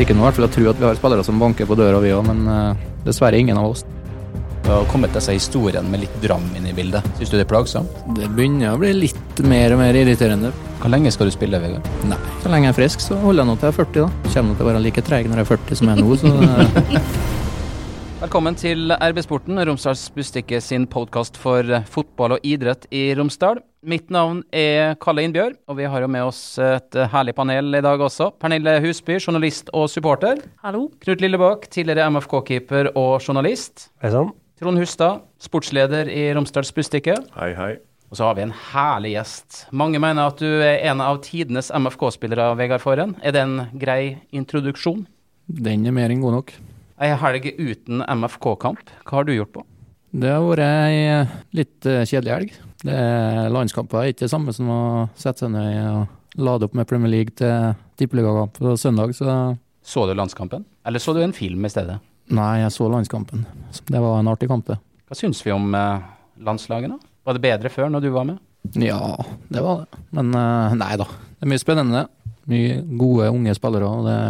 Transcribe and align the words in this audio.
Liker 0.00 0.16
nå 0.16 0.22
i 0.22 0.28
hvert 0.30 0.38
fall 0.38 0.46
å 0.46 0.52
tro 0.54 0.68
at 0.70 0.78
vi 0.80 0.86
har 0.88 0.96
spillere 0.96 1.24
som 1.26 1.40
banker 1.40 1.66
på 1.68 1.76
døra, 1.76 1.98
vi 2.00 2.14
òg, 2.16 2.24
men 2.24 2.46
uh, 2.48 2.84
dessverre 3.04 3.36
ingen 3.36 3.58
av 3.60 3.74
oss. 3.74 3.82
Det 4.64 4.70
har 4.72 4.86
kommet 4.88 5.12
disse 5.12 5.34
historiene 5.34 5.92
med 5.92 6.06
litt 6.06 6.14
dram 6.22 6.46
inn 6.56 6.70
i 6.70 6.72
bildet. 6.72 7.04
Syns 7.18 7.32
du 7.32 7.36
det 7.36 7.42
er 7.44 7.50
plagsomt? 7.50 7.98
Det 8.16 8.30
begynner 8.32 8.72
å 8.72 8.80
bli 8.80 8.94
litt 8.96 9.42
mer 9.44 9.74
og 9.74 9.82
mer 9.82 9.98
irriterende. 10.00 10.54
Hvor 10.80 10.92
lenge 10.94 11.12
skal 11.12 11.28
du 11.28 11.34
spille, 11.34 11.60
Vegard? 11.60 11.84
Nei, 12.08 12.16
så 12.40 12.48
lenge 12.48 12.70
jeg 12.70 12.72
er 12.72 12.78
frisk, 12.78 13.04
så 13.04 13.18
holder 13.20 13.44
jeg 13.44 13.50
nå 13.50 13.58
til 13.58 13.68
jeg 13.68 13.74
er 13.74 13.78
40, 13.82 13.98
da. 14.00 14.30
Kommer 14.30 14.48
nå 14.48 14.56
til 14.56 14.64
å 14.64 14.70
være 14.70 14.82
like 14.86 15.04
treg 15.04 15.28
når 15.28 15.42
jeg 15.42 15.48
er 15.48 15.52
40 15.52 15.80
som 15.82 15.92
jeg 15.92 15.98
er 15.98 16.02
nå, 16.06 16.16
så 16.22 16.32
uh, 16.32 17.36
Velkommen 18.20 18.52
til 18.52 18.92
RB-sporten, 18.92 19.56
Romsdals 19.64 20.02
Bustikke 20.12 20.58
sin 20.60 20.82
podkast 20.92 21.38
for 21.40 21.64
fotball 21.88 22.34
og 22.34 22.42
idrett 22.44 22.82
i 22.92 23.14
Romsdal. 23.16 23.62
Mitt 23.80 24.10
navn 24.12 24.42
er 24.52 24.92
Kalle 25.00 25.24
Innbjørg, 25.24 25.54
og 25.64 25.78
vi 25.78 25.86
har 25.88 26.04
jo 26.04 26.10
med 26.12 26.26
oss 26.28 26.42
et 26.60 26.98
herlig 27.14 27.32
panel 27.38 27.78
i 27.78 27.80
dag 27.80 28.04
også. 28.04 28.28
Pernille 28.36 28.74
Husby, 28.84 29.16
journalist 29.16 29.72
og 29.72 29.88
supporter. 29.88 30.42
Hallo. 30.60 30.90
Knut 31.00 31.24
Lillebakk, 31.24 31.64
tidligere 31.72 32.10
MFK-keeper 32.12 32.90
og 32.92 33.24
journalist. 33.24 33.88
Hei 34.04 34.12
sann. 34.12 34.34
Trond 34.60 34.84
Hustad, 34.84 35.24
sportsleder 35.40 36.12
i 36.12 36.26
Romsdals 36.36 36.76
Bustikke. 36.76 37.16
Hei, 37.38 37.54
hei. 37.56 37.72
Og 38.12 38.20
så 38.20 38.28
har 38.28 38.36
vi 38.36 38.44
en 38.44 38.52
herlig 38.74 39.14
gjest. 39.14 39.62
Mange 39.72 39.96
mener 39.96 40.28
at 40.28 40.44
du 40.44 40.60
er 40.60 40.84
en 40.92 41.00
av 41.00 41.22
tidenes 41.24 41.72
MFK-spillere, 41.72 42.52
Vegard 42.60 42.84
Forhen. 42.84 43.16
Er 43.24 43.32
det 43.32 43.48
en 43.48 43.62
grei 43.80 44.18
introduksjon? 44.28 45.06
Den 45.48 45.88
er 45.88 45.96
mer 45.96 46.12
enn 46.12 46.20
god 46.20 46.42
nok. 46.42 46.60
Ei 47.00 47.14
helg 47.16 47.46
uten 47.56 48.02
MFK-kamp, 48.04 48.90
hva 49.08 49.14
har 49.16 49.24
du 49.24 49.32
gjort 49.32 49.54
på? 49.54 49.62
Det 50.10 50.28
har 50.28 50.42
vært 50.44 50.60
ei 50.66 50.98
litt 51.56 51.86
eh, 51.88 52.02
kjedelig 52.04 52.32
helg. 52.34 52.50
Det 52.82 52.92
er 52.92 53.48
Landskamper 53.54 54.02
er 54.02 54.10
ikke 54.12 54.26
det 54.26 54.32
samme 54.32 54.52
som 54.52 54.68
å 54.68 54.80
sette 55.16 55.46
seg 55.46 55.54
ned 55.54 55.78
og 55.80 56.42
lade 56.44 56.68
opp 56.68 56.76
med 56.76 56.88
Premier 56.90 57.12
League 57.14 57.32
til 57.40 57.72
tippeligakamp 58.00 58.60
på 58.60 58.74
søndag, 58.80 59.14
så 59.16 59.56
Så 59.80 60.04
du 60.06 60.12
landskampen, 60.12 60.66
eller 60.84 61.00
så 61.00 61.14
du 61.16 61.22
en 61.24 61.32
film 61.32 61.64
i 61.64 61.72
stedet? 61.72 61.96
Nei, 62.28 62.60
jeg 62.60 62.76
så 62.76 62.90
landskampen. 62.92 63.46
Det 63.88 64.00
var 64.00 64.20
en 64.20 64.28
artig 64.28 64.50
kamp, 64.50 64.68
det. 64.68 64.76
Hva 65.08 65.16
syns 65.16 65.40
vi 65.46 65.56
om 65.56 65.72
landslagene? 65.72 66.44
landslaget, 66.44 66.92
da? 66.92 66.98
Var 67.24 67.36
det 67.36 67.42
bedre 67.48 67.72
før, 67.72 67.88
når 67.90 68.04
du 68.04 68.10
var 68.12 68.28
med? 68.28 68.38
Ja, 68.76 69.16
det 69.48 69.64
var 69.64 69.86
det. 69.86 70.04
Men 70.12 70.34
eh, 70.36 70.76
nei 70.76 70.94
da. 71.00 71.08
Det 71.08 71.48
er 71.48 71.50
mye 71.54 71.62
spennende. 71.62 72.04
Mye 72.50 72.80
gode, 73.00 73.32
unge 73.32 73.56
spillere. 73.56 73.88
og 73.88 74.04
det 74.04 74.20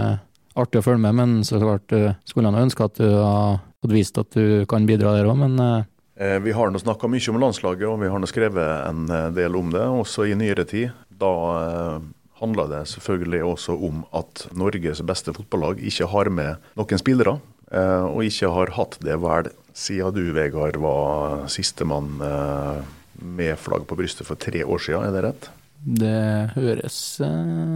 artig 0.59 0.81
å 0.81 0.87
følge 0.87 1.05
med, 1.05 1.15
men 1.21 1.39
så 1.47 1.61
klart 1.63 1.93
uh, 1.95 2.13
skulle 2.27 2.51
han 2.51 2.65
ønske 2.65 2.87
at 2.89 2.99
du 2.99 3.07
fått 3.07 3.95
vist 3.95 4.19
at 4.21 4.35
du 4.35 4.67
kan 4.69 4.89
bidra 4.89 5.15
der 5.17 5.29
òg, 5.31 5.39
men 5.41 5.61
uh, 5.63 5.89
Eh, 6.21 6.39
Vi 6.39 6.53
har 6.53 6.71
nå 6.71 6.79
snakka 6.79 7.09
mye 7.09 7.33
om 7.33 7.41
landslaget, 7.41 7.87
og 7.89 8.01
vi 8.03 8.09
har 8.13 8.21
nå 8.21 8.29
skrevet 8.29 8.89
en 8.91 9.07
eh, 9.09 9.29
del 9.33 9.57
om 9.57 9.71
det, 9.73 9.81
også 9.81 10.27
i 10.29 10.37
nyere 10.37 10.67
tid. 10.69 10.93
Da 11.09 11.31
eh, 11.63 12.09
handla 12.43 12.67
det 12.69 12.83
selvfølgelig 12.93 13.41
også 13.49 13.77
om 13.89 14.03
at 14.17 14.45
Norges 14.53 15.01
beste 15.09 15.33
fotballag 15.37 15.81
ikke 15.81 16.11
har 16.13 16.29
med 16.29 16.71
noen 16.77 17.01
spillere. 17.01 17.39
Eh, 17.73 18.05
og 18.05 18.27
ikke 18.29 18.53
har 18.53 18.75
hatt 18.77 18.99
det 19.01 19.17
vel 19.23 19.49
siden 19.73 20.17
du, 20.17 20.27
Vegard, 20.37 20.77
var 20.83 21.47
sistemann 21.49 22.21
eh, 22.27 22.85
med 23.21 23.57
flagg 23.61 23.89
på 23.89 23.97
brystet 23.97 24.29
for 24.29 24.37
tre 24.41 24.61
år 24.67 24.83
siden, 24.83 25.09
er 25.09 25.17
det 25.17 25.25
rett? 25.25 25.51
Det 25.81 26.53
høres 26.57 26.97
uh, 27.25 27.29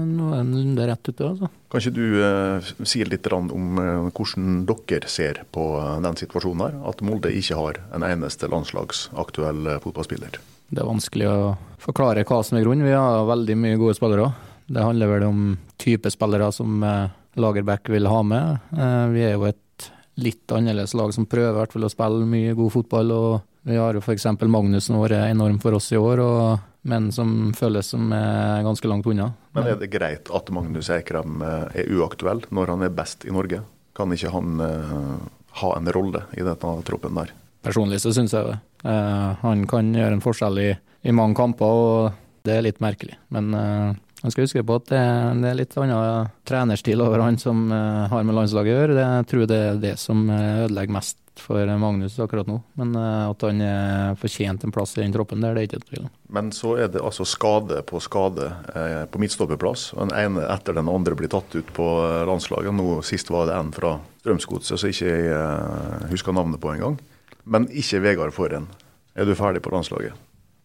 noenlunde 0.08 0.88
rett 0.90 1.08
ut, 1.08 1.20
altså. 1.24 1.48
Kan 1.72 1.82
ikke 1.82 1.94
du 1.96 2.18
eh, 2.22 2.72
si 2.86 3.00
litt 3.08 3.26
om 3.32 3.78
eh, 3.80 4.08
hvordan 4.14 4.60
dere 4.68 5.08
ser 5.10 5.40
på 5.50 5.64
eh, 5.80 5.96
den 6.04 6.18
situasjonen 6.20 6.62
her? 6.66 6.76
At 6.92 7.00
Molde 7.02 7.32
ikke 7.34 7.56
har 7.58 7.80
en 7.96 8.04
eneste 8.06 8.46
landslagsaktuell 8.52 9.72
eh, 9.72 9.80
fotballspiller? 9.82 10.38
Det 10.70 10.82
er 10.82 10.86
vanskelig 10.86 11.30
å 11.32 11.38
forklare 11.82 12.22
hva 12.28 12.42
som 12.46 12.60
er 12.60 12.66
grunnen. 12.66 12.86
Vi 12.86 12.94
har 12.94 13.26
veldig 13.26 13.56
mye 13.58 13.80
gode 13.80 13.96
spillere. 13.98 14.30
Det 14.66 14.84
handler 14.84 15.10
vel 15.10 15.26
om 15.26 15.40
type 15.80 16.10
spillere 16.12 16.48
som 16.54 16.82
uh, 16.82 17.10
Lagerbäck 17.34 17.88
vil 17.88 18.06
ha 18.06 18.22
med. 18.22 18.58
Eh, 18.72 19.06
vi 19.12 19.24
er 19.26 19.34
jo 19.34 19.48
et 19.48 19.90
litt 20.14 20.52
annerledes 20.54 20.94
lag 20.94 21.10
som 21.14 21.26
prøver 21.26 21.58
hvert 21.58 21.74
fall 21.74 21.88
å 21.88 21.92
spille 21.92 22.28
mye 22.28 22.54
god 22.56 22.72
fotball. 22.72 23.10
og 23.12 23.66
Vi 23.68 23.76
har 23.76 23.96
jo 23.96 24.04
f.eks. 24.04 24.28
Magnus 24.46 24.88
som 24.88 24.96
har 24.98 25.08
vært 25.08 25.34
enorm 25.34 25.58
for 25.62 25.76
oss 25.76 25.90
i 25.92 26.00
år, 26.00 26.22
og, 26.22 26.70
men 26.84 27.08
som 27.12 27.52
føles 27.56 27.88
som 27.94 28.12
er 28.12 28.64
ganske 28.64 28.88
langt 28.88 29.06
unna. 29.08 29.30
Men 29.56 29.70
er 29.70 29.78
det 29.80 29.88
greit 29.92 30.28
at 30.28 30.50
Magnus 30.52 30.90
Eikrem 30.92 31.40
eh, 31.44 31.80
er 31.80 31.92
uaktuell 31.96 32.44
når 32.52 32.74
han 32.74 32.84
er 32.84 32.92
best 32.92 33.24
i 33.24 33.32
Norge? 33.32 33.62
Kan 33.96 34.12
ikke 34.12 34.32
han 34.34 34.60
eh, 34.60 35.16
ha 35.62 35.70
en 35.78 35.92
rolle 35.96 36.26
i 36.36 36.44
denne 36.44 36.74
troppen 36.84 37.16
der? 37.16 37.32
Personlig 37.64 38.02
så 38.04 38.12
syns 38.12 38.36
jeg 38.36 38.50
det. 38.50 38.58
Eh, 38.84 39.30
han 39.40 39.64
kan 39.70 39.94
gjøre 39.96 40.18
en 40.18 40.24
forskjell 40.24 40.60
i, 40.60 40.70
i 41.08 41.16
mange 41.16 41.38
kamper, 41.40 41.80
og 41.88 42.44
det 42.44 42.58
er 42.58 42.66
litt 42.66 42.84
merkelig. 42.84 43.16
Men 43.32 43.48
man 43.54 44.32
skal 44.32 44.44
huske 44.44 44.60
på 44.60 44.76
at 44.76 44.90
det, 44.92 45.00
det 45.40 45.48
er 45.48 45.56
litt 45.56 45.76
annen 45.80 46.32
trenerstil 46.44 47.00
over 47.00 47.24
han 47.24 47.40
som 47.40 47.70
har 47.72 48.26
med 48.28 48.36
landslaget 48.36 48.68
å 48.68 48.76
gjøre. 48.82 48.96
Det, 48.98 49.06
jeg 49.08 49.28
tror 49.30 49.46
det 49.48 49.60
er 49.70 49.80
det 49.80 49.94
som 50.02 50.26
ødelegger 50.28 50.98
mest 50.98 51.23
for 51.40 51.66
Magnus 51.78 52.18
akkurat 52.22 52.46
nå. 52.46 52.60
Men 52.78 52.94
eh, 52.98 53.30
at 53.30 53.44
han 53.46 53.62
er 53.64 54.18
fortjent 54.20 54.64
en 54.64 54.74
plass 54.74 54.96
i 54.96 55.02
den 55.02 55.14
troppen 55.14 55.42
der, 55.42 55.54
det 55.56 55.64
er 55.64 55.68
ikke 55.68 55.88
tvil 55.88 56.06
om. 56.06 56.12
Men 56.36 56.50
så 56.54 56.74
er 56.82 56.90
det 56.92 57.02
altså 57.02 57.26
skade 57.28 57.80
på 57.88 58.00
skade 58.02 58.50
eh, 58.74 59.04
på 59.10 59.20
midtstopperplass. 59.22 59.90
Den 59.98 60.14
ene 60.18 60.46
etter 60.54 60.76
den 60.78 60.90
andre 60.90 61.16
blir 61.18 61.32
tatt 61.32 61.54
ut 61.56 61.72
på 61.76 61.88
eh, 62.04 62.22
landslaget. 62.28 62.74
Nå 62.74 63.00
Sist 63.06 63.32
var 63.34 63.48
det 63.50 63.58
en 63.58 63.72
fra 63.74 63.96
Strømsgodset 64.24 64.80
som 64.80 64.92
ikke 64.92 65.10
jeg 65.10 65.32
eh, 65.36 66.06
husker 66.12 66.36
navnet 66.36 66.62
på 66.62 66.74
engang. 66.74 66.98
Men 67.44 67.68
ikke 67.70 68.02
Vegard 68.04 68.34
Forhen. 68.36 68.70
Er 69.14 69.28
du 69.28 69.34
ferdig 69.38 69.62
på 69.62 69.72
landslaget? 69.74 70.16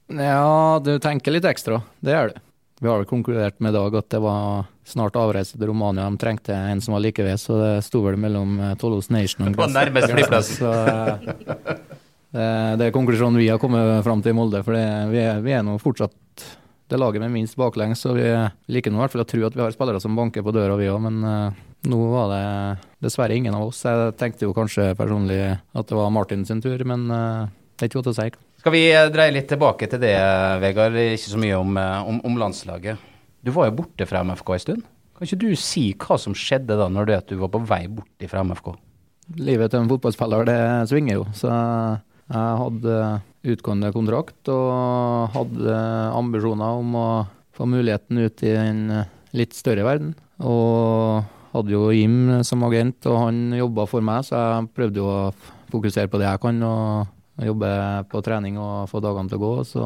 Ja, 0.09 0.79
du 0.81 0.96
tenker 1.03 1.35
litt 1.35 1.46
ekstra. 1.46 1.84
Det 2.02 2.16
er 2.16 2.31
du. 2.31 2.40
Vi 2.79 2.88
har 2.88 3.02
vel 3.02 3.09
konkludert 3.09 3.59
med 3.59 3.74
i 3.74 3.78
dag 3.78 3.96
at 4.00 4.08
det 4.13 4.22
var 4.24 4.69
snart 4.90 5.18
avreise 5.20 5.58
til 5.58 5.70
Romania. 5.70 6.08
De 6.10 6.20
trengte 6.22 6.56
en 6.56 6.82
som 6.84 6.96
var 6.96 7.04
like 7.04 7.24
ved, 7.26 7.40
så 7.42 7.58
det 7.60 7.74
sto 7.88 8.02
vel 8.06 8.20
mellom 8.20 8.58
eh, 8.60 8.88
Nation 9.14 9.48
og 9.48 9.60
var 9.60 9.74
nærmest 9.74 10.16
flyplassen. 10.16 11.86
Eh, 12.30 12.74
det, 12.78 12.86
er 12.86 12.92
konklusjonen 12.94 13.40
vi 13.42 13.48
har 13.50 13.58
kommet 13.58 14.04
fram 14.06 14.20
til 14.22 14.36
i 14.36 14.38
Molde. 14.38 14.60
For 14.62 14.76
vi, 15.10 15.18
er, 15.18 15.40
vi 15.42 15.50
er 15.50 15.64
nå 15.66 15.80
fortsatt 15.82 16.44
det 16.94 17.00
laget 17.02 17.24
med 17.24 17.32
minst 17.34 17.58
baklengs, 17.58 18.04
så 18.06 18.12
vi 18.14 18.28
liker 18.70 18.94
nå 18.94 19.00
i 19.00 19.02
hvert 19.02 19.16
fall 19.16 19.24
å 19.24 19.26
tro 19.32 19.40
at 19.48 19.58
vi 19.58 19.64
har 19.64 19.74
spillere 19.74 19.98
som 20.04 20.14
banker 20.14 20.46
på 20.46 20.54
døra, 20.54 20.76
vi 20.78 20.92
òg. 20.94 21.00
Men 21.08 21.18
uh, 21.26 21.58
nå 21.90 22.04
var 22.14 22.30
det 22.36 22.44
dessverre 23.02 23.34
ingen 23.34 23.58
av 23.58 23.72
oss. 23.72 23.82
Jeg 23.82 24.14
tenkte 24.22 24.46
jo 24.46 24.54
kanskje 24.54 24.92
personlig 25.00 25.40
at 25.58 25.90
det 25.90 25.98
var 25.98 26.14
Martin 26.14 26.46
sin 26.46 26.62
tur, 26.62 26.86
men 26.86 27.10
det 27.10 27.82
er 27.82 27.90
ikke 27.90 28.04
godt 28.04 28.14
å 28.14 28.18
si. 28.22 28.30
Skal 28.62 28.78
vi 28.78 28.86
dreie 29.10 29.34
litt 29.34 29.50
tilbake 29.50 29.90
til 29.90 30.06
det, 30.06 30.14
Vegard? 30.62 31.02
Ikke 31.02 31.34
så 31.34 31.42
mye 31.42 31.58
om, 31.58 31.82
om, 31.82 32.22
om 32.30 32.38
landslaget. 32.46 33.09
Du 33.46 33.52
var 33.56 33.70
jo 33.70 33.78
borte 33.82 34.08
fra 34.10 34.24
MFK 34.26 34.54
en 34.56 34.64
stund. 34.64 34.86
Kan 35.16 35.28
ikke 35.28 35.42
du 35.42 35.50
si 35.60 35.90
hva 36.00 36.18
som 36.20 36.36
skjedde 36.38 36.78
da, 36.80 36.88
når 36.92 37.10
du, 37.28 37.36
var 37.42 37.52
på 37.52 37.64
vei 37.68 37.84
bort 37.92 38.30
fra 38.32 38.44
MFK? 38.48 38.72
Livet 39.40 39.72
til 39.72 39.84
en 39.84 39.90
fotballspiller, 39.92 40.46
det 40.48 40.60
svinger 40.90 41.20
jo. 41.20 41.26
Så 41.38 41.50
jeg 41.50 42.62
hadde 42.64 42.96
utgående 43.50 43.92
kontrakt 43.96 44.52
og 44.52 45.36
hadde 45.36 45.76
ambisjoner 46.18 46.82
om 46.82 46.96
å 47.00 47.10
få 47.56 47.68
muligheten 47.70 48.20
ut 48.24 48.44
i 48.48 48.56
en 48.56 48.82
litt 49.36 49.56
større 49.56 49.86
verden. 49.88 50.16
Og 50.40 51.24
hadde 51.54 51.74
jo 51.74 51.90
Jim 51.94 52.42
som 52.48 52.64
agent, 52.68 53.04
og 53.10 53.22
han 53.26 53.56
jobba 53.58 53.88
for 53.90 54.06
meg, 54.06 54.26
så 54.28 54.40
jeg 54.40 54.74
prøvde 54.76 55.02
jo 55.02 55.08
å 55.12 55.32
fokusere 55.70 56.12
på 56.12 56.20
det 56.22 56.30
jeg 56.30 56.44
kan. 56.48 56.62
og 56.66 57.16
jobbe 57.40 57.70
på 58.12 58.20
trening 58.26 58.58
og 58.60 58.90
få 58.92 59.00
dagene 59.04 59.32
til 59.32 59.40
å 59.40 59.44
gå. 59.44 59.54
Så 59.68 59.84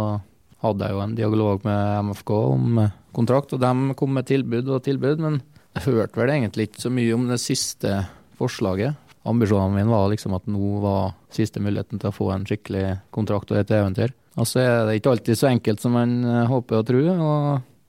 hadde 0.63 0.87
jeg 0.87 0.95
jo 0.95 1.03
en 1.03 1.15
dialog 1.17 1.65
med 1.67 2.09
MFK 2.09 2.31
om 2.33 2.79
kontrakt, 3.15 3.53
og 3.55 3.61
de 3.61 3.95
kom 3.99 4.13
med 4.15 4.27
tilbud 4.29 4.69
og 4.73 4.83
tilbud. 4.85 5.21
Men 5.23 5.39
jeg 5.77 5.87
hørte 5.87 6.19
vel 6.19 6.33
egentlig 6.33 6.69
ikke 6.69 6.83
så 6.85 6.91
mye 6.93 7.15
om 7.15 7.27
det 7.29 7.39
siste 7.41 8.01
forslaget. 8.39 8.99
Ambisjonen 9.29 9.77
min 9.77 9.91
var 9.91 10.09
liksom 10.11 10.35
at 10.35 10.49
nå 10.51 10.79
var 10.83 11.13
siste 11.31 11.61
muligheten 11.63 12.01
til 12.01 12.11
å 12.11 12.15
få 12.15 12.33
en 12.33 12.43
skikkelig 12.47 12.97
kontrakt 13.15 13.53
og 13.53 13.61
et 13.61 13.71
eventyr. 13.71 14.11
Og 14.35 14.49
så 14.49 14.63
er 14.63 14.73
det 14.87 14.97
ikke 14.97 15.13
alltid 15.13 15.39
så 15.39 15.51
enkelt 15.51 15.83
som 15.83 15.95
man 15.95 16.17
håper 16.49 16.81
og 16.81 16.89
tror. 16.89 17.07
Og 17.13 17.37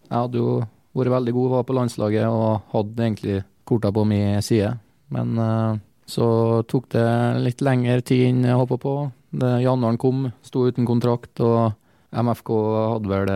jeg 0.05 0.15
hadde 0.15 0.41
jo 0.41 0.53
vært 0.95 1.15
veldig 1.17 1.35
god, 1.35 1.51
var 1.57 1.67
på 1.67 1.77
landslaget 1.81 2.29
og 2.31 2.71
hadde 2.75 3.09
egentlig 3.09 3.41
korta 3.67 3.91
på 3.93 4.05
min 4.07 4.43
side. 4.45 4.77
Men 5.15 5.39
uh, 5.41 5.81
så 6.07 6.27
tok 6.69 6.91
det 6.95 7.09
litt 7.45 7.65
lengre 7.65 8.03
tid 8.05 8.29
enn 8.29 8.45
jeg 8.47 8.61
håpa 8.61 8.79
på. 8.81 8.95
Det, 9.35 9.51
januaren 9.65 9.99
kom, 10.01 10.29
sto 10.47 10.67
uten 10.69 10.87
kontrakt, 10.87 11.41
og 11.43 11.75
MFK 12.15 12.51
hadde 12.93 13.11
vel 13.11 13.31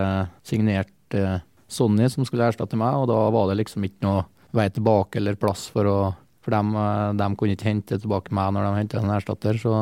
signert 0.47 1.17
eh, 1.17 1.41
Sonny 1.69 2.09
som 2.09 2.25
skulle 2.27 2.49
erstatte 2.49 2.77
meg, 2.79 2.97
og 2.97 3.07
da 3.11 3.19
var 3.33 3.49
det 3.49 3.59
liksom 3.61 3.85
ikke 3.85 4.05
noe 4.05 4.23
vei 4.57 4.65
tilbake 4.73 5.19
eller 5.21 5.37
plass 5.39 5.67
for 5.69 5.85
å 5.89 5.99
For 6.39 6.55
de, 6.55 6.83
de 7.19 7.25
kunne 7.37 7.53
ikke 7.53 7.67
hente 7.67 7.97
tilbake 7.99 8.33
meg 8.33 8.53
når 8.55 8.63
de 8.65 8.77
hentet 8.79 9.03
en 9.03 9.11
erstatter, 9.11 9.57
så 9.59 9.73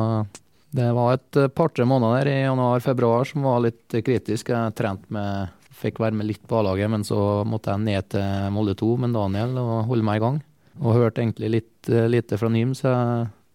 det 0.74 0.88
var 0.92 1.14
et 1.14 1.38
par-tre 1.56 1.86
måneder 1.88 2.28
i 2.28 2.42
januar-februar 2.42 3.24
som 3.24 3.46
var 3.46 3.62
litt 3.64 3.94
kritisk. 4.04 4.50
Jeg 4.52 4.74
trent 4.76 5.06
med 5.14 5.54
Fikk 5.78 6.00
være 6.02 6.18
med 6.18 6.26
litt 6.26 6.42
på 6.50 6.58
A-laget, 6.58 6.90
men 6.90 7.04
så 7.06 7.44
måtte 7.46 7.70
jeg 7.70 7.84
ned 7.86 8.08
til 8.10 8.48
Molde 8.50 8.74
2 8.74 8.88
med 9.04 9.12
Daniel 9.14 9.54
og 9.62 9.86
holde 9.86 10.06
meg 10.08 10.18
i 10.18 10.22
gang. 10.24 10.40
Og 10.82 10.96
hørte 10.96 11.22
egentlig 11.22 11.52
litt 11.54 11.90
lite 12.10 12.38
fra 12.40 12.50
Nym, 12.50 12.72
så 12.74 12.90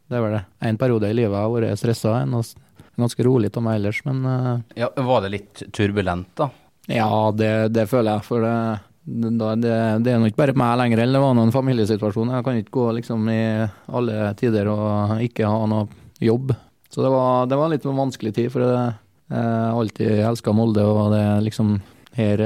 det 0.08 0.16
er 0.16 0.24
vel 0.24 0.38
en 0.40 0.80
periode 0.80 1.12
i 1.12 1.18
livet 1.18 1.36
jeg 1.36 1.44
har 1.44 1.52
vært 1.52 1.82
stressa. 1.82 2.16
Ganske 2.96 3.26
rolig 3.28 3.52
av 3.52 3.66
meg 3.68 3.82
ellers, 3.82 4.00
men 4.08 4.24
Ja, 4.80 4.88
Var 4.96 5.26
det 5.26 5.34
litt 5.36 5.66
turbulent, 5.76 6.32
da? 6.40 6.48
Ja, 6.92 7.32
det, 7.32 7.52
det 7.76 7.88
føler 7.92 8.18
jeg. 8.18 8.26
For 8.28 8.44
det, 8.44 8.56
det, 9.64 9.76
det 10.04 10.14
er 10.14 10.20
nå 10.20 10.32
ikke 10.32 10.42
bare 10.44 10.58
meg 10.60 10.78
lenger, 10.82 11.04
eller 11.04 11.20
det 11.20 11.24
var 11.26 11.38
noen 11.38 11.56
familiesituasjon. 11.56 12.34
Jeg 12.36 12.48
kan 12.48 12.60
ikke 12.60 12.78
gå 12.80 12.90
liksom 13.00 13.30
i 13.32 13.44
alle 13.94 14.34
tider 14.40 14.72
og 14.74 15.16
ikke 15.24 15.50
ha 15.50 15.64
noe 15.72 15.88
jobb. 16.24 16.54
Så 16.94 17.02
det 17.02 17.10
var, 17.14 17.48
det 17.50 17.58
var 17.58 17.72
litt 17.72 17.88
vanskelig 17.88 18.36
tid, 18.36 18.52
for 18.54 18.66
jeg 18.68 18.76
har 19.34 19.80
alltid 19.80 20.20
elska 20.28 20.54
Molde, 20.54 20.84
og 20.86 21.16
det 21.16 21.24
er 21.26 21.46
liksom 21.48 21.78
her 22.14 22.44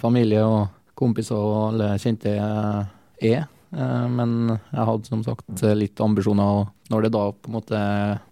familie 0.00 0.44
og 0.46 0.70
kompiser 0.98 1.36
og 1.36 1.74
alle 1.74 1.90
kjente 2.00 2.32
er. 2.34 3.44
Eh, 3.74 4.06
men 4.10 4.54
jeg 4.54 4.86
hadde 4.88 5.10
som 5.10 5.24
sagt 5.26 5.64
litt 5.74 6.00
ambisjoner, 6.02 6.62
og 6.62 6.92
når 6.92 7.06
det 7.06 7.14
da 7.16 7.26
på 7.32 7.50
en 7.50 7.56
måte 7.58 7.82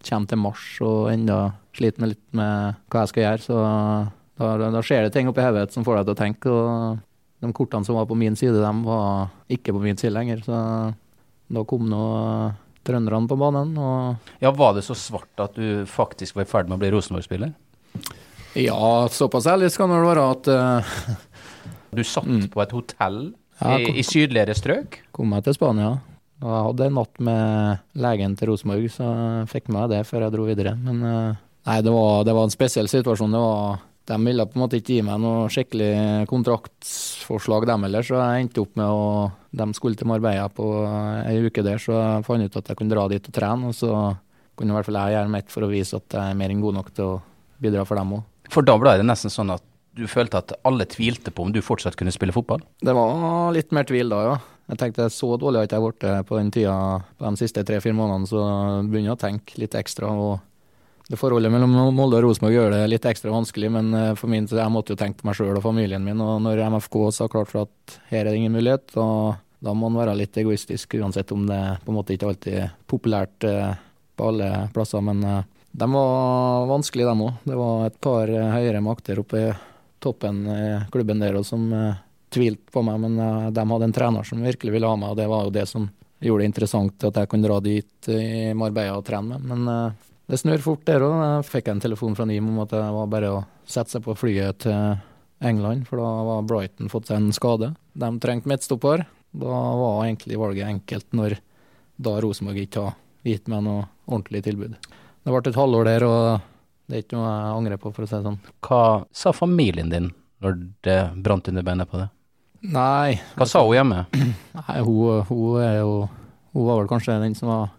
kommer 0.06 0.30
til 0.30 0.42
mars 0.42 0.66
og 0.84 1.12
enda 1.12 1.38
sliter 1.76 2.04
med 2.04 2.12
litt 2.14 2.26
med 2.36 2.82
hva 2.92 3.04
jeg 3.04 3.12
skal 3.12 3.26
gjøre, 3.26 3.44
så 3.46 3.60
da, 4.40 4.70
da 4.72 4.82
skjer 4.84 5.06
det 5.06 5.12
ting 5.14 5.28
oppi 5.30 5.44
hodet 5.44 5.72
som 5.74 5.84
får 5.86 6.00
deg 6.00 6.08
til 6.08 6.14
å 6.14 6.20
tenke. 6.22 6.52
og 6.52 7.00
de 7.42 7.50
kortene 7.50 7.84
som 7.84 7.98
var 7.98 8.06
på 8.06 8.14
min 8.18 8.36
side, 8.38 8.60
de 8.62 8.72
var 8.86 9.32
ikke 9.50 9.74
på 9.74 9.82
min 9.82 9.98
side 9.98 10.14
lenger. 10.14 10.44
Så 10.46 10.58
da 11.52 11.64
kom 11.68 11.88
nå 11.90 12.04
trønderne 12.86 13.28
på 13.30 13.38
banen. 13.38 13.74
ja, 14.38 14.50
Var 14.50 14.74
det 14.74 14.84
så 14.86 14.94
svart 14.94 15.42
at 15.42 15.58
du 15.58 15.84
faktisk 15.86 16.38
var 16.38 16.46
i 16.46 16.50
ferd 16.50 16.70
med 16.70 16.78
å 16.78 16.82
bli 16.82 16.92
Rosenborg-spiller? 16.94 17.52
Ja, 18.58 19.08
såpass 19.10 19.48
ærlig 19.48 19.72
skal 19.72 19.90
det 19.90 19.98
vel 19.98 20.10
være 20.10 20.24
at 20.28 20.48
uh, 20.52 20.96
Du 21.96 22.02
satt 22.04 22.28
mm. 22.28 22.48
på 22.52 22.60
et 22.60 22.74
hotell 22.76 23.20
ja, 23.58 23.78
i, 23.78 23.94
i, 24.00 24.04
sydligere 24.04 24.54
strøk? 24.56 24.98
Kom 25.14 25.32
meg 25.32 25.46
til 25.46 25.56
Spania. 25.56 25.94
Og 26.42 26.50
jeg 26.50 26.66
hadde 26.66 26.88
en 26.88 26.98
natt 26.98 27.22
med 27.22 28.02
legen 28.02 28.34
til 28.38 28.50
Rosenborg, 28.50 28.88
så 28.90 29.08
jeg 29.08 29.48
fikk 29.52 29.70
med 29.72 29.92
det 29.94 30.02
før 30.08 30.26
jeg 30.26 30.34
dro 30.34 30.46
videre. 30.46 30.74
Men 30.78 31.02
uh, 31.02 31.40
nei, 31.68 31.78
det 31.82 31.94
var, 31.94 32.22
det 32.28 32.36
var, 32.36 32.46
en 32.46 32.54
spesiell 32.54 32.90
situasjon. 32.90 33.34
Det 33.34 33.42
var 33.42 33.82
de 34.10 34.18
ville 34.24 34.46
på 34.48 34.58
en 34.58 34.62
måte 34.64 34.78
ikke 34.80 34.96
gi 34.96 35.04
meg 35.06 35.20
noe 35.22 35.46
skikkelig 35.52 36.26
kontraktsforslag, 36.30 37.66
dem 37.70 37.86
heller, 37.86 38.06
så 38.06 38.18
jeg 38.18 38.46
endte 38.46 38.62
opp 38.64 38.76
med 38.80 38.90
å 38.90 39.30
De 39.52 39.66
skulle 39.76 39.98
til 40.00 40.08
Marbella 40.08 40.48
på 40.48 40.64
ei 41.28 41.36
uke 41.44 41.62
der, 41.62 41.78
så 41.78 41.92
jeg 41.92 42.24
fant 42.26 42.46
ut 42.46 42.54
at 42.56 42.70
jeg 42.70 42.78
kunne 42.78 42.94
dra 42.94 43.04
dit 43.12 43.26
og 43.28 43.34
trene. 43.36 43.68
Og 43.68 43.76
så 43.76 43.90
kunne 44.56 44.72
i 44.72 44.76
hvert 44.78 44.88
fall 44.88 44.96
jeg 44.96 45.16
gjøre 45.16 45.32
mitt 45.34 45.52
for 45.52 45.66
å 45.66 45.68
vise 45.68 45.98
at 45.98 46.16
jeg 46.16 46.32
er 46.32 46.38
mer 46.40 46.54
enn 46.54 46.62
god 46.64 46.78
nok 46.78 46.88
til 46.96 47.10
å 47.10 47.18
bidra 47.62 47.84
for 47.84 48.00
dem 48.00 48.14
òg. 48.16 48.24
For 48.52 48.64
da 48.64 48.78
ble 48.80 48.96
det 48.96 49.04
nesten 49.04 49.32
sånn 49.32 49.52
at 49.52 49.64
du 49.92 50.06
følte 50.08 50.40
at 50.40 50.54
alle 50.64 50.86
tvilte 50.88 51.30
på 51.30 51.44
om 51.44 51.52
du 51.52 51.60
fortsatt 51.60 51.98
kunne 52.00 52.14
spille 52.14 52.32
fotball? 52.32 52.64
Det 52.80 52.94
var 52.96 53.52
litt 53.52 53.74
mer 53.76 53.84
tvil 53.88 54.08
da, 54.12 54.22
ja. 54.30 54.38
Jeg 54.72 54.80
tenkte 54.80 55.10
så 55.12 55.34
dårlig 55.36 55.60
har 55.60 55.66
jeg 55.66 55.72
ikke 55.74 55.90
blitt 55.90 56.28
på 56.30 56.38
den 56.38 56.52
tida 56.54 56.76
på 57.18 57.28
de 57.28 57.40
siste 57.42 57.64
tre-fire 57.68 57.96
månedene, 57.98 58.30
så 58.30 58.40
begynner 58.86 59.10
jeg 59.10 59.18
å 59.18 59.22
tenke 59.26 59.60
litt 59.60 59.76
ekstra. 59.76 60.08
og 60.08 60.40
det 61.08 61.18
Forholdet 61.18 61.50
mellom 61.50 61.72
Molde 61.96 62.20
og 62.20 62.26
Rosenborg 62.26 62.54
gjør 62.54 62.74
det 62.76 62.82
litt 62.90 63.06
ekstra 63.08 63.32
vanskelig, 63.34 63.70
men 63.74 63.94
eh, 63.96 64.10
for 64.18 64.30
min 64.30 64.46
jeg 64.46 64.72
måtte 64.72 64.94
jo 64.94 65.00
tenke 65.00 65.20
på 65.20 65.28
meg 65.28 65.38
sjøl 65.38 65.56
og 65.56 65.64
familien 65.64 66.04
min. 66.04 66.20
og 66.22 66.42
Når 66.44 66.62
MFK 66.76 66.98
sa 67.14 67.26
klart 67.30 67.50
for 67.50 67.64
at 67.66 67.96
her 68.12 68.22
er 68.22 68.30
det 68.30 68.38
ingen 68.38 68.54
mulighet, 68.54 68.86
da, 68.94 69.06
da 69.62 69.74
må 69.74 69.88
man 69.90 70.02
være 70.04 70.18
litt 70.20 70.38
egoistisk, 70.38 70.94
uansett 71.00 71.32
om 71.34 71.46
det 71.48 71.58
på 71.82 71.90
en 71.90 71.98
måte 71.98 72.14
ikke 72.14 72.28
alltid 72.30 72.60
er 72.62 72.70
populært 72.90 73.48
eh, 73.48 73.74
på 74.16 74.28
alle 74.30 74.52
plasser. 74.74 75.02
Men 75.02 75.24
eh, 75.26 75.42
de 75.72 75.88
var 75.90 76.68
vanskelige, 76.70 77.08
dem 77.10 77.24
òg. 77.26 77.42
Det 77.50 77.58
var 77.58 77.82
et 77.88 77.98
par 78.04 78.30
høyere 78.30 78.84
makter 78.84 79.20
oppe 79.22 79.42
i 79.42 79.50
toppen 80.02 80.40
i 80.50 80.62
klubben 80.92 81.20
der 81.22 81.38
og 81.38 81.46
som 81.46 81.68
tvilte 82.32 82.74
på 82.74 82.82
meg, 82.84 82.98
men 83.04 83.52
de 83.54 83.64
hadde 83.70 83.86
en 83.86 83.94
trener 83.94 84.26
som 84.26 84.42
virkelig 84.42 84.74
ville 84.74 84.88
ha 84.88 84.96
meg, 84.98 85.12
og 85.12 85.18
det 85.20 85.28
var 85.30 85.44
jo 85.46 85.52
det 85.54 85.64
som 85.70 85.86
gjorde 86.22 86.42
det 86.42 86.48
interessant 86.50 87.06
at 87.06 87.20
jeg 87.20 87.30
kunne 87.30 87.46
dra 87.46 87.60
dit 87.62 88.08
i 88.10 88.50
Marbella 88.58 88.98
og 88.98 89.06
trene 89.06 89.38
med. 89.38 89.46
Men 89.52 89.94
det 90.32 90.38
snør 90.40 90.62
fort 90.64 90.84
der 90.88 91.02
òg. 91.04 91.14
Jeg 91.20 91.48
fikk 91.50 91.66
en 91.68 91.80
telefon 91.82 92.14
fra 92.16 92.24
NIM 92.28 92.46
om 92.48 92.62
at 92.64 92.70
det 92.72 92.82
var 92.94 93.08
bare 93.12 93.32
å 93.34 93.40
sette 93.68 93.92
seg 93.92 94.04
på 94.06 94.14
flyet 94.16 94.62
til 94.64 94.94
England, 95.44 95.84
for 95.88 96.00
da 96.00 96.08
var 96.24 96.46
Brighton 96.48 96.88
fått 96.88 97.10
seg 97.10 97.20
en 97.20 97.34
skade. 97.36 97.74
De 97.92 98.08
trengte 98.22 98.48
midtstopper. 98.48 99.04
Da 99.32 99.60
var 99.76 100.06
egentlig 100.06 100.40
valget 100.40 100.70
enkelt, 100.70 101.08
når 101.12 101.36
da 102.00 102.16
Rosenborg 102.24 102.62
ikke 102.64 102.86
har 102.86 102.96
gitt 103.28 103.52
meg 103.52 103.64
noe 103.66 103.84
ordentlig 104.08 104.42
tilbud. 104.48 104.80
Det 104.80 105.34
ble 105.34 105.44
et 105.52 105.60
halvår 105.60 105.88
der, 105.90 106.08
og 106.08 106.24
det 106.88 106.96
er 106.96 107.04
ikke 107.04 107.20
noe 107.20 107.28
jeg 107.28 107.54
angrer 107.58 107.84
på, 107.84 107.92
for 107.92 108.06
å 108.06 108.08
si 108.08 108.16
det 108.16 108.24
sånn. 108.24 108.42
Hva 108.64 108.82
sa 109.12 109.36
familien 109.36 109.92
din 109.92 110.10
når 110.42 110.60
det 110.88 110.98
brant 111.22 111.52
under 111.52 111.66
beinet 111.66 111.92
på 111.92 112.00
det? 112.00 112.08
Nei 112.72 113.18
Hva 113.36 113.46
sa 113.50 113.60
hun 113.66 113.74
hjemme? 113.74 114.04
Nei, 114.14 114.80
hun, 114.86 115.24
hun, 115.26 115.56
er 115.58 115.80
jo 115.80 116.06
Hun 116.52 116.66
var 116.68 116.76
vel 116.78 116.90
kanskje 116.90 117.16
den 117.18 117.34
som 117.34 117.50
var 117.50 117.72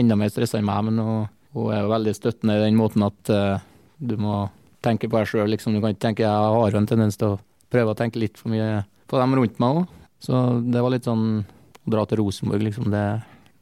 enda 0.00 0.16
mer 0.16 0.30
stressa 0.32 0.56
enn 0.56 0.66
meg, 0.66 0.86
men 0.88 1.02
hun 1.04 1.28
hun 1.54 1.72
er 1.74 1.82
jo 1.82 1.92
veldig 1.92 2.14
støttende 2.16 2.58
i 2.58 2.64
den 2.64 2.78
måten 2.78 3.04
at 3.06 3.32
uh, 3.34 3.62
du 3.98 4.16
må 4.20 4.44
tenke 4.84 5.10
på 5.10 5.18
deg 5.18 5.28
sjøl. 5.28 5.50
Liksom. 5.52 5.74
Du 5.74 5.82
kan 5.82 5.94
ikke 5.94 6.06
tenke 6.06 6.24
Jeg 6.24 6.30
har 6.54 6.70
jo 6.72 6.80
en 6.80 6.88
tendens 6.88 7.18
til 7.20 7.34
å 7.34 7.40
prøve 7.70 7.92
å 7.92 7.98
tenke 7.98 8.22
litt 8.22 8.38
for 8.40 8.52
mye 8.52 8.84
på 9.10 9.18
dem 9.20 9.36
rundt 9.36 9.60
meg 9.62 9.82
òg. 9.82 9.98
Så 10.20 10.38
det 10.62 10.82
var 10.84 10.92
litt 10.94 11.08
sånn 11.08 11.26
å 11.40 11.92
dra 11.92 12.06
til 12.06 12.20
Rosenborg, 12.20 12.64
liksom. 12.66 12.90
det 12.92 13.04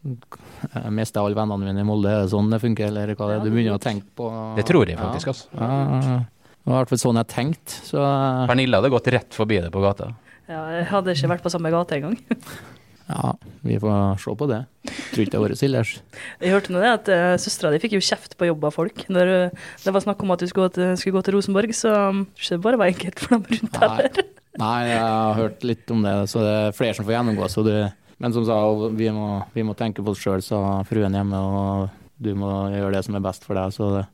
jeg 0.08 0.92
mista 0.94 1.20
alle 1.20 1.36
vennene 1.36 1.68
mine 1.68 1.82
i 1.82 1.86
Molde. 1.86 2.10
Er 2.12 2.24
det 2.24 2.32
sånn 2.32 2.50
det 2.52 2.60
funker, 2.62 2.88
eller 2.90 3.12
hva 3.14 3.28
det 3.28 3.36
er? 3.38 3.44
Du 3.44 3.52
begynner 3.52 3.76
å 3.76 3.82
tenke 3.82 4.06
på 4.16 4.30
Det 4.56 4.64
tror 4.68 4.88
jeg 4.88 4.98
faktisk, 4.98 5.32
altså. 5.32 5.50
Ja, 5.58 6.22
det 6.68 6.72
var 6.72 6.74
i 6.74 6.80
hvert 6.82 6.92
fall 6.92 7.02
sånn 7.02 7.20
jeg 7.20 7.30
tenkte. 7.32 7.78
Så 7.88 8.08
Pernille 8.48 8.80
hadde 8.80 8.92
gått 8.92 9.10
rett 9.14 9.36
forbi 9.36 9.60
det 9.64 9.72
på 9.74 9.82
gata. 9.84 10.12
Ja, 10.48 10.62
jeg 10.78 10.88
hadde 10.92 11.14
ikke 11.16 11.32
vært 11.34 11.44
på 11.44 11.52
samme 11.52 11.72
gate 11.74 11.98
engang. 11.98 12.18
Ja, 13.08 13.34
vi 13.64 13.78
får 13.80 14.18
se 14.20 14.34
på 14.36 14.46
det. 14.50 14.58
Tror 14.84 15.22
ikke 15.22 15.32
det 15.32 15.38
har 15.38 15.44
vært 15.46 15.60
Silders. 15.60 15.92
Jeg 16.44 16.52
hørte 16.52 16.74
nå 16.74 16.82
det 16.82 16.90
at 16.92 17.06
uh, 17.08 17.36
søstera 17.40 17.70
di 17.72 17.80
fikk 17.80 17.94
jo 17.96 18.02
kjeft 18.04 18.36
på 18.36 18.48
jobb 18.50 18.66
av 18.68 18.74
folk. 18.76 19.06
Når 19.08 19.30
uh, 19.32 19.68
det 19.84 19.94
var 19.96 20.04
snakk 20.04 20.24
om 20.24 20.34
at 20.34 20.44
du 20.44 20.48
skulle 20.50 20.68
gå 20.68 20.74
til, 20.76 20.90
skulle 21.00 21.16
gå 21.16 21.22
til 21.24 21.38
Rosenborg, 21.38 21.72
så 21.76 21.94
um, 22.12 22.26
ikke 22.36 22.58
det 22.58 22.64
bare 22.66 22.82
var 22.82 22.92
enkelt 22.92 23.22
for 23.24 23.38
dem 23.38 23.48
rundt 23.54 23.80
heller. 23.80 24.28
Nei, 24.58 24.76
jeg 24.90 25.00
har 25.00 25.38
hørt 25.38 25.64
litt 25.64 25.94
om 25.94 26.04
det, 26.04 26.14
så 26.28 26.44
det 26.44 26.52
er 26.58 26.76
flere 26.76 26.98
som 26.98 27.08
får 27.08 27.16
gjennomgå. 27.16 27.48
Så 27.52 27.64
det, 27.64 27.80
men 28.20 28.36
som 28.36 28.44
sa, 28.44 28.60
vi 28.98 29.10
må, 29.14 29.26
vi 29.54 29.64
må 29.64 29.76
tenke 29.78 30.04
på 30.04 30.12
oss 30.12 30.20
sjøl, 30.20 30.44
sa 30.44 30.62
fruen 30.88 31.16
hjemme, 31.16 31.40
og 31.40 32.14
du 32.20 32.32
må 32.36 32.52
gjøre 32.74 32.96
det 32.98 33.04
som 33.06 33.16
er 33.16 33.24
best 33.24 33.46
for 33.46 33.56
deg. 33.56 33.72
Så 33.72 33.92
det, 33.94 34.06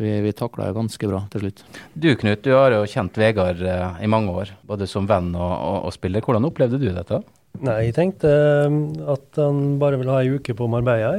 vi, 0.00 0.14
vi 0.24 0.32
takla 0.34 0.70
det 0.70 0.78
ganske 0.78 1.10
bra 1.10 1.24
til 1.30 1.44
slutt. 1.44 1.66
Du 1.94 2.08
Knut, 2.18 2.42
du 2.46 2.54
har 2.56 2.74
jo 2.74 2.86
kjent 2.90 3.20
Vegard 3.20 3.62
uh, 3.62 4.00
i 4.02 4.10
mange 4.10 4.34
år, 4.34 4.56
både 4.66 4.88
som 4.90 5.06
venn 5.10 5.36
og, 5.36 5.52
og, 5.52 5.84
og 5.86 5.94
spiller. 5.94 6.24
Hvordan 6.24 6.48
opplevde 6.50 6.80
du 6.80 6.88
dette? 6.90 7.20
Nei, 7.60 7.76
jeg 7.88 7.96
tenkte 7.96 8.30
um, 8.70 8.76
at 9.10 9.36
han 9.40 9.78
bare 9.80 9.98
ville 10.00 10.14
ha 10.14 10.22
ei 10.22 10.36
uke 10.38 10.54
på 10.56 10.68
Marbella 10.70 11.12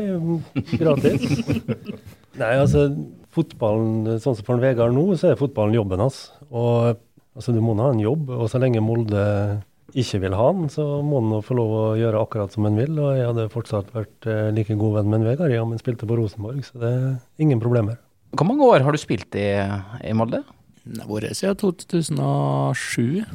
gratis. 0.80 1.26
Nei, 2.42 2.54
altså 2.56 2.88
fotballen, 3.36 4.20
sånn 4.24 4.38
som 4.38 4.48
for 4.48 4.62
Vegard 4.64 4.96
nå, 4.96 5.04
så 5.20 5.32
er 5.32 5.40
fotballen 5.40 5.76
jobben 5.78 6.02
hans. 6.04 6.30
Og 6.50 6.96
altså, 7.36 7.54
du 7.54 7.62
må 7.64 7.76
ha 7.80 7.92
en 7.92 8.02
jobb, 8.02 8.32
og 8.34 8.50
så 8.52 8.62
lenge 8.62 8.84
Molde 8.84 9.26
ikke 9.92 10.22
vil 10.24 10.36
ha 10.40 10.48
han, 10.48 10.70
så 10.72 10.86
må 11.04 11.20
han 11.20 11.44
få 11.44 11.58
lov 11.60 11.74
å 11.76 11.84
gjøre 12.00 12.22
akkurat 12.24 12.56
som 12.56 12.66
han 12.68 12.80
vil. 12.80 12.96
Og 12.96 13.20
jeg 13.20 13.28
hadde 13.28 13.50
fortsatt 13.52 13.92
vært 13.96 14.30
uh, 14.30 14.48
like 14.56 14.78
god 14.80 14.98
venn 15.00 15.12
med 15.12 15.22
en 15.22 15.28
Vegard 15.30 15.54
ja, 15.54 15.66
om 15.66 15.76
han 15.76 15.84
spilte 15.84 16.10
på 16.10 16.18
Rosenborg, 16.20 16.64
så 16.68 16.82
det 16.82 16.94
er 16.96 17.12
ingen 17.44 17.62
problemer. 17.64 18.00
Hvor 18.32 18.48
mange 18.48 18.64
år 18.64 18.86
har 18.86 18.96
du 18.96 19.02
spilt 19.02 19.36
i, 19.36 19.50
i 20.08 20.16
Molde? 20.16 20.42
Det 20.82 21.04
har 21.04 21.12
vært 21.12 21.38
siden 21.38 21.60
2007. 21.62 23.28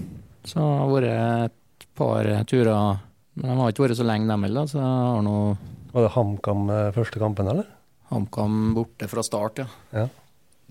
Så 0.48 0.56
det 0.56 0.80
har 0.80 0.92
vært 0.94 1.56
par 1.96 2.28
turer. 2.48 3.02
Men 3.36 3.52
de 3.52 3.56
har 3.60 3.72
ikke 3.72 3.84
vært 3.86 3.98
så 3.98 4.06
lenge, 4.06 4.28
dem 4.30 4.46
heller. 4.48 4.68
Så 4.70 4.80
jeg 4.80 4.86
har 4.86 5.24
noe 5.26 5.56
Var 5.92 6.06
det 6.06 6.14
HamKam 6.14 6.70
eh, 6.72 6.92
første 6.96 7.20
kampen, 7.20 7.50
eller? 7.52 7.68
HamKam 8.12 8.74
borte 8.76 9.08
fra 9.10 9.24
start, 9.26 9.64
ja. 9.64 9.66
ja. 9.92 10.08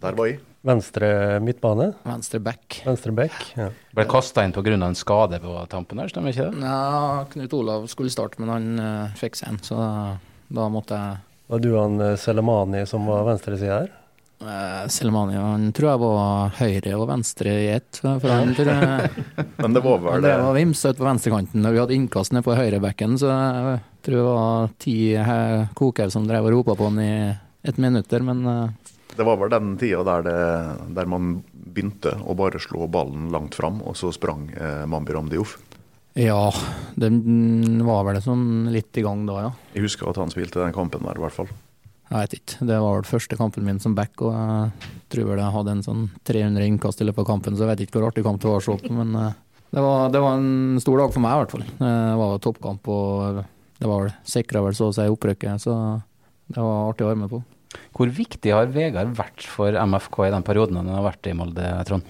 Der 0.02 0.18
var 0.18 0.30
jeg. 0.30 0.42
Venstre 0.66 1.08
midtbane? 1.46 1.92
Venstre 2.08 2.40
back. 2.42 2.80
Venstre 2.88 3.12
back, 3.14 3.36
ja. 3.54 3.68
Ble 3.94 4.06
kasta 4.10 4.42
inn 4.46 4.54
pga. 4.56 4.74
en 4.74 4.98
skade 4.98 5.38
på 5.44 5.54
tampen 5.70 6.02
der, 6.02 6.10
stemmer 6.10 6.34
ikke 6.34 6.48
det? 6.50 6.64
Ja, 6.66 7.26
Knut 7.30 7.54
Olav 7.54 7.86
skulle 7.92 8.10
starte, 8.10 8.42
men 8.42 8.50
han 8.50 8.82
uh, 8.82 9.14
fikk 9.20 9.38
seg 9.38 9.52
en, 9.52 9.60
så 9.62 9.78
da, 9.78 9.92
da 10.58 10.66
måtte 10.74 10.98
jeg 10.98 11.22
Var 11.54 11.62
du 11.62 11.70
han 11.78 12.02
uh, 12.02 12.16
Selemani 12.18 12.82
som 12.90 13.06
var 13.06 13.28
venstresida 13.30 13.84
her? 13.84 13.94
Uh, 14.44 14.84
Selmani 14.92 15.38
han 15.40 15.70
tror 15.74 15.90
jeg 15.90 16.02
var 16.02 16.58
høyre 16.60 16.96
og 17.00 17.08
venstre 17.10 17.54
i 17.64 17.70
ett. 17.78 18.02
Men 18.04 19.78
det 19.78 19.84
var 19.86 20.02
vel 20.04 20.26
det 20.26 20.36
var 20.44 20.58
vimsa 20.58 20.92
ut 20.92 21.00
på 21.00 21.08
venstrekanten 21.08 21.66
Og 21.66 21.74
vi 21.74 21.80
hadde 21.80 21.96
innkast 21.96 22.36
nede 22.36 22.46
på 22.46 22.58
høyrebekken. 22.58 23.16
Så 23.22 23.32
jeg 23.32 23.80
tror 24.06 24.20
det 24.20 24.28
var 24.28 24.76
ti 24.82 24.98
koker 25.80 26.12
som 26.14 26.28
drev 26.28 26.50
og 26.50 26.58
ropa 26.60 26.76
på 26.78 26.92
han 26.92 27.02
i 27.02 27.16
et 27.66 27.80
minutt 27.82 28.12
der, 28.12 28.22
men 28.22 28.46
uh, 28.46 28.70
Det 29.16 29.26
var 29.26 29.40
vel 29.42 29.54
den 29.54 29.74
tida 29.82 30.04
der, 30.06 30.26
det, 30.28 30.40
der 30.98 31.10
man 31.10 31.40
begynte 31.76 32.14
å 32.24 32.36
bare 32.38 32.62
slå 32.62 32.88
ballen 32.92 33.32
langt 33.34 33.56
fram, 33.58 33.82
og 33.84 33.98
så 34.00 34.12
sprang 34.16 34.48
eh, 34.54 34.84
Mambi 34.88 35.16
Ramdiouf? 35.16 35.58
Ja, 36.16 36.48
den 36.96 37.82
var 37.84 38.06
vel 38.08 38.22
sånn 38.24 38.70
litt 38.72 38.96
i 38.96 39.04
gang 39.04 39.26
da, 39.28 39.40
ja. 39.48 39.50
Jeg 39.76 39.84
husker 39.90 40.08
at 40.08 40.20
han 40.22 40.32
spilte 40.32 40.62
den 40.62 40.76
kampen 40.76 41.04
der, 41.04 41.18
i 41.20 41.24
hvert 41.26 41.36
fall. 41.36 41.50
Jeg 42.06 42.18
vet 42.20 42.36
ikke. 42.38 42.68
Det 42.70 42.78
var 42.84 43.00
vel 43.00 43.08
første 43.10 43.38
kampen 43.40 43.66
min 43.66 43.82
som 43.82 43.96
back, 43.98 44.14
og 44.22 44.36
jeg 44.36 44.92
tror 45.14 45.32
vel 45.32 45.42
jeg 45.42 45.56
hadde 45.56 45.74
en 45.74 45.86
sånn 45.86 46.04
300 46.28 46.68
innkast 46.70 47.02
i 47.02 47.08
løpet 47.08 47.24
av 47.24 47.30
kampen, 47.32 47.56
så 47.56 47.66
jeg 47.66 47.72
vet 47.72 47.84
ikke 47.86 47.98
hvor 47.98 48.08
artig 48.12 48.26
kamp 48.28 48.42
det 48.44 48.52
var 48.52 48.62
å 48.62 48.66
se 48.66 48.78
på. 48.84 48.94
Men 48.94 49.18
eh, 49.22 49.34
det 49.76 49.84
var, 49.84 50.14
det 50.14 50.22
var, 50.24 50.38
en 50.38 50.84
stor 50.84 51.02
dag 51.02 51.16
for 51.16 51.26
meg, 51.26 51.34
i 51.34 51.42
hvert 51.42 51.56
fall. 51.56 51.66
Det 51.82 51.96
var 52.22 52.44
toppkamp, 52.46 52.92
og 52.94 53.42
det 53.82 53.92
var 53.92 54.14
sikra 54.36 54.62
vel 54.68 54.78
så 54.78 54.92
å 54.92 54.96
si 54.96 55.10
opprykket, 55.12 55.66
så 55.66 55.76
det 56.54 56.62
var 56.62 56.92
artig 56.92 57.08
å 57.08 57.12
være 57.12 57.22
med 57.26 57.34
på. 57.34 57.42
Hvor 57.96 58.12
viktig 58.14 58.54
har 58.56 58.70
Vegard 58.72 59.18
vært 59.18 59.44
for 59.52 59.76
MFK 59.76 60.22
i 60.30 60.32
den 60.32 60.46
perioden 60.48 60.80
han 60.80 60.94
har 60.94 61.04
vært 61.10 61.28
i 61.28 61.36
Molde, 61.36 61.74
Trond? 61.90 62.06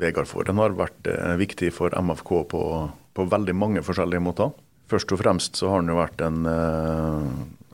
Vegard 0.00 0.28
Forhen 0.30 0.60
har 0.60 0.76
vært 0.78 1.08
eh, 1.10 1.34
viktig 1.40 1.72
for 1.76 1.96
MFK 1.96 2.30
på, 2.30 2.44
på 2.52 2.64
på 3.20 3.28
veldig 3.30 3.56
mange 3.56 3.84
forskjellige 3.84 4.22
måter. 4.24 4.52
Først 4.90 5.12
og 5.14 5.20
fremst 5.20 5.58
så 5.58 5.70
har 5.70 5.82
han 5.82 5.90
jo 5.90 5.98
vært 5.98 6.22
en, 6.26 6.46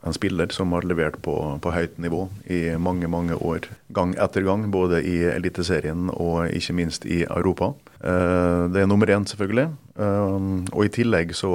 en 0.07 0.15
spiller 0.15 0.51
som 0.55 0.71
har 0.75 0.87
levert 0.87 1.19
på, 1.23 1.35
på, 1.61 1.73
høyt 1.75 1.97
nivå 2.01 2.25
i 2.53 2.61
mange, 2.79 3.09
mange 3.11 3.35
år. 3.35 3.67
Gang 3.93 4.15
etter 4.19 4.45
gang, 4.47 4.67
både 4.71 5.03
i 5.03 5.19
Eliteserien 5.33 6.09
og 6.13 6.47
ikke 6.55 6.75
minst 6.77 7.05
i 7.05 7.23
Europa. 7.27 7.73
Det 8.01 8.81
er 8.81 8.89
nummer 8.89 9.09
én, 9.11 9.27
selvfølgelig. 9.27 9.69
Og 10.73 10.83
i 10.85 10.91
tillegg 10.93 11.33
så 11.37 11.51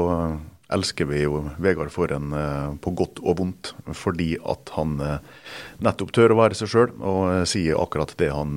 elsker 0.72 1.08
vi 1.10 1.22
jo 1.24 1.42
Vegard 1.62 1.92
for 1.92 2.12
en 2.14 2.32
på 2.82 2.94
godt 2.96 3.20
og 3.22 3.38
vondt, 3.40 3.72
fordi 3.96 4.34
at 4.40 4.72
han 4.76 4.96
nettopp 5.84 6.12
tør 6.16 6.34
å 6.34 6.40
være 6.42 6.58
seg 6.58 6.72
sjøl 6.72 6.94
og 6.98 7.46
sier 7.48 7.80
akkurat 7.80 8.14
det 8.20 8.32
han 8.32 8.56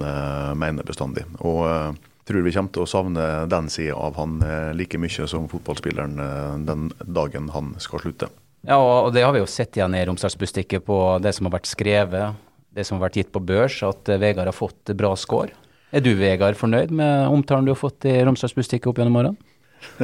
mener 0.60 0.88
bestandig. 0.88 1.26
Og 1.40 2.00
tror 2.26 2.46
vi 2.46 2.56
kommer 2.56 2.74
til 2.74 2.86
å 2.86 2.90
savne 2.90 3.28
den 3.52 3.70
sida 3.70 4.00
av 4.00 4.18
han 4.18 4.40
like 4.78 5.00
mye 5.02 5.28
som 5.30 5.52
fotballspilleren 5.52 6.66
den 6.66 6.90
dagen 7.06 7.52
han 7.54 7.76
skal 7.84 8.02
slutte. 8.06 8.32
Ja, 8.66 8.80
og 8.80 9.12
det 9.14 9.24
har 9.26 9.34
vi 9.36 9.44
jo 9.44 9.50
sett 9.50 9.78
igjen 9.78 9.96
i 9.98 10.04
Romsdalsbustikket 10.08 10.86
på 10.88 11.00
det 11.22 11.36
som 11.38 11.48
har 11.48 11.56
vært 11.60 11.70
skrevet, 11.70 12.42
det 12.76 12.86
som 12.88 12.98
har 12.98 13.08
vært 13.08 13.22
gitt 13.22 13.34
på 13.34 13.44
børs, 13.46 13.78
at 13.86 14.10
Vegard 14.20 14.50
har 14.50 14.58
fått 14.58 14.94
bra 14.98 15.14
score. 15.20 15.54
Er 15.96 16.04
du, 16.04 16.16
Vegard, 16.20 16.58
fornøyd 16.60 16.92
med 16.92 17.30
omtalen 17.30 17.68
du 17.68 17.76
har 17.76 17.80
fått 17.80 18.08
i 18.10 18.18
Romsdalsbustikket 18.26 18.90
opp 18.92 19.00
gjennom 19.00 19.22
årene? 19.22 19.36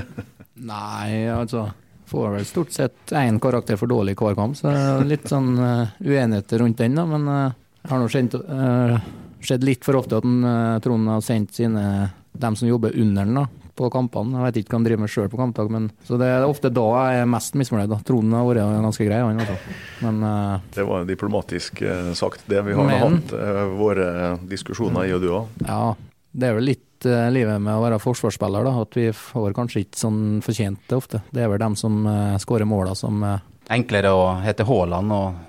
Nei, 0.71 1.25
altså 1.33 1.71
får 2.11 2.29
vel 2.35 2.45
stort 2.45 2.71
sett 2.75 3.11
én 3.15 3.39
karakter 3.39 3.79
for 3.79 3.87
dårlig 3.87 4.17
hver 4.19 4.35
kamp, 4.35 4.57
så 4.59 4.71
litt 5.07 5.29
sånn 5.31 5.53
uh, 5.55 5.93
uenigheter 6.03 6.59
rundt 6.59 6.81
den, 6.81 6.97
da. 6.99 7.05
Men 7.07 7.27
uh, 7.29 7.53
jeg 7.81 7.91
har 7.93 8.01
nå 8.01 8.09
skjedd, 8.11 8.35
uh, 8.35 8.97
skjedd 9.39 9.67
litt 9.67 9.87
for 9.87 9.99
ofte 10.01 10.19
at 10.19 10.27
den, 10.27 10.41
Trond 10.83 11.11
har 11.13 11.23
sendt 11.25 11.55
sine 11.55 11.85
dem 12.31 12.57
som 12.59 12.67
jobber 12.67 12.95
under 12.99 13.27
den, 13.27 13.39
da, 13.39 13.45
på 13.81 13.89
kampene. 13.93 14.37
Jeg 14.37 14.47
vet 14.47 14.59
ikke 14.61 14.73
hva 14.73 14.79
han 14.79 14.85
driver 14.87 15.03
med 15.03 15.13
sjøl 15.13 15.31
på 15.31 15.39
kampdag, 15.39 15.71
men 15.73 15.89
så 16.07 16.19
det 16.21 16.29
er 16.29 16.45
ofte 16.47 16.71
da 16.73 16.85
jeg 16.91 17.23
er 17.23 17.31
mest 17.31 17.57
misfornøyd. 17.59 17.95
Trond 18.07 18.37
har 18.37 18.47
vært 18.47 18.85
ganske 18.85 19.07
grei, 19.07 19.19
han 19.23 19.41
også. 19.43 19.75
Men 20.05 20.21
uh, 20.25 20.69
Det 20.75 20.85
var 20.87 21.09
diplomatisk 21.09 21.83
uh, 21.85 22.13
sagt, 22.17 22.45
det. 22.51 22.61
Vi 22.67 22.77
har 22.77 22.87
men, 22.87 23.03
hatt 23.03 23.35
uh, 23.35 23.65
våre 23.79 24.07
diskusjoner, 24.49 25.09
jeg 25.09 25.19
og 25.19 25.25
du 25.25 25.29
òg. 25.41 25.61
Ja, 25.67 25.83
det 26.31 26.49
er 26.49 26.57
vel 26.59 26.69
litt 26.73 26.87
livet 27.01 27.57
med 27.57 27.73
å 27.73 27.81
være 27.81 27.97
forsvarsspiller, 27.97 28.67
da. 28.67 28.75
At 28.83 28.97
vi 28.97 29.07
får 29.17 29.55
kanskje 29.57 29.87
ikke 29.87 29.97
sånn 30.03 30.19
fortjent 30.45 30.83
det 30.85 30.99
ofte. 30.99 31.23
Det 31.33 31.41
er 31.41 31.49
vel 31.49 31.63
dem 31.63 31.77
som 31.79 32.03
skårer 32.41 32.69
måla 32.69 32.93
som 32.97 33.23
Enklere 33.71 34.11
å 34.13 34.25
hete 34.43 34.65
Haaland 34.67 35.13
og 35.15 35.39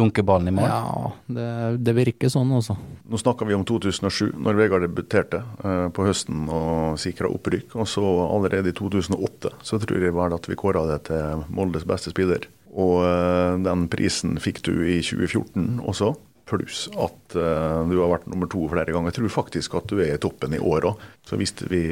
dunke 0.00 0.24
ballen 0.26 0.50
i 0.50 0.54
mål? 0.56 0.68
Ja, 0.68 1.10
det, 1.36 1.48
det 1.86 1.94
virker 1.98 2.32
sånn 2.32 2.50
også. 2.56 2.76
Nå 3.10 3.20
snakker 3.20 3.48
vi 3.48 3.56
om 3.56 3.66
2007, 3.68 4.32
når 4.40 4.58
Vegard 4.58 4.86
debuterte 4.86 5.42
eh, 5.62 5.86
på 5.94 6.06
høsten 6.06 6.48
og 6.48 6.96
sikra 7.02 7.30
opprykk. 7.30 7.76
Og 7.76 7.88
så 7.90 8.04
allerede 8.26 8.72
i 8.72 8.76
2008 8.76 9.54
så 9.66 9.80
tror 9.82 10.08
jeg 10.08 10.16
vel 10.16 10.36
at 10.36 10.48
vi 10.50 10.58
kåra 10.58 10.86
det 10.90 11.02
til 11.10 11.44
Moldes 11.52 11.86
beste 11.88 12.14
spiller. 12.14 12.48
Og 12.70 13.04
eh, 13.04 13.60
den 13.66 13.86
prisen 13.92 14.40
fikk 14.42 14.62
du 14.66 14.74
i 14.86 15.00
2014 15.04 15.80
også 15.90 16.14
pluss 16.50 16.84
at 16.92 17.36
uh, 17.38 17.86
du 17.88 17.96
har 18.00 18.10
vært 18.12 18.28
nummer 18.30 18.50
to 18.50 18.66
flere 18.70 18.92
ganger. 18.92 19.12
Jeg 19.12 19.20
tror 19.20 19.34
faktisk 19.40 19.76
at 19.78 19.90
du 19.90 20.00
er 20.02 20.16
i 20.16 20.20
toppen 20.22 20.56
i 20.56 20.60
år 20.60 20.90
òg. 20.90 21.04
Så 21.26 21.38
hvis 21.40 21.54
vi 21.70 21.84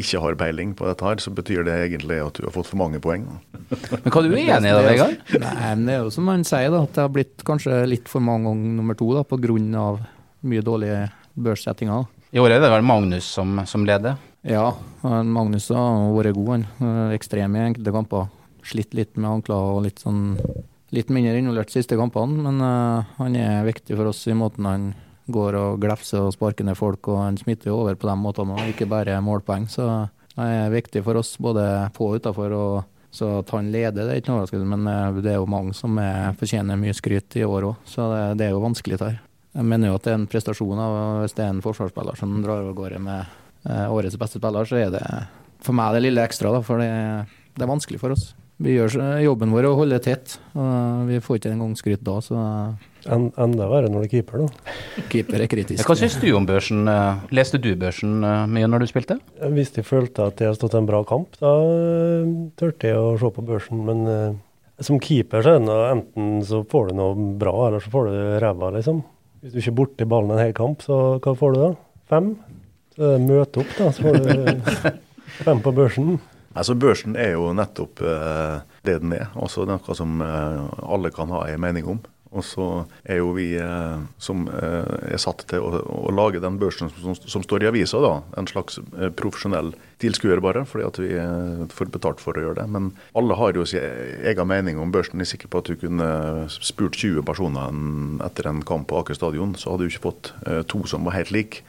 ikke 0.00 0.22
har 0.22 0.38
peiling 0.40 0.74
på 0.78 0.88
dette 0.88 1.06
her, 1.06 1.22
så 1.22 1.32
betyr 1.34 1.64
det 1.68 1.76
egentlig 1.86 2.20
at 2.24 2.38
du 2.38 2.46
har 2.48 2.54
fått 2.54 2.70
for 2.70 2.80
mange 2.80 3.00
poeng. 3.02 3.26
Men 3.92 4.08
hva 4.10 4.22
er 4.24 4.30
du 4.30 4.38
enig 4.38 4.70
i 4.70 4.74
da, 4.74 4.82
Vegard? 4.86 5.20
Nei, 5.34 5.54
men 5.60 5.84
det 5.86 5.94
er 5.94 6.02
jo 6.04 6.14
som 6.14 6.30
han 6.30 6.46
sier, 6.46 6.70
da, 6.72 6.82
at 6.86 6.96
det 6.96 7.04
har 7.04 7.12
blitt 7.14 7.44
kanskje 7.46 7.82
litt 7.88 8.10
for 8.10 8.24
mange 8.24 8.50
ganger 8.50 8.74
nummer 8.80 8.98
to 8.98 9.12
da, 9.16 9.22
pga. 9.26 9.84
mye 10.50 10.64
dårlige 10.64 11.04
børssettinger. 11.38 12.08
I 12.30 12.42
år 12.42 12.56
er 12.56 12.62
det 12.62 12.70
vel 12.72 12.84
Magnus 12.86 13.26
som, 13.26 13.58
som 13.66 13.86
leder? 13.86 14.18
Ja, 14.46 14.72
Magnus 15.02 15.68
har 15.74 16.12
vært 16.14 16.36
god. 16.38 16.50
han. 16.54 17.12
Ekstrem 17.16 17.56
i 17.56 17.64
enkelte 17.68 17.94
kamper. 17.94 18.28
Slitt 18.66 18.94
litt 18.96 19.16
med 19.16 19.30
ankler 19.30 19.74
og 19.74 19.84
litt 19.86 20.02
sånn 20.02 20.36
litt 20.94 21.10
mindre 21.12 21.38
involvert 21.38 21.72
siste 21.72 21.98
kampene, 21.98 22.42
men 22.46 22.60
uh, 22.62 23.06
han 23.20 23.38
er 23.38 23.66
viktig 23.68 23.96
for 23.96 24.10
oss 24.10 24.24
i 24.30 24.36
måten 24.36 24.66
han 24.66 24.90
går 25.30 25.56
og 25.58 25.82
glefser 25.82 26.24
og 26.26 26.34
sparker 26.34 26.66
ned 26.66 26.78
folk, 26.78 27.06
og 27.12 27.20
han 27.22 27.38
smitter 27.38 27.70
jo 27.70 27.80
over 27.84 27.98
på 27.98 28.08
de 28.08 28.16
måtene 28.18 28.56
òg, 28.56 28.72
ikke 28.72 28.88
bare 28.90 29.20
målpoeng. 29.22 29.68
Så 29.70 29.86
han 29.86 30.48
er 30.48 30.72
viktig 30.74 31.04
for 31.06 31.20
oss 31.20 31.36
både 31.38 31.64
på 31.94 32.08
og 32.08 32.18
utafor. 32.18 32.56
Så 33.14 33.26
at 33.40 33.50
han 33.54 33.72
leder, 33.74 34.06
det 34.06 34.12
er 34.12 34.20
ikke 34.20 34.30
noe 34.30 34.40
overraskelse, 34.40 34.70
men 34.70 34.86
uh, 34.90 35.20
det 35.22 35.34
er 35.34 35.40
jo 35.40 35.50
mange 35.50 35.74
som 35.78 35.98
er, 36.02 36.30
fortjener 36.38 36.78
mye 36.78 36.94
skryt 36.94 37.38
i 37.38 37.46
år 37.46 37.70
òg, 37.72 37.82
så 37.86 38.06
det, 38.12 38.22
det, 38.38 38.46
er 38.46 38.54
jo 38.54 38.62
vanskelig 38.62 39.00
der. 39.02 39.18
Jeg 39.58 39.66
mener 39.66 39.90
jo 39.90 39.96
at 39.98 40.06
det 40.06 40.12
er 40.12 40.20
en 40.20 40.28
prestasjon 40.30 40.78
av 40.78 40.98
hvis 41.24 41.34
det 41.34 41.42
er 41.42 41.50
en 41.50 41.64
forsvarsspiller 41.64 42.18
som 42.18 42.36
drar 42.44 42.62
av 42.62 42.74
gårde 42.78 43.00
med 43.02 43.32
uh, 43.66 43.86
årets 43.90 44.18
beste 44.18 44.38
spiller, 44.38 44.66
så 44.66 44.78
er 44.78 44.94
det 44.94 45.02
for 45.60 45.76
meg 45.76 45.96
det 45.96 46.04
lille 46.06 46.22
ekstra, 46.22 46.54
da, 46.54 46.62
for 46.62 46.82
det, 46.82 46.90
det 47.58 47.66
er 47.66 47.72
vanskelig 47.74 47.98
for 48.02 48.14
oss 48.14 48.30
vi 48.60 48.76
gjør 48.76 48.96
jobben 49.24 49.52
vår 49.54 49.70
og 49.70 49.82
holder 49.82 50.02
tett. 50.04 50.36
Vi 51.08 51.20
får 51.24 51.40
ikke 51.40 51.52
engang 51.54 51.72
skryt 51.78 52.02
da, 52.04 52.18
så 52.24 52.40
en, 53.08 53.30
Enda 53.40 53.68
verre 53.70 53.88
når 53.88 54.04
du 54.04 54.06
er 54.08 54.12
keeper, 54.12 54.42
da. 54.44 54.74
Keeper 55.12 55.44
er 55.44 55.48
kritisk. 55.50 55.88
Hva 55.88 55.96
syns 55.96 56.18
du 56.20 56.28
om 56.36 56.46
børsen? 56.48 56.82
Eh, 56.90 57.22
leste 57.36 57.60
du 57.62 57.70
børsen 57.78 58.20
eh, 58.26 58.42
mye 58.50 58.68
når 58.68 58.84
du 58.84 58.90
spilte? 58.90 59.16
Hvis 59.54 59.72
jeg 59.76 59.86
følte 59.88 60.28
at 60.28 60.42
jeg 60.42 60.50
har 60.50 60.58
stått 60.58 60.76
en 60.76 60.88
bra 60.88 61.00
kamp, 61.08 61.38
da 61.40 61.54
eh, 61.64 62.28
turte 62.60 62.90
jeg 62.90 63.00
å 63.00 63.16
se 63.20 63.32
på 63.36 63.46
børsen. 63.46 63.80
Men 63.88 64.38
som 64.80 65.00
keeper 65.02 65.44
så 65.44 65.56
er 65.56 65.64
det 65.64 65.78
enten 65.94 66.40
så 66.46 66.62
får 66.68 66.90
du 66.90 66.98
noe 67.00 67.32
bra, 67.40 67.54
eller 67.68 67.84
så 67.84 67.92
får 67.92 68.10
du 68.10 68.18
ræva, 68.44 68.72
liksom. 68.76 69.02
Hvis 69.40 69.54
du 69.54 69.60
ikke 69.62 69.72
er 69.72 69.80
borti 69.80 70.08
ballen 70.08 70.34
en 70.34 70.42
hel 70.42 70.56
kamp, 70.56 70.84
så 70.84 71.00
hva 71.16 71.36
får 71.36 71.56
du 71.56 71.62
da? 71.62 71.70
Fem? 72.12 72.34
Så 72.96 73.14
møte 73.22 73.62
opp, 73.62 73.72
da, 73.78 73.88
så 73.96 74.04
får 74.04 74.20
du 74.20 74.92
fem 75.46 75.64
på 75.64 75.72
børsen. 75.72 76.18
Altså 76.50 76.74
Børsen 76.74 77.14
er 77.14 77.36
jo 77.36 77.52
nettopp 77.54 78.00
uh, 78.02 78.62
det 78.86 78.96
den 79.04 79.14
er. 79.14 79.28
Altså 79.38 79.66
noe 79.68 79.94
som 79.96 80.18
uh, 80.24 80.66
alle 80.82 81.12
kan 81.14 81.30
ha 81.30 81.44
en 81.50 81.62
mening 81.62 81.86
om. 81.92 82.00
Og 82.30 82.44
så 82.46 82.66
er 83.02 83.18
jo 83.18 83.32
vi 83.34 83.48
eh, 83.58 84.02
som 84.22 84.44
eh, 84.54 85.14
er 85.14 85.20
satt 85.20 85.42
til 85.50 85.64
å, 85.66 85.80
å, 85.82 86.10
lage 86.14 86.42
den 86.42 86.60
børsen 86.62 86.90
som, 86.94 87.16
som, 87.18 87.42
står 87.42 87.64
i 87.64 87.70
avisa, 87.72 87.98
da, 88.02 88.12
en 88.38 88.46
slags 88.46 88.78
eh, 88.78 89.10
profesjonell 89.10 89.72
tilskuer 90.00 90.40
bare, 90.40 90.62
fordi 90.64 90.86
at 90.86 90.98
vi 91.02 91.08
får 91.74 91.90
betalt 91.92 92.22
for 92.22 92.38
å 92.38 92.44
gjøre 92.44 92.62
det. 92.62 92.68
Men 92.72 92.86
alle 93.18 93.36
har 93.36 93.58
jo 93.58 93.66
sin 93.68 93.84
egen 94.30 94.48
mening 94.48 94.78
om 94.80 94.92
børsen. 94.94 95.20
Jeg 95.20 95.26
er 95.26 95.30
sikker 95.34 95.50
på 95.52 95.60
at 95.60 95.68
du 95.68 95.76
kunne 95.76 96.06
spurt 96.54 96.96
20 96.96 97.26
personer 97.28 97.74
etter 98.24 98.48
en 98.48 98.62
kamp 98.64 98.88
på 98.88 99.02
Aker 99.02 99.18
stadion, 99.18 99.52
så 99.60 99.74
hadde 99.74 99.84
du 99.84 99.92
ikke 99.92 100.06
fått 100.06 100.30
to 100.72 100.80
som 100.88 101.04
var 101.04 101.18
helt 101.18 101.34
like. 101.36 101.60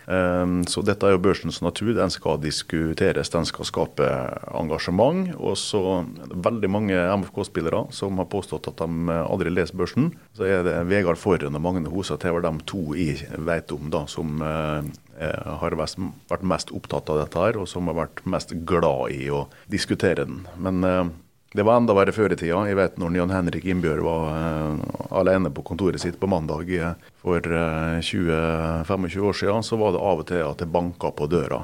Så 0.72 0.84
dette 0.88 1.10
er 1.10 1.18
jo 1.18 1.24
børsens 1.26 1.60
natur. 1.60 1.92
Den 1.98 2.14
skal 2.16 2.40
diskuteres, 2.40 3.34
den 3.36 3.50
skal 3.50 3.68
skape 3.68 4.08
engasjement. 4.48 5.34
Og 5.36 5.60
så 5.60 5.84
veldig 6.32 6.72
mange 6.72 7.04
MFK-spillere 7.20 7.90
som 7.92 8.24
har 8.24 8.32
påstått 8.32 8.72
at 8.72 8.80
de 8.80 9.20
aldri 9.26 9.52
leser 9.52 9.76
børsen. 9.76 10.14
Så 10.40 10.48
er 10.52 10.68
det 10.68 10.76
Vegard 10.90 11.20
Forren 11.22 11.56
og 11.58 11.64
Magne 11.64 11.92
Hosa 11.92 12.20
var 12.22 12.44
de 12.46 12.54
to 12.68 12.92
jeg 12.98 13.26
vet 13.48 13.72
om 13.72 13.90
da, 13.94 14.06
som 14.10 14.42
uh, 14.44 14.86
Eh, 15.22 15.50
har 15.62 15.76
vært 15.78 16.46
mest 16.50 16.72
opptatt 16.74 17.10
av 17.14 17.20
dette 17.22 17.38
her, 17.38 17.58
og 17.62 17.68
som 17.70 17.86
har 17.92 17.98
vært 18.00 18.24
mest 18.26 18.56
glad 18.66 19.14
i 19.14 19.28
å 19.30 19.44
diskutere 19.70 20.26
den. 20.26 20.48
Men 20.58 20.82
eh, 20.88 21.12
det 21.54 21.66
var 21.68 21.78
enda 21.78 21.94
verre 21.94 22.16
før 22.16 22.34
i 22.34 22.38
tida. 22.40 22.64
Jeg 22.66 22.80
vet 22.80 22.98
når 22.98 23.20
Jan 23.20 23.34
Henrik 23.36 23.68
Innbjørg 23.70 24.06
var 24.08 24.30
uh, 24.32 24.80
alene 25.20 25.52
på 25.52 25.66
kontoret 25.68 26.00
sitt 26.02 26.16
på 26.18 26.30
mandag 26.32 26.72
for 27.20 27.44
uh, 27.44 28.00
20-25 28.00 29.28
år 29.28 29.38
siden, 29.42 29.68
så 29.68 29.78
var 29.78 29.94
det 29.94 30.02
av 30.02 30.24
og 30.24 30.30
til 30.32 30.46
at 30.48 30.64
det 30.64 30.72
banka 30.72 31.12
på 31.12 31.28
døra 31.30 31.60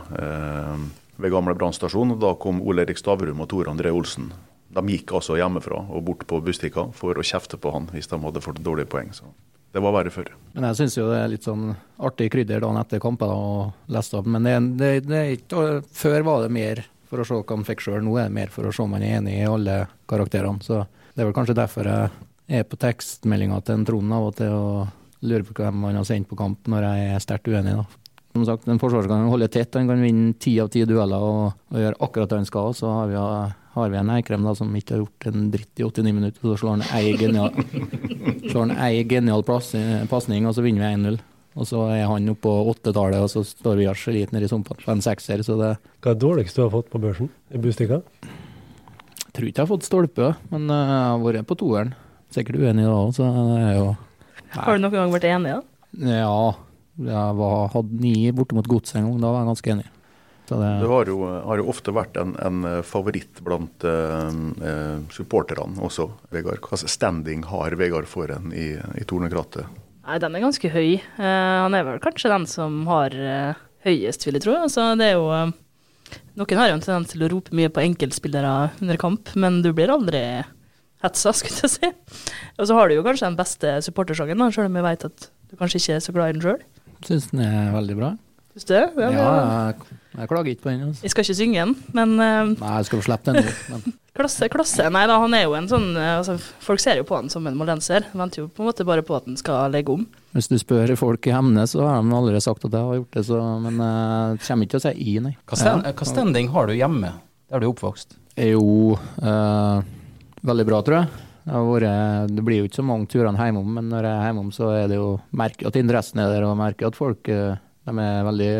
ved 1.17 1.33
gamle 1.33 1.55
brannstasjon. 1.57 2.17
Da 2.19 2.35
kom 2.37 2.59
Ole 2.61 2.83
Erik 2.83 2.99
Stavrum 2.99 3.41
og 3.41 3.49
Tor 3.49 3.71
André 3.71 3.95
Olsen. 3.95 4.27
De 4.75 4.83
gikk 4.91 5.13
altså 5.19 5.37
hjemmefra 5.39 5.79
og 5.87 6.03
bort 6.07 6.25
på 6.27 6.41
Bustika 6.43 6.89
for 6.95 7.17
å 7.17 7.25
kjefte 7.25 7.59
på 7.61 7.71
han 7.71 7.87
hvis 7.93 8.09
de 8.11 8.19
hadde 8.19 8.43
fått 8.43 8.59
dårlige 8.63 8.91
poeng. 8.91 9.13
Så. 9.15 9.29
Det 9.71 9.83
var 9.83 9.95
verre 9.95 10.11
før. 10.11 10.31
Men 10.55 10.69
jeg 10.69 10.79
syns 10.81 10.97
jo 10.97 11.07
det 11.11 11.21
er 11.21 11.31
litt 11.31 11.47
sånn 11.47 11.71
artig 12.03 12.29
krydder 12.33 12.63
dagen 12.63 12.79
etter 12.81 13.01
kampen 13.03 13.31
å 13.31 13.71
lese 13.93 14.19
opp. 14.19 14.29
Men 14.33 14.47
det, 14.47 14.55
det, 14.79 14.91
det 15.07 15.81
før 15.95 16.23
var 16.27 16.45
det 16.45 16.53
mer 16.55 16.83
for 17.07 17.23
å 17.23 17.27
se 17.27 17.37
hva 17.37 17.55
han 17.55 17.67
fikk 17.67 17.83
sjøl, 17.85 18.01
nå 18.03 18.15
er 18.19 18.27
det 18.27 18.35
mer 18.35 18.51
for 18.51 18.67
å 18.67 18.73
se 18.75 18.83
om 18.83 18.95
han 18.97 19.05
er 19.05 19.19
enig 19.19 19.37
i 19.39 19.47
alle 19.47 19.83
karakterene. 20.11 20.63
Så 20.63 20.81
det 21.13 21.23
er 21.23 21.29
vel 21.29 21.35
kanskje 21.37 21.57
derfor 21.57 21.87
jeg 21.87 22.61
er 22.61 22.67
på 22.67 22.79
tekstmeldinga 22.79 23.61
til 23.63 23.77
en 23.77 23.85
Trond 23.87 24.17
av 24.17 24.27
og 24.29 24.35
til 24.39 24.55
og 24.55 25.27
lurer 25.27 25.45
på 25.47 25.55
hvem 25.57 25.87
han 25.87 25.99
har 25.99 26.07
sendt 26.07 26.29
på 26.29 26.37
kamp 26.39 26.67
når 26.69 26.85
jeg 26.87 27.13
er 27.13 27.23
sterkt 27.23 27.49
uenig. 27.49 27.77
da. 27.79 27.85
Som 28.37 28.45
sagt, 28.45 28.67
En 28.67 28.77
kan 28.79 29.29
holde 29.31 29.47
tett, 29.47 29.73
han 29.73 29.87
kan 29.87 30.01
vinne 30.01 30.33
ti 30.37 30.59
av 30.61 30.69
ti 30.69 30.83
dueller 30.85 31.17
og, 31.17 31.53
og 31.73 31.79
gjøre 31.79 31.97
akkurat 31.99 32.29
det 32.29 32.37
han 32.37 32.45
skal. 32.45 32.73
Så 32.77 32.91
har 32.91 33.07
vi 33.09 33.15
har 33.77 33.93
vi 33.93 33.99
en 33.99 34.11
Eikrem 34.13 34.45
da, 34.45 34.53
som 34.57 34.73
ikke 34.75 34.95
har 34.95 35.03
gjort 35.03 35.27
en 35.29 35.47
dritt 35.53 35.81
i 35.81 35.85
89 35.85 36.13
minutter, 36.17 36.43
så 36.43 36.57
slår 36.61 36.77
han 36.77 36.85
ei 36.97 37.15
genial, 37.19 37.51
slår 38.51 38.61
han 38.65 38.75
ei 38.87 39.03
genial 39.09 39.45
pasning, 39.47 40.47
og 40.47 40.55
så 40.57 40.65
vinner 40.65 40.83
vi 40.83 40.93
1-0. 40.97 41.19
Og 41.57 41.65
så 41.65 41.83
er 41.89 42.03
han 42.05 42.29
oppe 42.29 42.43
på 42.45 42.53
åttetallet, 42.71 43.23
og 43.23 43.31
så 43.33 43.41
står 43.47 43.79
vi 43.79 43.87
litt 44.13 44.33
nede 44.35 44.45
i 44.45 44.51
sumpene 44.51 44.83
på 44.83 44.93
en 44.93 45.01
sekser. 45.01 45.41
Så 45.41 45.55
det 45.57 45.71
Hva 46.03 46.11
er 46.11 46.17
det 46.17 46.21
dårligste 46.21 46.61
du 46.61 46.67
har 46.67 46.75
fått 46.75 46.91
på 46.93 47.01
børsen 47.01 47.31
i 47.49 47.61
Bustika? 47.61 48.03
Jeg 48.21 49.33
tror 49.33 49.47
ikke 49.47 49.61
jeg 49.61 49.65
har 49.65 49.71
fått 49.71 49.87
stolpe, 49.87 50.29
men 50.53 50.69
eh, 50.69 50.91
jeg 50.91 51.09
har 51.09 51.23
vært 51.23 51.49
på 51.49 51.57
toeren. 51.57 51.95
Sikkert 52.33 52.61
uenig 52.61 52.85
da 52.85 52.93
òg, 52.93 53.11
så 53.15 53.25
det 53.33 53.57
er 53.63 53.75
jo 53.79 53.89
Nei. 54.47 54.63
Har 54.63 54.77
du 54.77 54.83
noen 54.85 54.93
gang 54.95 55.11
vært 55.11 55.27
enig, 55.27 55.57
da? 55.57 56.07
Ja. 56.07 56.37
Jeg 56.97 57.33
var, 57.37 57.67
hadde 57.73 57.99
ni 58.01 58.13
borte 58.33 58.55
mot 58.57 58.69
Godset 58.69 59.01
en 59.01 59.09
gang, 59.09 59.17
da 59.21 59.29
var 59.33 59.43
jeg 59.43 59.49
ganske 59.51 59.73
enig. 59.73 59.89
Så 60.47 60.57
det, 60.61 60.87
har 60.87 61.09
jo, 61.11 61.17
har 61.43 61.59
jo 61.59 61.67
ofte 61.67 61.91
vært 61.91 62.15
en, 62.21 62.31
en 62.39 62.67
favoritt 62.87 63.41
blant 63.43 63.83
uh, 63.83 64.29
uh, 64.31 65.01
supporterne 65.11 65.81
også, 65.83 66.05
Vegard. 66.31 66.61
Hva 66.63 66.79
slags 66.79 66.95
standing 66.95 67.43
har 67.51 67.75
Vegard 67.75 68.07
Forhen 68.07 68.53
i, 68.55 68.69
i 68.95 69.03
Tornekrattet? 69.09 69.67
Nei, 70.07 70.21
den 70.23 70.37
er 70.37 70.43
ganske 70.45 70.69
høy. 70.71 70.99
Eh, 71.03 71.21
han 71.59 71.75
er 71.75 71.83
vel 71.83 71.97
kanskje 71.99 72.31
den 72.31 72.45
som 72.47 72.85
har 72.87 73.11
eh, 73.11 73.57
høyest, 73.83 74.23
vil 74.23 74.37
jeg 74.37 74.45
tro. 74.45 74.53
Altså, 74.63 74.93
det 74.99 75.09
er 75.09 75.17
jo 75.17 75.25
eh, 75.35 75.55
Noen 76.39 76.61
har 76.61 76.69
jo 76.69 76.77
en 76.77 76.83
tendens 76.85 77.11
til 77.11 77.25
å 77.25 77.29
rope 77.33 77.51
mye 77.57 77.71
på 77.73 77.83
enkeltspillere 77.83 78.53
under 78.79 78.99
kamp, 79.01 79.33
men 79.35 79.59
du 79.65 79.73
blir 79.75 79.91
aldri 79.91 80.21
hetsa, 81.03 81.33
skulle 81.35 81.59
jeg 81.65 81.73
si. 81.73 81.89
Og 82.55 82.69
så 82.69 82.77
har 82.77 82.87
du 82.87 82.95
jo 82.95 83.03
kanskje 83.03 83.27
den 83.27 83.39
beste 83.39 83.73
supportersangen, 83.83 84.45
sjøl 84.55 84.69
om 84.69 84.79
jeg 84.79 84.87
vet 84.87 85.05
at 85.09 85.27
du 85.51 85.59
kanskje 85.59 85.83
ikke 85.83 85.97
er 85.97 86.05
så 86.07 86.15
glad 86.15 86.31
i 86.31 86.37
den 86.37 86.45
sjøl. 86.45 86.63
syns 87.09 87.27
den 87.33 87.43
er 87.43 87.75
veldig 87.75 87.99
bra. 87.99 88.13
Syns 88.57 88.65
du 88.65 88.73
det? 88.73 88.83
Ja, 88.97 89.09
Ja, 89.13 89.29
det- 89.37 89.47
jeg, 89.85 89.97
jeg 90.17 90.29
klager 90.31 90.49
ikke 90.49 90.63
på 90.63 90.71
den. 90.71 90.83
Altså. 90.87 91.03
Jeg 91.05 91.11
skal 91.13 91.25
ikke 91.27 91.37
synge 91.37 91.61
den, 91.61 91.75
men 91.93 92.13
uh, 92.17 92.55
Nei, 92.57 92.71
jeg 92.79 92.85
skal 92.87 92.99
få 92.99 93.05
slippe 93.05 93.29
den 93.29 93.45
nå. 93.45 93.51
Men 93.69 93.93
klasse, 94.17 94.49
klasse. 94.49 94.87
Nei 94.89 95.03
da, 95.05 95.19
han 95.21 95.35
er 95.37 95.43
jo 95.43 95.53
en 95.53 95.67
sånn 95.69 95.91
eh, 95.93 96.15
altså, 96.17 96.39
Folk 96.65 96.81
ser 96.81 96.97
jo 96.97 97.05
på 97.05 97.19
han 97.19 97.29
som 97.29 97.45
en 97.45 97.59
molenser. 97.59 98.07
Venter 98.17 98.41
jo 98.41 98.47
på 98.49 98.63
en 98.63 98.71
måte 98.71 98.87
bare 98.87 99.03
på 99.05 99.13
at 99.13 99.27
han 99.29 99.37
skal 99.37 99.69
legge 99.75 99.93
om. 99.93 100.07
hvis 100.33 100.49
du 100.49 100.57
spør 100.57 100.95
folk 100.97 101.29
i 101.29 101.35
Hemne, 101.35 101.67
så 101.69 101.85
har 101.85 102.01
de 102.01 102.17
allerede 102.17 102.41
sagt 102.41 102.65
at 102.65 102.73
jeg 102.73 102.81
har 102.89 102.97
gjort 102.97 103.13
det, 103.13 103.25
så, 103.29 103.43
men 103.61 103.77
jeg 103.77 104.41
kommer 104.47 104.65
ikke 104.65 104.73
til 104.73 104.81
å 104.81 104.85
si 104.87 105.11
i, 105.13 105.19
nei. 105.21 105.35
Hva, 105.45 105.61
stand, 105.61 105.85
hva 105.85 106.09
standing 106.09 106.49
har 106.49 106.65
du 106.65 106.73
hjemme, 106.73 107.13
der 107.53 107.61
du 107.61 107.67
er 107.69 107.71
oppvokst? 107.75 108.17
er 108.37 108.51
jo 108.53 108.97
uh, 109.21 109.81
veldig 110.45 110.65
bra, 110.69 110.81
tror 110.85 110.99
jeg. 111.01 111.23
Det, 111.47 111.53
har 111.55 111.63
vært, 111.69 112.33
det 112.35 112.43
blir 112.43 112.59
jo 112.61 112.67
ikke 112.67 112.81
så 112.81 112.85
mange 112.85 113.07
turene 113.09 113.39
hjemom, 113.39 113.69
men 113.77 113.87
når 113.89 114.05
jeg 114.09 114.17
er 114.17 114.25
hjemom, 114.27 114.49
så 114.53 114.71
er 114.81 114.89
det 114.91 114.97
jo 114.99 115.07
merker 115.31 115.69
at 115.69 115.79
interessen 115.79 116.19
er 116.21 116.33
der, 116.33 116.45
og 116.49 116.57
merker 116.59 116.89
at 116.89 116.97
folk 116.99 117.29
eh, 117.31 117.55
de 117.87 118.03
er 118.03 118.27
veldig 118.27 118.51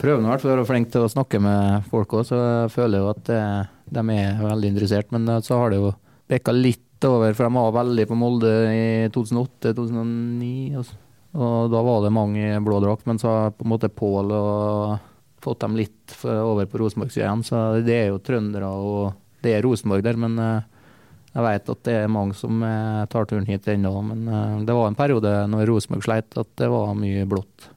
prøvende 0.00 0.28
i 0.28 0.32
hvert 0.34 0.44
fall, 0.44 0.60
og 0.60 0.68
flinke 0.68 0.92
til 0.92 1.06
å 1.06 1.12
snakke 1.12 1.40
med 1.42 1.86
folk 1.90 2.18
òg, 2.18 2.26
så 2.28 2.40
jeg 2.40 2.74
føler 2.74 3.02
jo 3.02 3.10
at 3.12 3.32
eh, 3.32 3.72
de 3.96 4.04
er 4.12 4.42
veldig 4.42 4.72
interessert. 4.74 5.12
Men 5.14 5.28
eh, 5.32 5.42
så 5.44 5.60
har 5.60 5.72
det 5.72 5.80
jo 5.80 5.94
bikka 6.30 6.54
litt 6.54 7.06
over, 7.06 7.34
for 7.36 7.46
de 7.46 7.56
var 7.56 7.74
veldig 7.76 8.06
på 8.08 8.18
Molde 8.18 8.52
i 8.72 8.86
2008-2009. 9.14 10.94
Og, 11.36 11.66
da 11.72 11.82
var 11.84 12.00
det 12.04 12.14
mange 12.16 12.46
i 12.48 12.62
blå 12.64 12.80
drakt, 12.80 13.04
men 13.08 13.20
så 13.20 13.32
har 13.32 13.52
på 13.56 13.66
en 13.66 13.72
måte 13.74 13.92
Pål 13.92 14.32
fått 15.44 15.60
dem 15.60 15.76
litt 15.78 16.14
over 16.24 16.64
på 16.66 16.80
Rosenborg 16.80 17.12
igjen. 17.12 17.44
Så 17.44 17.60
det 17.84 17.98
er 17.98 18.08
jo 18.08 18.22
trøndere 18.24 18.70
og 18.72 19.44
det 19.44 19.52
er 19.52 19.62
Rosenborg 19.62 20.02
der, 20.06 20.16
men 20.18 20.40
eh, 20.40 20.64
jeg 21.36 21.44
vet 21.44 21.68
at 21.74 21.82
det 21.84 21.96
er 22.00 22.08
mange 22.10 22.32
som 22.34 22.64
tar 23.12 23.26
turen 23.28 23.44
hit 23.44 23.68
ennå. 23.68 23.92
Men 24.08 24.64
det 24.64 24.72
var 24.72 24.88
en 24.88 24.96
periode 24.96 25.34
når 25.52 25.68
Rosenborg 25.68 26.06
sleit 26.06 26.38
at 26.40 26.48
det 26.56 26.70
var 26.72 26.96
mye 26.96 27.26
blått. 27.28 27.68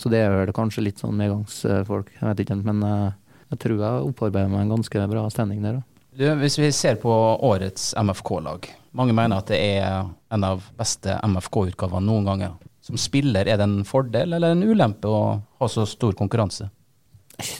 Så 0.00 0.10
det 0.12 0.20
er 0.24 0.32
vel 0.32 0.54
kanskje 0.54 0.84
litt 0.86 1.02
sånn 1.02 1.16
medgangsfolk, 1.18 2.10
jeg 2.16 2.26
vet 2.26 2.44
ikke, 2.44 2.58
men 2.66 2.82
eh, 2.86 3.10
jeg 3.54 3.60
tror 3.62 3.82
jeg 3.82 4.06
opparbeider 4.10 4.50
meg 4.50 4.64
en 4.64 4.76
ganske 4.76 5.08
bra 5.10 5.26
standing 5.30 5.62
der. 5.64 5.78
da. 5.78 5.94
Du, 6.14 6.24
hvis 6.38 6.58
vi 6.60 6.70
ser 6.74 6.98
på 7.02 7.10
årets 7.42 7.92
MFK-lag, 7.98 8.68
mange 8.94 9.14
mener 9.16 9.42
at 9.42 9.50
det 9.50 9.58
er 9.58 10.10
en 10.34 10.46
av 10.46 10.62
beste 10.78 11.16
MFK-utgavene 11.26 12.06
noen 12.06 12.28
ganger. 12.28 12.54
Som 12.84 12.98
spiller, 13.00 13.48
er 13.48 13.58
det 13.58 13.66
en 13.66 13.80
fordel 13.88 14.36
eller 14.36 14.54
en 14.54 14.62
ulempe 14.62 15.10
å 15.10 15.22
ha 15.40 15.68
så 15.70 15.86
stor 15.88 16.14
konkurranse? 16.18 16.68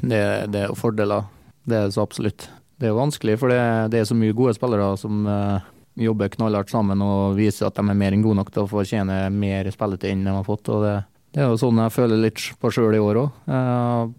Det, 0.03 0.21
det 0.55 0.61
er 0.61 0.69
jo 0.69 0.77
fordeler, 0.79 1.27
det 1.67 1.79
er 1.79 1.89
det 1.89 1.97
så 1.97 2.05
absolutt. 2.05 2.47
Det 2.79 2.87
er 2.87 2.93
jo 2.93 3.01
vanskelig, 3.01 3.39
for 3.41 3.51
det, 3.51 3.63
det 3.91 4.03
er 4.03 4.07
så 4.07 4.17
mye 4.19 4.37
gode 4.37 4.55
spillere 4.55 4.93
som 5.01 5.25
uh, 5.27 5.65
jobber 5.99 6.31
knallhardt 6.35 6.71
sammen 6.71 7.03
og 7.03 7.39
viser 7.39 7.67
at 7.67 7.79
de 7.79 7.87
er 7.89 7.99
mer 7.99 8.15
enn 8.15 8.23
gode 8.23 8.39
nok 8.39 8.53
til 8.55 8.65
å 8.65 8.71
fortjene 8.71 9.19
mer 9.35 9.71
spilletid 9.75 10.13
enn 10.13 10.27
de 10.27 10.35
har 10.37 10.47
fått. 10.47 10.71
og 10.75 10.85
det, 10.87 10.95
det 11.35 11.43
er 11.43 11.51
jo 11.51 11.59
sånn 11.59 11.81
jeg 11.83 11.95
føler 11.95 12.23
litt 12.23 12.45
på 12.63 12.71
sjøl 12.73 12.95
i 12.95 13.03
år 13.03 13.25
òg. 13.25 13.41
Jeg 13.51 13.65
har 13.71 14.13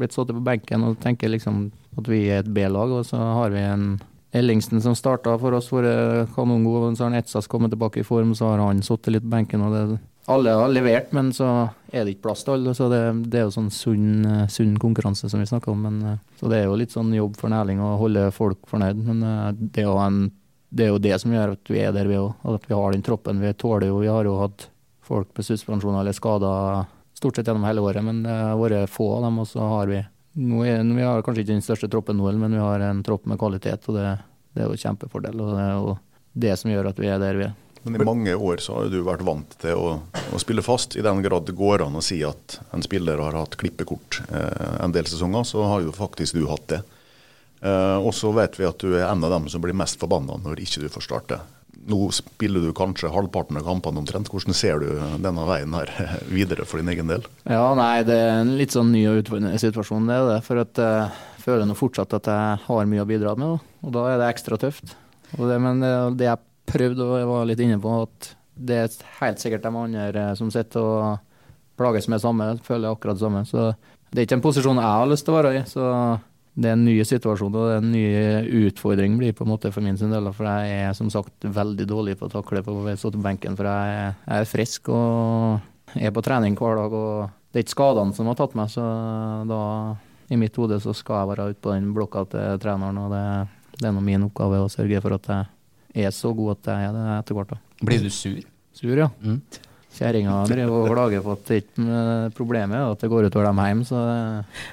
blitt 0.00 0.16
sittet 0.16 0.38
på 0.38 0.46
benken 0.46 0.86
og 0.88 0.96
tenker 1.02 1.30
liksom 1.30 1.66
at 2.00 2.08
vi 2.08 2.24
er 2.32 2.40
et 2.40 2.48
B-lag, 2.52 2.94
og 2.96 3.04
så 3.06 3.20
har 3.20 3.52
vi 3.52 3.60
en 3.66 3.92
Ellingsen 4.32 4.80
som 4.80 4.94
starta 4.96 5.34
for 5.36 5.52
oss, 5.52 5.68
vært 5.68 6.30
kanongod. 6.32 6.86
og 6.86 6.96
Så 6.96 7.04
har 7.04 7.18
Etsas 7.18 7.50
kommet 7.52 7.74
tilbake 7.74 8.00
i 8.00 8.06
form, 8.06 8.32
så 8.32 8.54
har 8.54 8.62
han 8.64 8.80
sittet 8.80 9.12
litt 9.12 9.26
på 9.26 9.34
benken. 9.34 9.60
og 9.60 9.74
det 9.76 9.98
alle 10.30 10.50
har 10.54 10.68
levert, 10.70 11.10
men 11.12 11.32
så 11.34 11.48
er 11.90 12.04
det 12.04 12.14
ikke 12.14 12.28
plass 12.28 12.44
til 12.46 12.54
alle. 12.54 12.74
så 12.74 12.88
Det, 12.88 13.00
det 13.30 13.40
er 13.40 13.48
jo 13.48 13.56
sånn 13.56 13.72
sunn, 13.74 14.24
eh, 14.24 14.46
sunn 14.46 14.76
konkurranse 14.78 15.28
som 15.28 15.42
vi 15.42 15.48
snakker 15.50 15.72
om. 15.72 15.82
Men, 15.82 15.96
eh, 16.06 16.18
så 16.38 16.48
det 16.48 16.60
er 16.60 16.68
jo 16.68 16.78
litt 16.78 16.94
sånn 16.94 17.10
jobb 17.14 17.36
for 17.40 17.50
Erling 17.50 17.82
å 17.82 17.96
holde 17.98 18.28
folk 18.30 18.60
fornøyd. 18.70 19.02
Men 19.02 19.22
eh, 19.26 19.48
det 19.58 19.82
er 19.82 19.88
jo, 19.88 19.96
en, 19.98 20.30
det, 20.70 20.86
er 20.86 20.92
jo 20.92 21.02
det 21.02 21.18
som 21.20 21.34
gjør 21.34 21.56
at 21.56 21.72
vi 21.74 21.82
er 21.82 21.92
der 21.96 22.06
vi 22.06 22.20
òg. 22.20 22.36
At 22.54 22.68
vi 22.70 22.78
har 22.78 22.94
den 22.94 23.02
troppen. 23.02 23.42
Vi 23.42 23.52
tåler 23.58 23.90
jo 23.90 23.98
Vi 24.04 24.12
har 24.12 24.30
jo 24.30 24.38
hatt 24.44 24.68
folk 25.06 25.32
med 25.36 25.46
suspensjoner 25.46 26.00
eller 26.00 26.16
skader 26.16 26.84
stort 27.18 27.36
sett 27.36 27.46
gjennom 27.46 27.66
hele 27.68 27.82
året, 27.84 28.04
men 28.04 28.22
det 28.24 28.34
har 28.34 28.58
vært 28.58 28.90
få 28.90 29.08
av 29.16 29.26
dem. 29.26 29.40
Og 29.42 29.48
så 29.50 29.62
har 29.74 29.90
vi 29.90 30.00
nå 30.42 30.62
er, 30.64 30.80
Vi 30.82 31.02
har 31.04 31.22
kanskje 31.22 31.44
ikke 31.44 31.54
den 31.54 31.64
største 31.64 31.90
troppen 31.92 32.16
nå, 32.16 32.30
men 32.40 32.54
vi 32.56 32.62
har 32.62 32.80
en 32.80 33.02
tropp 33.04 33.26
med 33.28 33.38
kvalitet, 33.38 33.84
og 33.88 33.98
det, 33.98 34.06
det 34.54 34.64
er 34.64 34.70
jo 34.70 34.80
kjempefordel. 34.80 35.42
Og 35.44 35.52
det 35.52 35.66
er 35.66 35.74
jo 35.76 35.98
det 36.46 36.56
som 36.58 36.72
gjør 36.72 36.90
at 36.92 37.02
vi 37.02 37.10
er 37.12 37.20
der 37.20 37.38
vi 37.38 37.48
er. 37.50 37.58
Men 37.82 37.98
i 37.98 38.04
mange 38.06 38.34
år 38.34 38.62
så 38.62 38.76
har 38.76 38.90
du 38.92 39.00
vært 39.02 39.24
vant 39.26 39.56
til 39.58 39.74
å, 39.74 39.94
å 40.06 40.40
spille 40.40 40.62
fast. 40.62 40.94
I 40.96 41.02
den 41.02 41.22
grad 41.24 41.48
det 41.48 41.56
går 41.58 41.82
an 41.82 41.98
å 41.98 42.04
si 42.04 42.20
at 42.24 42.60
en 42.72 42.84
spiller 42.84 43.18
har 43.18 43.34
hatt 43.34 43.56
klippekort 43.58 44.20
eh, 44.30 44.76
en 44.84 44.94
del 44.94 45.08
sesonger, 45.10 45.42
så 45.48 45.66
har 45.66 45.82
jo 45.82 45.94
faktisk 45.94 46.38
du 46.38 46.46
hatt 46.46 46.68
det. 46.70 46.82
Eh, 47.62 47.98
og 47.98 48.14
så 48.14 48.30
vet 48.34 48.58
vi 48.58 48.68
at 48.68 48.78
du 48.78 48.94
er 48.94 49.08
en 49.08 49.26
av 49.26 49.34
dem 49.34 49.50
som 49.50 49.62
blir 49.64 49.74
mest 49.74 49.98
forbanna 49.98 50.38
når 50.44 50.62
ikke 50.62 50.84
du 50.84 50.88
får 50.94 51.08
starte. 51.08 51.40
Nå 51.88 51.98
spiller 52.14 52.62
du 52.62 52.70
kanskje 52.76 53.10
halvparten 53.10 53.58
av 53.58 53.66
kampene 53.66 54.02
omtrent. 54.02 54.28
Hvordan 54.30 54.54
ser 54.54 54.82
du 54.82 54.90
denne 55.24 55.46
veien 55.48 55.74
her 55.74 55.90
videre 56.36 56.66
for 56.68 56.82
din 56.82 56.92
egen 56.92 57.10
del? 57.10 57.24
Ja, 57.48 57.72
nei, 57.78 58.04
det 58.06 58.18
er 58.18 58.42
en 58.42 58.54
litt 58.58 58.76
sånn 58.76 58.92
ny 58.94 59.02
og 59.10 59.22
utfordrende 59.24 59.58
situasjon, 59.58 60.06
det 60.10 60.18
er 60.18 60.28
det. 60.30 60.38
For 60.46 60.62
at 60.62 60.82
jeg 60.82 61.42
føler 61.42 61.66
nå 61.66 61.78
fortsatt 61.78 62.14
at 62.20 62.30
jeg 62.30 62.62
har 62.68 62.92
mye 62.92 63.02
å 63.02 63.08
bidra 63.08 63.34
med, 63.38 63.56
da. 63.56 63.74
og 63.82 63.96
da 63.96 64.06
er 64.12 64.22
det 64.22 64.30
ekstra 64.30 64.60
tøft. 64.62 64.94
Det, 65.32 65.58
men 65.64 65.80
det, 65.82 65.92
det 66.20 66.28
jeg 66.28 66.42
prøvde, 66.70 67.08
og 67.08 67.32
var 67.32 67.48
litt 67.48 67.62
inne 67.64 67.80
på, 67.82 67.96
at 68.04 68.32
det 68.54 68.78
er 68.78 68.98
helt 69.18 69.40
sikkert 69.42 69.64
de 69.64 69.72
andre 69.72 70.26
som 70.38 70.50
sitter 70.52 70.84
og 70.84 71.30
plages 71.80 72.06
med 72.08 72.20
det 72.20 72.24
samme, 72.26 72.50
føler 72.66 72.92
akkurat 72.92 73.18
det 73.18 73.24
samme. 73.24 73.42
Så 73.48 73.72
det 74.12 74.20
er 74.20 74.28
ikke 74.28 74.38
en 74.38 74.44
posisjon 74.44 74.80
jeg 74.80 74.92
har 75.00 75.08
lyst 75.08 75.26
til 75.26 75.34
å 75.34 75.38
være 75.40 75.54
i. 75.56 75.64
så 75.68 75.88
det 76.52 76.68
er 76.68 76.76
en 76.76 76.84
ny 76.84 76.98
situasjon 77.08 77.54
og 77.56 77.70
en 77.78 77.92
ny 77.94 78.02
utfordring 78.66 79.14
blir 79.16 79.32
på 79.36 79.46
en 79.46 79.52
måte 79.54 79.70
for 79.72 79.84
min 79.84 79.96
sin 79.96 80.12
del. 80.12 80.28
For 80.36 80.44
jeg 80.44 80.82
er 80.84 80.96
som 80.96 81.08
sagt 81.12 81.46
veldig 81.48 81.86
dårlig 81.88 82.18
på 82.20 82.28
å 82.28 82.32
takle 82.32 82.60
på 82.66 82.76
benken, 83.16 83.56
for 83.56 83.68
jeg 83.68 84.12
er, 84.12 84.48
frisk 84.48 84.90
og 84.92 85.96
er 85.96 86.12
på 86.12 86.24
trening 86.24 86.58
hver 86.58 86.76
dag. 86.76 86.92
og 86.92 87.30
Det 87.50 87.62
er 87.62 87.66
ikke 87.66 87.76
skadene 87.78 88.16
som 88.16 88.28
har 88.28 88.36
tatt 88.36 88.56
meg, 88.58 88.68
så 88.68 88.84
da 89.48 89.62
i 90.32 90.38
mitt 90.40 90.56
hode 90.60 90.78
så 90.80 90.92
skal 90.96 91.22
jeg 91.22 91.32
være 91.32 91.48
ute 91.52 91.64
på 91.64 91.72
den 91.72 91.90
blokka 91.96 92.26
til 92.34 92.60
treneren. 92.60 93.00
og 93.00 93.16
Det, 93.16 93.24
det 93.80 93.88
er 93.88 93.96
nå 93.96 94.04
min 94.04 94.28
oppgave 94.28 94.60
å 94.60 94.70
sørge 94.72 95.00
for 95.04 95.16
at 95.16 95.32
jeg 95.32 96.08
er 96.08 96.16
så 96.16 96.34
god 96.36 96.58
at 96.58 96.72
jeg 96.72 96.90
er 96.90 96.96
det 96.96 97.06
etter 97.16 97.36
hvert. 97.36 97.58
Blir 97.80 98.04
du 98.04 98.12
sur? 98.12 98.40
Sur, 98.76 98.96
ja. 98.96 99.08
Mm. 99.24 99.40
Kjerringa 99.92 100.38
driver 100.48 100.74
og 100.78 100.90
klager 100.92 101.24
på 101.24 101.34
at 101.36 101.48
det 101.50 101.58
ikke 101.62 101.96
problemet 102.36 102.78
er 102.78 102.92
at 102.94 103.02
det 103.02 103.10
går 103.12 103.28
utover 103.28 103.50
dem 103.50 103.60
hjemme, 103.60 103.86
så 103.88 104.02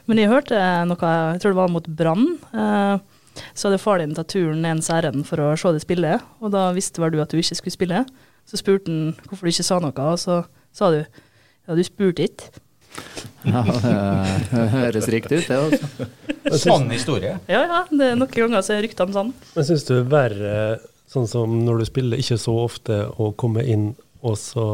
Men 0.07 0.21
jeg 0.21 0.31
hørte 0.31 0.59
noe, 0.87 1.13
jeg 1.33 1.41
tror 1.43 1.55
det 1.55 1.59
var 1.59 1.73
mot 1.73 1.89
Brann. 1.99 2.27
Eh, 2.53 3.41
så 3.53 3.67
hadde 3.67 3.81
far 3.81 3.99
din 4.01 4.15
tatt 4.15 4.31
turen 4.31 4.65
ens 4.67 4.89
ærend 4.91 5.25
for 5.27 5.43
å 5.43 5.51
se 5.59 5.73
det 5.75 5.83
spille, 5.83 6.17
og 6.39 6.53
da 6.55 6.69
visste 6.75 7.03
vel 7.03 7.13
du 7.13 7.21
at 7.23 7.31
du 7.31 7.39
ikke 7.39 7.59
skulle 7.59 7.75
spille. 7.75 8.05
Så 8.49 8.59
spurte 8.59 8.91
han 8.91 9.13
hvorfor 9.27 9.47
du 9.47 9.53
ikke 9.53 9.67
sa 9.67 9.79
noe, 9.83 9.93
og 9.93 10.19
så 10.21 10.41
sa 10.75 10.91
du 10.93 11.01
ja, 11.03 11.75
du 11.77 11.83
spurte 11.85 12.25
ikke. 12.25 12.49
ja, 13.45 13.61
det 14.49 14.63
høres 14.73 15.07
riktig 15.13 15.43
ut, 15.43 15.51
det. 15.51 15.59
også. 15.59 16.07
Sann 16.63 16.89
historie. 16.89 17.35
Ja 17.47 17.61
ja, 17.67 17.81
det 17.91 18.07
er 18.13 18.17
noen 18.17 18.31
ganger 18.33 18.63
så 18.65 18.75
er 18.75 18.83
ryktene 18.87 19.15
sann. 19.15 19.29
Men 19.53 19.67
syns 19.67 19.85
du 19.85 19.93
det 19.93 19.99
er 20.01 20.09
verre 20.15 20.55
sånn 21.09 21.29
som 21.29 21.53
når 21.65 21.81
du 21.81 21.87
spiller 21.89 22.21
ikke 22.21 22.37
så 22.41 22.55
ofte, 22.65 23.03
å 23.17 23.31
komme 23.37 23.63
inn 23.65 23.91
og 24.21 24.35
så 24.39 24.65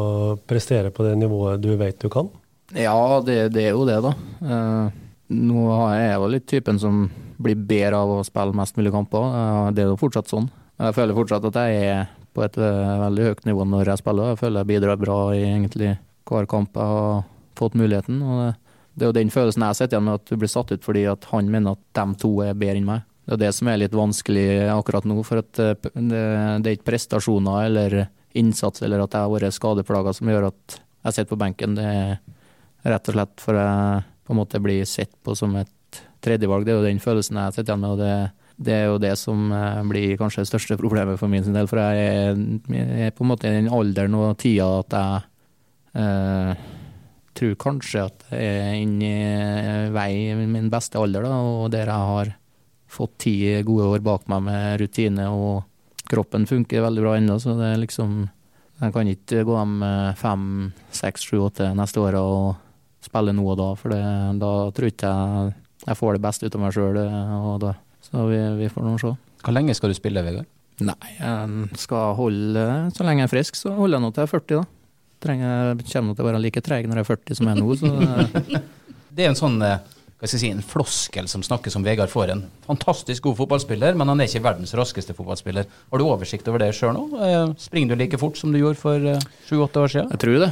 prestere 0.50 0.92
på 0.94 1.06
det 1.06 1.16
nivået 1.20 1.62
du 1.62 1.76
vet 1.78 2.00
du 2.02 2.10
kan? 2.10 2.30
Ja, 2.74 3.22
det, 3.26 3.54
det 3.54 3.68
er 3.70 3.76
jo 3.76 3.86
det, 3.86 4.00
da. 4.02 4.14
Eh, 4.42 4.96
nå 5.36 5.66
er 5.92 6.00
jeg 6.02 6.18
jo 6.18 6.32
litt 6.34 6.48
typen 6.50 6.82
som 6.82 7.06
blir 7.42 7.58
bedre 7.60 8.00
av 8.02 8.14
å 8.16 8.24
spille 8.26 8.58
mest 8.58 8.78
mulig 8.80 8.94
kamper. 8.96 9.26
Eh, 9.38 9.72
det 9.78 9.86
er 9.86 9.92
jo 9.92 10.02
fortsatt 10.02 10.32
sånn. 10.32 10.50
Jeg 10.82 10.98
føler 10.98 11.18
fortsatt 11.18 11.46
at 11.52 11.60
jeg 11.62 11.86
er 11.86 12.06
på 12.36 12.44
et 12.44 12.58
eh, 12.60 12.98
veldig 13.06 13.30
høyt 13.30 13.48
nivå 13.48 13.68
når 13.70 13.94
jeg 13.94 14.04
spiller. 14.04 14.34
Jeg 14.34 14.42
føler 14.42 14.62
jeg 14.62 14.72
bidrar 14.74 15.02
bra 15.02 15.20
i 15.36 15.44
egentlig 15.46 15.96
hver 16.26 16.50
kamp 16.50 16.76
jeg 16.76 16.94
har 16.98 17.26
fått 17.60 17.78
muligheten. 17.80 18.22
Og 18.26 18.42
det, 18.42 18.52
det 18.96 19.06
er 19.06 19.12
jo 19.12 19.20
den 19.20 19.34
følelsen 19.34 19.68
jeg 19.68 19.80
sitter 19.80 19.98
igjen 19.98 20.10
med, 20.10 20.22
at 20.22 20.32
du 20.32 20.42
blir 20.42 20.52
satt 20.52 20.74
ut 20.74 20.86
fordi 20.88 21.06
at 21.12 21.30
han 21.32 21.52
mener 21.52 21.78
at 21.78 21.84
de 22.00 22.22
to 22.26 22.34
er 22.44 22.58
bedre 22.58 22.82
enn 22.82 22.90
meg. 22.90 23.06
Det 23.26 23.38
er 23.38 23.42
det 23.48 23.56
som 23.58 23.70
er 23.70 23.80
litt 23.82 23.96
vanskelig 23.98 24.48
akkurat 24.70 25.08
nå, 25.10 25.18
for 25.26 25.42
at 25.42 25.62
eh, 25.62 25.78
det, 25.96 26.26
det 26.66 26.72
er 26.72 26.78
ikke 26.78 26.92
prestasjoner 26.92 27.70
eller 27.70 27.98
innsats 28.38 28.84
eller 28.86 29.04
at 29.04 29.16
jeg 29.16 29.26
har 29.26 29.32
vært 29.32 29.56
skadeplaga 29.56 30.14
som 30.16 30.32
gjør 30.32 30.50
at 30.50 30.80
jeg 31.06 31.18
sitter 31.18 31.32
på 31.32 31.40
benken. 31.42 31.78
Det 31.78 31.86
er 31.86 32.18
rett 32.86 33.10
og 33.10 33.18
slett 33.18 33.42
for 33.44 33.58
jeg 33.60 34.04
på 34.26 34.34
en 34.34 34.40
måte 34.40 34.62
blir 34.64 34.86
sett 34.90 35.14
på 35.24 35.36
som 35.38 35.54
et 35.60 36.02
tredjevalg. 36.26 36.66
Det 36.66 36.74
er 36.74 36.80
jo 36.80 36.88
den 36.88 37.04
følelsen 37.04 37.40
jeg 37.42 37.56
sitter 37.56 37.74
igjen 37.74 37.84
med, 37.84 37.94
og 37.94 38.02
det, 38.02 38.56
det 38.68 38.78
er 38.78 38.88
jo 38.90 39.02
det 39.02 39.14
som 39.22 39.52
eh, 39.54 39.84
blir 39.92 40.16
kanskje 40.22 40.46
det 40.46 40.52
største 40.52 40.80
problemet 40.84 41.22
for 41.22 41.32
min 41.32 41.46
sin 41.46 41.58
del. 41.58 41.70
For 41.70 41.82
jeg 41.82 42.08
er, 42.10 42.42
jeg 42.74 43.10
er 43.10 43.14
på 43.16 43.26
en 43.26 43.32
måte 43.34 43.52
i 43.52 43.60
den 43.60 43.72
alderen 43.74 44.18
og 44.20 44.34
tida 44.42 44.72
at 44.80 44.98
jeg 44.98 46.02
eh, 46.02 46.66
tror 47.36 47.60
kanskje 47.60 48.08
at 48.08 48.26
jeg 48.32 48.58
er 48.64 48.80
inne 48.80 49.12
i 49.12 49.94
vei 49.94 50.10
i 50.32 50.50
min 50.50 50.72
beste 50.74 51.00
alder, 51.00 51.28
da, 51.28 51.38
og 51.62 51.70
der 51.74 51.92
jeg 51.92 52.12
har 52.12 52.34
fått 52.96 53.18
ti 53.26 53.36
gode 53.68 53.90
år 53.92 54.04
bak 54.06 54.30
meg 54.32 54.46
med 54.46 54.82
rutine, 54.82 55.28
og 55.30 55.66
kroppen 56.12 56.48
funker 56.50 56.84
veldig 56.86 57.04
bra 57.06 57.18
ennå, 57.20 57.38
så 57.42 57.58
det 57.60 57.74
er 57.74 57.82
liksom 57.82 58.26
Jeg 58.76 58.92
kan 58.92 59.08
ikke 59.08 59.44
gå 59.48 59.54
hjem 59.56 59.76
fem, 60.20 60.48
seks, 60.92 61.24
sju, 61.24 61.38
åtte 61.46 61.70
neste 61.78 62.02
år 62.04 62.18
og 62.20 62.58
spille 63.06 63.32
nå 63.32 63.46
og 63.48 63.56
da, 63.56 63.70
for 63.80 63.94
det, 63.94 64.02
da 64.42 64.50
tror 64.76 64.90
ikke 64.90 65.12
jeg 65.14 65.54
jeg 65.86 65.98
får 66.00 66.18
det 66.18 66.24
beste 66.24 66.48
ut 66.48 66.56
av 66.58 66.64
meg 66.64 66.74
sjøl, 66.74 67.00
så 68.06 68.28
vi, 68.30 68.38
vi 68.58 68.70
får 68.74 68.86
nå 68.86 68.96
se. 69.02 69.12
Hvor 69.46 69.54
lenge 69.54 69.76
skal 69.78 69.92
du 69.92 69.98
spille, 69.98 70.24
Vegard? 70.26 70.48
Nei, 70.84 71.12
jeg 71.16 71.78
skal 71.80 72.18
holde 72.18 72.64
Så 72.98 73.06
lenge 73.08 73.24
jeg 73.24 73.30
er 73.30 73.32
frisk, 73.32 73.56
så 73.56 73.72
holder 73.78 73.96
jeg 73.96 74.04
nå 74.04 74.10
til 74.12 74.24
jeg 74.24 74.28
er 74.28 74.32
40, 74.34 74.56
da. 74.58 74.64
Trenger, 75.26 75.84
kommer 75.88 76.10
nå 76.10 76.16
til 76.18 76.26
å 76.26 76.28
være 76.28 76.42
like 76.44 76.64
treg 76.66 76.90
når 76.90 77.00
jeg 77.00 77.06
er 77.06 77.12
40 77.14 77.38
som 77.38 77.50
jeg 77.50 77.56
er 77.56 77.62
nå, 77.62 77.78
så 77.80 77.92
Det 79.16 79.24
er 79.24 79.32
en 79.32 79.40
sånn 79.40 79.56
eh, 79.64 79.94
hva 80.26 80.32
skal 80.32 80.40
jeg 80.40 80.48
si, 80.48 80.56
en 80.58 80.66
floskel 80.66 81.28
som 81.30 81.44
snakkes 81.46 81.76
om 81.78 81.84
Vegard 81.86 82.10
får 82.10 82.32
en 82.34 82.40
fantastisk 82.66 83.28
god 83.28 83.38
fotballspiller, 83.44 83.94
men 83.94 84.10
han 84.10 84.24
er 84.24 84.30
ikke 84.30 84.48
verdens 84.48 84.74
raskeste 84.74 85.14
fotballspiller. 85.14 85.68
Har 85.92 86.02
du 86.02 86.06
oversikt 86.08 86.48
over 86.50 86.64
det 86.64 86.72
sjøl 86.74 86.96
nå? 86.98 87.04
Eh, 87.22 87.52
springer 87.62 87.94
du 87.94 88.02
like 88.02 88.18
fort 88.18 88.40
som 88.40 88.50
du 88.50 88.58
gjorde 88.58 88.82
for 88.82 89.06
eh, 89.12 89.22
sju-åtte 89.46 89.84
år 89.84 89.94
siden? 89.94 90.10
Jeg 90.16 90.24
tror 90.24 90.40
det. 90.42 90.50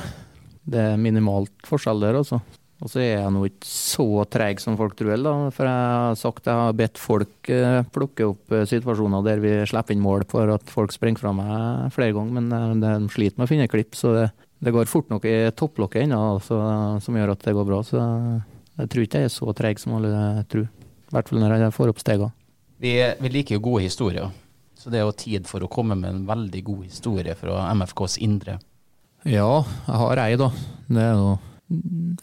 Det 0.75 0.83
er 0.91 1.01
minimalt 1.01 1.65
forskjell 1.65 2.05
der, 2.05 2.19
altså. 2.21 2.37
Og 2.83 2.91
så 2.91 3.01
er 3.01 3.09
jeg 3.15 3.33
nå 3.33 3.41
ikke 3.47 3.71
så 3.71 4.07
treg 4.29 4.61
som 4.61 4.77
folk 4.77 4.93
tror, 4.99 5.15
da. 5.25 5.33
For 5.57 5.71
jeg 5.71 5.89
har 5.95 6.21
sagt 6.21 6.51
jeg 6.51 6.61
har 6.61 6.79
bedt 6.83 7.01
folk 7.01 7.51
eh, 7.57 7.81
plukke 7.97 8.29
opp 8.29 8.57
situasjoner 8.69 9.25
der 9.25 9.41
vi 9.41 9.57
slipper 9.73 9.97
inn 9.97 10.05
mål 10.05 10.29
for 10.29 10.53
at 10.53 10.69
folk 10.69 10.93
springer 10.93 11.25
fra 11.25 11.33
meg 11.33 11.89
flere 11.97 12.13
ganger, 12.13 12.45
men 12.45 12.81
de 12.83 12.95
sliter 13.09 13.41
med 13.41 13.49
å 13.49 13.53
finne 13.55 13.69
klipp. 13.73 13.97
Så 13.97 14.13
det, 14.19 14.29
det 14.61 14.77
går 14.77 14.91
fort 14.91 15.09
nok 15.09 15.25
i 15.25 15.37
topplokket 15.57 16.05
ennå, 16.05 16.25
altså, 16.37 16.61
som 17.01 17.17
gjør 17.17 17.33
at 17.33 17.49
det 17.49 17.57
går 17.57 17.71
bra. 17.73 17.81
Så 17.87 18.05
jeg 18.79 18.89
tror 18.89 19.05
ikke 19.05 19.21
jeg 19.21 19.29
er 19.29 19.33
så 19.33 19.53
treg 19.57 19.81
som 19.81 19.97
alle 19.99 20.45
tror. 20.49 20.69
I 20.69 21.13
hvert 21.13 21.29
fall 21.29 21.43
når 21.43 21.57
jeg 21.59 21.75
får 21.75 21.91
opp 21.93 22.01
stegene. 22.01 22.33
Vi, 22.83 22.93
vi 23.21 23.29
liker 23.31 23.55
jo 23.57 23.63
gode 23.63 23.85
historier, 23.85 24.31
så 24.75 24.91
det 24.91 24.99
er 24.99 25.05
jo 25.05 25.15
tid 25.15 25.45
for 25.47 25.63
å 25.63 25.69
komme 25.71 25.95
med 25.95 26.09
en 26.09 26.23
veldig 26.27 26.63
god 26.67 26.87
historie 26.87 27.35
fra 27.39 27.67
MFKs 27.77 28.17
indre. 28.25 28.57
Ja, 29.23 29.61
jeg 29.87 29.99
har 30.01 30.19
ei, 30.25 30.33
da. 30.39 30.49
Det 30.89 31.03
er 31.03 31.13
jo 31.15 31.29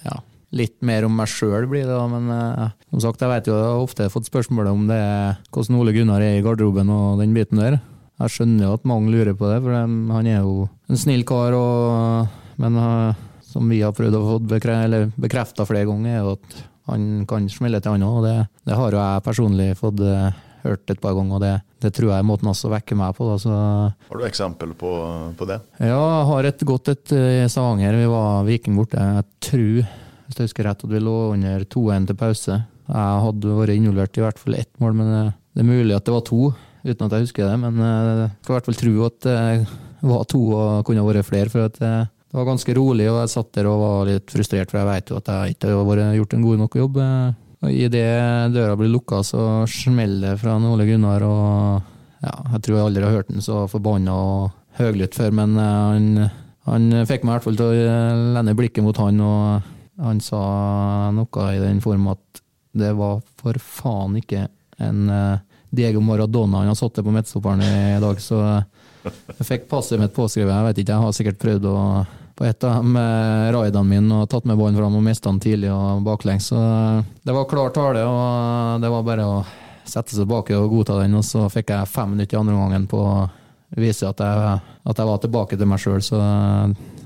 ja, 0.04 0.18
litt 0.52 0.76
mer 0.84 1.06
om 1.06 1.14
meg 1.16 1.30
sjøl 1.32 1.64
blir 1.70 1.86
det, 1.86 1.94
da. 1.94 2.04
Men 2.10 2.28
eh, 2.34 2.74
som 2.90 3.04
sagt, 3.06 3.22
jeg 3.24 3.32
vet 3.32 3.48
jo 3.48 3.56
jeg 3.56 3.70
har 3.70 3.86
ofte 3.86 4.10
fått 4.12 4.28
spørsmål 4.28 4.68
om 4.74 4.84
det 4.90 4.98
er 5.00 5.40
hvordan 5.48 5.80
Ole 5.80 5.94
Gunnar 5.96 6.24
er 6.24 6.36
i 6.38 6.44
garderoben 6.44 6.92
og 6.92 7.22
den 7.22 7.32
biten 7.36 7.62
der. 7.62 7.78
Jeg 8.20 8.34
skjønner 8.34 8.66
jo 8.66 8.76
at 8.76 8.84
mange 8.88 9.14
lurer 9.14 9.32
på 9.32 9.48
det, 9.48 9.62
for 9.64 9.72
han 9.72 10.28
er 10.28 10.42
jo 10.42 10.66
en 10.90 11.00
snill 11.00 11.24
kar. 11.28 11.56
Og, 11.56 12.28
men 12.60 12.76
uh, 12.76 13.16
som 13.50 13.66
vi 13.70 13.80
har 13.82 13.94
prøvd 13.96 14.16
å 14.16 14.26
få 14.26 14.36
bekrefta 14.46 15.66
flere 15.68 15.88
ganger, 15.88 16.20
er 16.20 16.28
at 16.36 16.60
han 16.90 17.26
kan 17.28 17.48
smelle 17.50 17.80
til 17.82 17.94
han 17.94 18.06
og 18.06 18.22
Det, 18.24 18.36
det 18.66 18.78
har 18.78 18.94
jo 18.94 19.00
jeg 19.00 19.24
personlig 19.26 19.68
fått 19.78 20.00
uh, 20.02 20.30
hørt 20.64 20.92
et 20.92 21.00
par 21.02 21.14
ganger, 21.16 21.38
og 21.38 21.42
det, 21.44 21.52
det 21.82 21.92
tror 21.96 22.12
jeg 22.12 22.22
er 22.22 22.26
måten 22.26 22.50
også 22.50 22.68
å 22.68 22.74
vekke 22.74 22.98
meg 22.98 23.16
på. 23.16 23.26
Da, 23.30 23.38
så. 23.42 23.56
Har 24.10 24.20
du 24.20 24.26
eksempel 24.26 24.74
på, 24.78 24.92
på, 25.38 25.48
det? 25.48 25.60
Ja, 25.80 25.98
jeg 25.98 26.28
har 26.30 26.50
et 26.50 26.64
godt 26.68 26.92
et 26.92 27.14
i 27.16 27.48
Stavanger. 27.50 27.98
Vi 28.00 28.10
var 28.10 28.46
Viking 28.48 28.78
borte. 28.78 29.00
Jeg 29.00 29.28
tror 29.50 29.70
hvis 30.30 30.38
jeg 30.38 30.50
husker 30.50 30.68
rett, 30.68 30.84
at 30.86 30.92
vi 30.92 31.02
lå 31.02 31.16
under 31.34 31.64
2-1 31.66 32.10
til 32.10 32.18
pause. 32.18 32.56
Jeg 32.90 33.22
hadde 33.24 33.54
vært 33.56 33.74
involvert 33.74 34.18
i 34.18 34.22
hvert 34.22 34.38
fall 34.38 34.58
ett 34.60 34.70
mål, 34.82 34.98
men 35.00 35.08
det 35.10 35.62
er 35.62 35.66
mulig 35.66 35.96
at 35.96 36.06
det 36.06 36.14
var 36.14 36.22
to, 36.26 36.52
uten 36.84 37.06
at 37.06 37.16
jeg 37.16 37.26
husker 37.26 37.48
det. 37.48 37.56
Men 37.64 37.80
jeg 37.82 38.30
skal 38.36 38.52
i 38.52 38.56
hvert 38.58 38.68
fall 38.68 38.80
tro 38.82 38.94
at 39.08 39.18
det 39.26 40.10
var 40.12 40.28
to 40.30 40.42
og 40.54 40.86
kunne 40.86 41.06
vært 41.08 41.26
flere. 41.26 41.50
for 41.50 41.66
at 41.66 41.80
det 42.30 42.38
var 42.38 42.46
ganske 42.46 42.74
rolig, 42.78 43.08
og 43.10 43.16
jeg 43.24 43.32
satt 43.32 43.48
der 43.58 43.66
og 43.66 43.80
var 43.82 44.04
litt 44.06 44.30
frustrert, 44.30 44.70
for 44.70 44.78
jeg 44.78 44.86
vet 44.86 45.10
jo 45.10 45.16
at 45.18 45.30
jeg 45.32 45.56
ikke 45.56 45.72
har 45.74 46.14
gjort 46.14 46.36
en 46.36 46.44
god 46.46 46.60
nok 46.60 46.76
jobb. 46.78 47.00
Og 47.60 47.72
Idet 47.74 48.52
døra 48.54 48.76
blir 48.78 48.92
lukka, 48.92 49.18
så 49.26 49.64
smeller 49.68 50.36
det 50.36 50.42
fra 50.44 50.54
Ole 50.56 50.86
Gunnar. 50.86 51.26
og 51.26 52.22
ja, 52.22 52.36
Jeg 52.54 52.62
tror 52.62 52.76
jeg 52.76 52.86
aldri 52.86 53.02
har 53.02 53.16
hørt 53.18 53.32
den 53.34 53.42
så 53.42 53.64
forbanna 53.68 54.14
og 54.14 54.78
høylytt 54.78 55.18
før, 55.18 55.34
men 55.34 55.58
han, 55.58 56.30
han 56.70 56.88
fikk 57.10 57.26
meg 57.26 57.32
i 57.32 57.34
hvert 57.34 57.48
fall 57.48 57.58
til 57.58 57.66
å 57.66 57.90
lende 58.38 58.56
blikket 58.56 58.86
mot 58.86 59.02
han. 59.02 59.20
og 59.20 59.76
han 60.00 60.20
sa 60.24 60.40
noe 61.12 61.50
i 61.52 61.60
den 61.60 61.82
form 61.84 62.08
at 62.14 62.42
det 62.72 62.92
var 62.96 63.20
for 63.40 63.58
faen 63.60 64.16
ikke 64.20 64.46
en 64.80 65.10
uh, 65.10 65.42
Diego 65.74 66.00
Maradona 66.00 66.62
han 66.62 66.70
har 66.70 66.78
satt 66.78 67.02
på 67.02 67.12
midtstopperen 67.12 67.62
i 67.62 67.98
dag, 68.00 68.22
så 68.22 68.62
jeg 69.04 69.46
fikk 69.46 69.68
passet 69.70 70.00
mitt 70.00 70.14
påskrevet. 70.16 70.52
Jeg 70.52 70.66
vet 70.66 70.80
ikke, 70.82 70.96
jeg 70.96 71.04
har 71.04 71.14
sikkert 71.16 71.42
prøvd 71.42 71.68
å 71.70 71.76
på 72.40 72.46
et 72.48 72.64
av 72.64 72.80
de 72.80 73.00
raidene 73.52 73.84
mine 73.84 74.22
og 74.22 74.28
tatt 74.32 74.46
med 74.48 74.56
ballen 74.56 74.78
fram 74.80 74.94
og 74.96 75.02
mista 75.04 75.28
den 75.28 75.42
tidlig 75.44 75.68
og 75.74 76.00
baklengs. 76.06 76.46
Så 76.48 76.60
det 77.20 77.34
var 77.36 77.48
klar 77.50 77.74
tale, 77.76 78.06
og 78.08 78.80
det 78.80 78.88
var 78.88 79.02
bare 79.04 79.26
å 79.28 79.34
sette 79.84 80.14
seg 80.14 80.22
tilbake 80.22 80.56
og 80.56 80.72
godta 80.72 80.96
den. 81.02 81.18
Og 81.18 81.26
så 81.26 81.44
fikk 81.52 81.74
jeg 81.74 81.90
fem 81.92 82.14
minutter 82.14 82.38
i 82.38 82.40
andre 82.40 82.54
omgangen 82.56 82.86
på 82.88 83.02
å 83.04 83.18
vise 83.76 84.08
at 84.08 84.22
jeg, 84.24 84.54
at 84.88 85.02
jeg 85.02 85.10
var 85.10 85.20
tilbake 85.20 85.58
til 85.60 85.68
meg 85.68 85.82
sjøl. 85.82 86.00
Så 86.00 86.20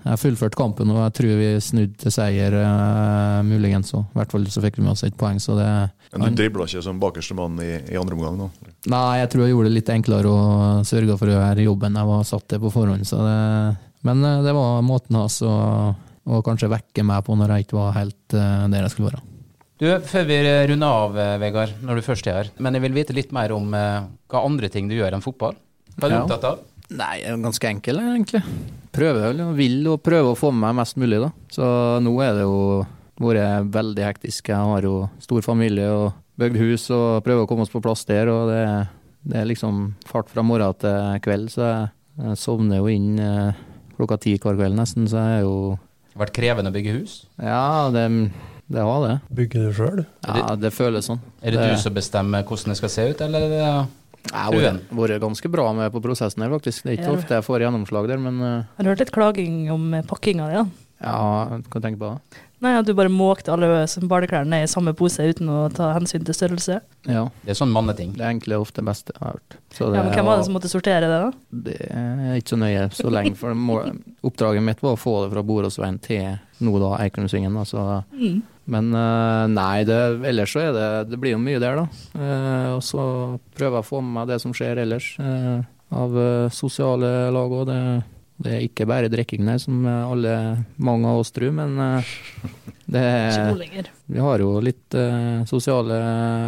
jeg 0.04 0.20
fullførte 0.20 0.58
kampen, 0.60 0.92
og 0.92 1.00
jeg 1.00 1.14
tror 1.18 1.40
vi 1.40 1.48
snudde 1.64 1.98
til 2.04 2.14
seier, 2.14 2.54
uh, 2.54 3.40
muligens 3.42 3.90
òg. 3.96 4.04
I 4.14 4.20
hvert 4.20 4.34
fall 4.36 4.46
så 4.52 4.62
fikk 4.62 4.78
vi 4.78 4.84
med 4.84 4.92
oss 4.92 5.02
et 5.08 5.16
poeng. 5.18 5.40
Så 5.42 5.56
det, 5.58 5.66
Men 6.14 6.36
du 6.36 6.44
dribla 6.44 6.68
ikke 6.68 6.84
som 6.84 7.00
bakerste 7.02 7.34
mann 7.34 7.56
i, 7.64 7.72
i, 7.80 7.98
andre 7.98 8.20
omgang? 8.20 8.38
nå? 8.38 8.50
Nei, 8.92 9.18
jeg 9.22 9.32
tror 9.32 9.48
jeg 9.48 9.56
gjorde 9.56 9.72
det 9.72 9.78
litt 9.80 9.92
enklere 9.96 10.30
og 10.30 10.86
sørga 10.86 11.18
for 11.18 11.32
å 11.32 11.34
gjøre 11.38 11.66
jobben 11.66 11.98
jeg 11.98 12.10
var 12.12 12.28
satt 12.28 12.46
til 12.52 12.62
på 12.62 12.72
forhånd. 12.76 13.08
Så 13.08 13.18
det, 13.24 13.40
men 14.06 14.24
uh, 14.24 14.42
det 14.44 14.54
var 14.56 14.84
måten 14.86 15.18
hans 15.18 15.40
å, 15.44 15.54
å, 15.94 16.42
kanskje 16.46 16.72
vekke 16.72 17.06
meg 17.06 17.24
på 17.26 17.36
når 17.38 17.54
jeg 17.54 17.66
ikke 17.66 17.80
var 17.80 17.96
helt 17.98 18.36
uh, 18.36 18.66
der 18.72 18.86
jeg 18.86 18.94
skulle 18.94 19.12
være. 19.12 19.24
Du, 19.82 19.88
Før 20.06 20.28
vi 20.28 20.36
runder 20.70 21.00
av, 21.02 21.16
Vegard, 21.42 21.74
når 21.82 21.98
du 21.98 22.06
først 22.06 22.28
er 22.30 22.38
her, 22.38 22.52
men 22.62 22.76
jeg 22.76 22.84
vil 22.84 22.94
vite 22.94 23.16
litt 23.16 23.34
mer 23.34 23.52
om 23.52 23.72
hva 23.74 24.44
andre 24.44 24.70
ting 24.70 24.86
du 24.88 24.94
gjør 24.94 25.16
enn 25.16 25.24
fotball. 25.24 25.56
Hva 25.96 26.06
er 26.06 26.12
du 26.12 26.14
ja. 26.14 26.22
opptatt 26.22 26.46
av? 26.46 26.62
Nei, 26.94 27.14
jeg 27.22 27.32
er 27.32 27.40
ganske 27.42 27.68
enkel, 27.70 27.98
egentlig. 28.02 28.42
Prøver 28.94 29.40
og 29.42 29.54
vil 29.58 29.80
og 29.90 30.02
prøver 30.04 30.30
å 30.30 30.38
få 30.38 30.52
med 30.52 30.62
meg 30.68 30.76
mest 30.82 30.98
mulig, 31.00 31.18
da. 31.24 31.30
Så 31.52 31.66
nå 32.04 32.12
er 32.22 32.36
det 32.38 32.44
jo 32.44 32.84
vært 33.20 33.72
veldig 33.74 34.04
hektisk. 34.04 34.50
Jeg 34.52 34.70
har 34.70 34.86
jo 34.86 35.08
stor 35.22 35.42
familie 35.46 35.88
og 35.90 36.12
bygd 36.40 36.58
hus 36.60 36.88
og 36.94 37.24
prøver 37.26 37.44
å 37.44 37.50
komme 37.50 37.64
oss 37.64 37.72
på 37.72 37.82
plass 37.84 38.04
der. 38.08 38.30
Og 38.30 38.50
det, 38.50 38.64
det 39.30 39.40
er 39.40 39.48
liksom 39.48 39.94
fart 40.08 40.30
fra 40.32 40.44
morgen 40.46 40.76
til 40.82 41.22
kveld, 41.24 41.52
så 41.54 41.64
jeg, 41.66 41.92
jeg 42.24 42.40
sovner 42.42 42.82
jo 42.82 42.90
inn 42.92 43.14
eh, 43.22 43.62
klokka 43.98 44.20
ti 44.22 44.36
hver 44.38 44.58
kveld 44.58 44.78
nesten, 44.78 45.08
så 45.10 45.20
er 45.22 45.40
jo 45.44 45.54
Det 46.12 46.20
vært 46.22 46.36
krevende 46.36 46.70
å 46.70 46.74
bygge 46.74 46.94
hus? 46.98 47.18
Ja, 47.42 47.90
det, 47.94 48.06
det 48.70 48.86
har 48.86 49.02
det. 49.06 49.16
Bygger 49.40 49.66
du 49.66 49.76
sjøl? 49.76 50.04
Ja, 50.26 50.54
det 50.58 50.72
føles 50.74 51.10
sånn. 51.10 51.22
Er 51.42 51.54
det, 51.54 51.60
det 51.60 51.74
du 51.74 51.82
som 51.82 51.96
bestemmer 51.96 52.46
hvordan 52.46 52.74
det 52.74 52.80
skal 52.80 52.92
se 52.94 53.10
ut, 53.10 53.26
eller 53.26 53.46
er 53.48 53.54
det 53.54 53.66
jeg 54.24 54.40
har 54.40 54.78
vært 54.96 55.20
ganske 55.20 55.48
bra 55.52 55.66
med 55.76 55.90
på 55.92 56.00
prosessen 56.00 56.40
her, 56.40 56.52
faktisk. 56.54 56.86
Det 56.86 56.94
er 56.94 56.96
ikke 56.96 57.16
ofte 57.18 57.36
jeg 57.36 57.44
får 57.44 57.66
gjennomslag 57.66 58.06
der, 58.08 58.22
men 58.22 58.38
uh, 58.40 58.64
Har 58.78 58.86
du 58.86 58.88
hørt 58.88 59.02
litt 59.02 59.12
klaging 59.12 59.58
om 59.74 59.90
pakkinga 60.08 60.46
di, 60.48 60.62
da? 60.62 60.83
Ja, 61.02 61.58
hva 61.58 61.80
tenker 61.80 61.98
du 61.98 62.02
på 62.04 62.12
da? 62.14 62.42
Nei, 62.64 62.72
At 62.78 62.86
du 62.88 62.94
bare 62.96 63.12
måkte 63.12 63.52
alle 63.52 63.68
barneklærne 64.08 64.62
i 64.64 64.68
samme 64.70 64.94
pose 64.96 65.26
uten 65.28 65.50
å 65.52 65.66
ta 65.74 65.90
hensyn 65.96 66.24
til 66.24 66.36
størrelse? 66.36 66.78
Ja. 67.04 67.26
Det 67.44 67.52
er 67.52 67.58
sånn 67.58 67.74
manneting. 67.74 68.14
Det 68.16 68.24
er 68.24 68.32
egentlig 68.32 68.56
ofte 68.56 68.80
det 68.80 68.88
beste 68.88 69.12
jeg 69.12 69.20
har 69.20 69.36
hørt. 69.36 69.58
ja, 69.76 69.90
men 69.98 70.14
Hvem 70.14 70.30
var 70.30 70.40
det 70.40 70.46
som 70.46 70.56
måtte 70.56 70.70
sortere 70.72 71.10
det, 71.10 71.18
da? 71.26 71.60
Det 71.68 71.76
er 71.90 72.38
ikke 72.38 72.54
så 72.54 72.60
nøye 72.62 72.86
så 72.96 73.12
lenge. 73.12 73.34
For 73.36 73.52
oppdraget 74.24 74.64
mitt 74.64 74.80
var 74.84 74.96
å 74.96 75.00
få 75.00 75.18
det 75.24 75.34
fra 75.34 75.44
Boråsveien 75.44 76.00
til 76.04 76.38
nå 76.64 76.74
da 76.80 76.94
Eikrumsvingen. 77.04 77.60
Altså. 77.60 78.02
mm. 78.16 78.42
Men 78.64 78.94
uh, 78.96 79.44
nei, 79.52 79.84
det, 79.84 79.98
ellers 80.24 80.54
så 80.54 80.62
er 80.62 80.70
det 80.72 80.84
Det 81.10 81.18
blir 81.20 81.34
jo 81.34 81.40
mye 81.42 81.60
der, 81.60 81.82
da. 81.82 81.82
Uh, 82.16 82.70
og 82.78 82.80
så 82.86 83.02
prøver 83.58 83.76
jeg 83.76 83.84
å 83.84 83.88
få 83.90 84.00
med 84.00 84.22
meg 84.22 84.30
det 84.32 84.40
som 84.40 84.54
skjer 84.56 84.80
ellers. 84.86 85.10
Uh, 85.20 85.60
av 85.94 86.16
sosiale 86.50 87.10
lag 87.30 87.52
òg. 87.60 87.68
Det, 88.36 88.50
er 88.50 88.64
ikke 88.66 88.86
bare 88.90 89.10
drikking 89.12 89.46
der, 89.46 89.60
som 89.62 89.84
alle, 89.86 90.34
mange 90.82 91.10
av 91.10 91.20
oss 91.22 91.30
tror, 91.34 91.52
men 91.54 91.76
det 92.90 93.00
er 93.00 93.90
Vi 94.10 94.18
har 94.20 94.42
jo 94.42 94.56
litt 94.64 94.96
sosiale 95.48 96.00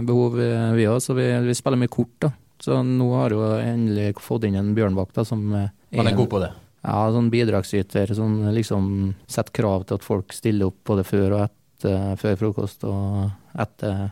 behov, 0.06 0.34
vi 0.74 0.88
òg, 0.90 0.98
så 1.04 1.14
vi, 1.16 1.28
vi, 1.46 1.54
spiller 1.56 1.80
mye 1.80 1.92
kort, 1.92 2.16
da. 2.26 2.32
Så 2.60 2.80
nå 2.82 3.06
har 3.14 3.34
jo 3.36 3.42
endelig 3.60 4.14
fått 4.24 4.48
inn 4.48 4.56
en 4.58 4.74
bjørnvakt 4.76 5.18
da, 5.18 5.26
som 5.28 5.46
er 5.54 5.68
Han 5.94 6.10
er 6.10 6.18
god 6.18 6.30
på 6.32 6.42
det? 6.42 6.52
Ja, 6.86 7.08
sånn 7.10 7.32
bidragsyter 7.32 8.12
som 8.14 8.38
liksom 8.54 8.90
setter 9.26 9.54
krav 9.58 9.86
til 9.88 9.98
at 9.98 10.06
folk 10.06 10.34
stiller 10.34 10.70
opp 10.70 10.84
både 10.86 11.02
før 11.06 11.34
og 11.34 11.40
etter, 11.48 12.14
før 12.20 12.38
frokost 12.42 12.86
og 12.86 13.58
etter 13.58 14.08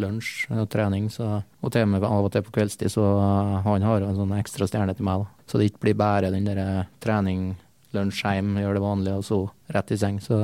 lunsj 0.00 0.46
og 0.54 0.68
trening. 0.72 1.08
Så, 1.12 1.26
og 1.42 1.72
til 1.72 1.86
og 1.86 1.92
med 1.94 2.06
av 2.06 2.28
og 2.28 2.32
til 2.34 2.44
på 2.46 2.54
kveldstid, 2.58 2.92
så 2.92 3.04
han 3.64 3.86
har 3.86 4.04
en 4.04 4.18
sånn 4.18 4.36
ekstra 4.38 4.68
stjerne 4.68 4.94
til 4.96 5.08
meg. 5.08 5.24
Da. 5.24 5.50
Så 5.50 5.60
det 5.60 5.70
ikke 5.70 5.86
blir 5.86 5.98
bare 5.98 6.32
den 6.34 6.48
der 6.48 6.62
eh, 6.62 6.88
trening, 7.02 7.54
lunsj 7.96 8.24
hjem, 8.26 8.56
gjør 8.60 8.78
det 8.78 8.84
vanlig, 8.84 9.16
og 9.16 9.26
så 9.26 9.42
rett 9.74 9.92
i 9.94 10.00
seng. 10.00 10.20
Så 10.22 10.40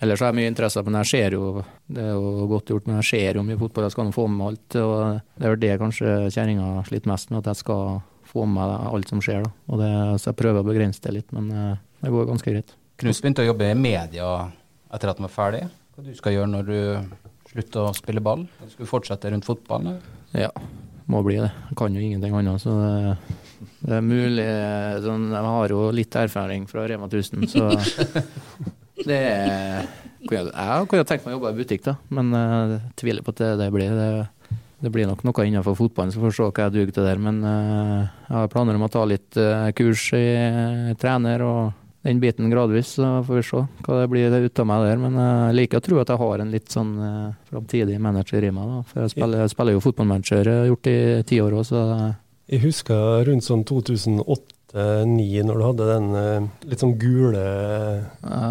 Ellers 0.00 0.22
har 0.22 0.30
jeg 0.30 0.38
mye 0.38 0.48
interesse, 0.48 0.80
men 0.86 0.96
jeg 1.02 1.08
ser 1.10 1.34
jo 1.36 1.48
Det 1.84 2.00
er 2.00 2.14
jo 2.14 2.46
godt 2.48 2.70
gjort, 2.72 2.86
men 2.88 3.02
jeg 3.02 3.08
ser 3.10 3.36
jo 3.36 3.44
mye 3.44 3.60
fotball. 3.60 3.84
Jeg 3.84 3.96
skal 3.96 4.06
nå 4.08 4.14
få 4.16 4.26
med 4.32 4.46
alt. 4.46 4.76
og 4.80 5.20
Det 5.36 5.44
er 5.44 5.54
vel 5.54 5.60
det 5.60 5.74
kanskje 5.82 6.14
kjerringa 6.30 6.68
sliter 6.88 7.12
mest 7.12 7.30
med, 7.30 7.42
at 7.42 7.50
jeg 7.52 7.60
skal 7.60 8.00
få 8.30 8.46
med 8.46 8.62
meg 8.62 8.86
alt 8.94 9.12
som 9.12 9.20
skjer. 9.20 9.44
Da. 9.44 9.50
Og 9.68 9.82
det, 9.82 9.90
så 10.22 10.30
jeg 10.30 10.38
prøver 10.40 10.62
å 10.62 10.68
begrense 10.68 11.02
det 11.04 11.16
litt, 11.18 11.34
men 11.36 11.50
eh, 11.52 11.82
det 12.00 12.14
går 12.14 12.30
ganske 12.30 12.54
greit. 12.54 12.72
Knut 13.00 13.20
begynte 13.20 13.44
å 13.44 13.50
jobbe 13.50 13.68
i 13.72 13.76
media 13.76 14.30
etter 14.92 15.12
at 15.12 15.20
han 15.20 15.26
var 15.28 15.34
ferdig? 15.34 15.62
Hva 15.94 16.04
du 16.06 16.14
skal 16.16 16.36
gjøre 16.36 16.50
når 16.54 16.70
du 16.70 16.80
slutter 17.50 17.88
å 17.88 17.94
spille 17.96 18.22
ball? 18.24 18.46
Skal 18.70 18.86
du 18.86 18.90
fortsette 18.90 19.32
rundt 19.32 19.48
fotballen? 19.48 20.00
Ja, 20.36 20.50
må 21.10 21.22
bli 21.26 21.38
det. 21.40 21.50
Jeg 21.70 21.78
kan 21.78 21.96
jo 21.96 22.02
ingenting 22.04 22.36
annet. 22.38 22.62
Så 22.62 22.74
det, 22.78 23.16
det 23.82 23.96
er 23.98 24.04
mulig 24.06 24.50
sånn, 25.04 25.30
Jeg 25.34 25.54
har 25.54 25.74
jo 25.74 25.86
litt 25.94 26.20
erfaring 26.22 26.68
fra 26.70 26.86
Rema 26.90 27.10
1000, 27.10 27.48
så 27.50 27.70
det 29.08 29.18
er 29.18 29.88
jeg, 30.20 30.88
kunne 30.90 31.06
tenkt 31.08 31.24
meg 31.24 31.32
å 31.32 31.38
jobbe 31.38 31.54
i 31.54 31.62
butikk, 31.62 31.86
da, 31.86 31.94
men 32.12 32.34
jeg 32.36 32.80
tviler 33.00 33.24
på 33.24 33.32
at 33.32 33.40
det, 33.40 33.54
det 33.62 33.68
blir. 33.72 33.94
Det, 33.96 34.58
det 34.80 34.88
blir 34.92 35.08
nok 35.08 35.22
noe 35.26 35.44
innenfor 35.44 35.76
fotballen, 35.76 36.12
så 36.12 36.22
får 36.22 36.30
vi 36.30 36.36
se 36.38 36.46
hva 36.46 36.66
jeg 36.66 36.74
duger 36.76 36.94
til 36.96 37.04
der. 37.04 37.18
Men 37.20 37.42
eh, 37.44 38.08
jeg 38.28 38.36
har 38.36 38.52
planer 38.52 38.78
om 38.78 38.86
å 38.86 38.92
ta 38.92 39.02
litt 39.08 39.36
eh, 39.40 39.68
kurs 39.76 40.06
i 40.16 40.24
eh, 40.32 40.92
trener 41.00 41.44
og 41.44 41.60
den 42.02 42.20
biten 42.20 42.50
gradvis, 42.50 42.94
så 42.96 43.08
får 43.26 43.36
vi 43.36 43.42
se 43.44 43.62
hva 43.84 43.98
det 44.00 44.06
blir 44.12 44.36
ut 44.46 44.62
av 44.62 44.68
meg 44.68 44.84
der. 44.86 45.00
Men 45.02 45.18
jeg 45.20 45.56
liker 45.58 45.80
å 45.80 45.84
tro 45.84 45.98
at 46.00 46.12
jeg 46.12 46.22
har 46.22 46.44
en 46.44 46.54
litt 46.54 46.72
sånn 46.72 46.94
uh, 46.96 47.32
framtidig 47.50 47.98
manager 48.00 48.46
i 48.46 48.52
meg, 48.56 48.70
da. 48.70 48.84
For 48.88 49.04
jeg 49.04 49.14
spiller, 49.16 49.44
jeg 49.44 49.52
spiller 49.52 49.76
jo 49.76 49.84
fotballmanager, 49.84 50.48
jeg 50.48 50.62
har 50.62 50.70
gjort 50.70 50.88
det 50.88 50.96
i 51.00 51.26
ti 51.28 51.42
år 51.44 51.58
òg, 51.58 51.66
så 51.68 51.82
Jeg 52.50 52.64
husker 52.64 53.26
rundt 53.28 53.46
sånn 53.46 53.66
2008-2009, 53.68 55.44
når 55.46 55.60
du 55.60 55.66
hadde 55.66 55.90
den 55.90 56.08
eh, 56.18 56.48
litt 56.72 56.82
sånn 56.82 56.96
gule 56.98 57.44
ja. 57.44 58.48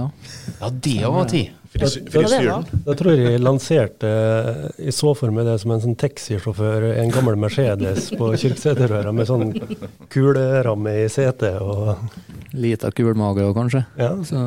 Ja, 0.60 0.70
det 0.70 1.00
var 1.04 1.28
tid. 1.32 1.59
Fris- 1.70 2.00
Frisyren. 2.10 2.64
Da 2.86 2.96
tror 2.98 3.14
jeg 3.14 3.36
jeg 3.36 3.42
lanserte 3.46 4.10
Jeg 4.82 4.94
så 4.98 5.12
for 5.16 5.30
meg 5.32 5.46
det 5.46 5.60
som 5.62 5.72
en 5.76 5.82
sånn 5.84 5.96
taxisjåfør, 6.02 6.88
en 6.98 7.12
gammel 7.14 7.38
Mercedes 7.38 8.08
på 8.18 8.32
Kyrksæterøra 8.42 9.14
med 9.14 9.30
sånn 9.30 9.52
kuleramme 10.10 10.96
i 11.04 11.08
setet 11.14 11.60
og 11.62 12.00
Lita 12.58 12.90
kulmage 12.96 13.44
òg, 13.46 13.54
kanskje. 13.54 13.84
Ja. 14.00 14.16
Så 14.26 14.40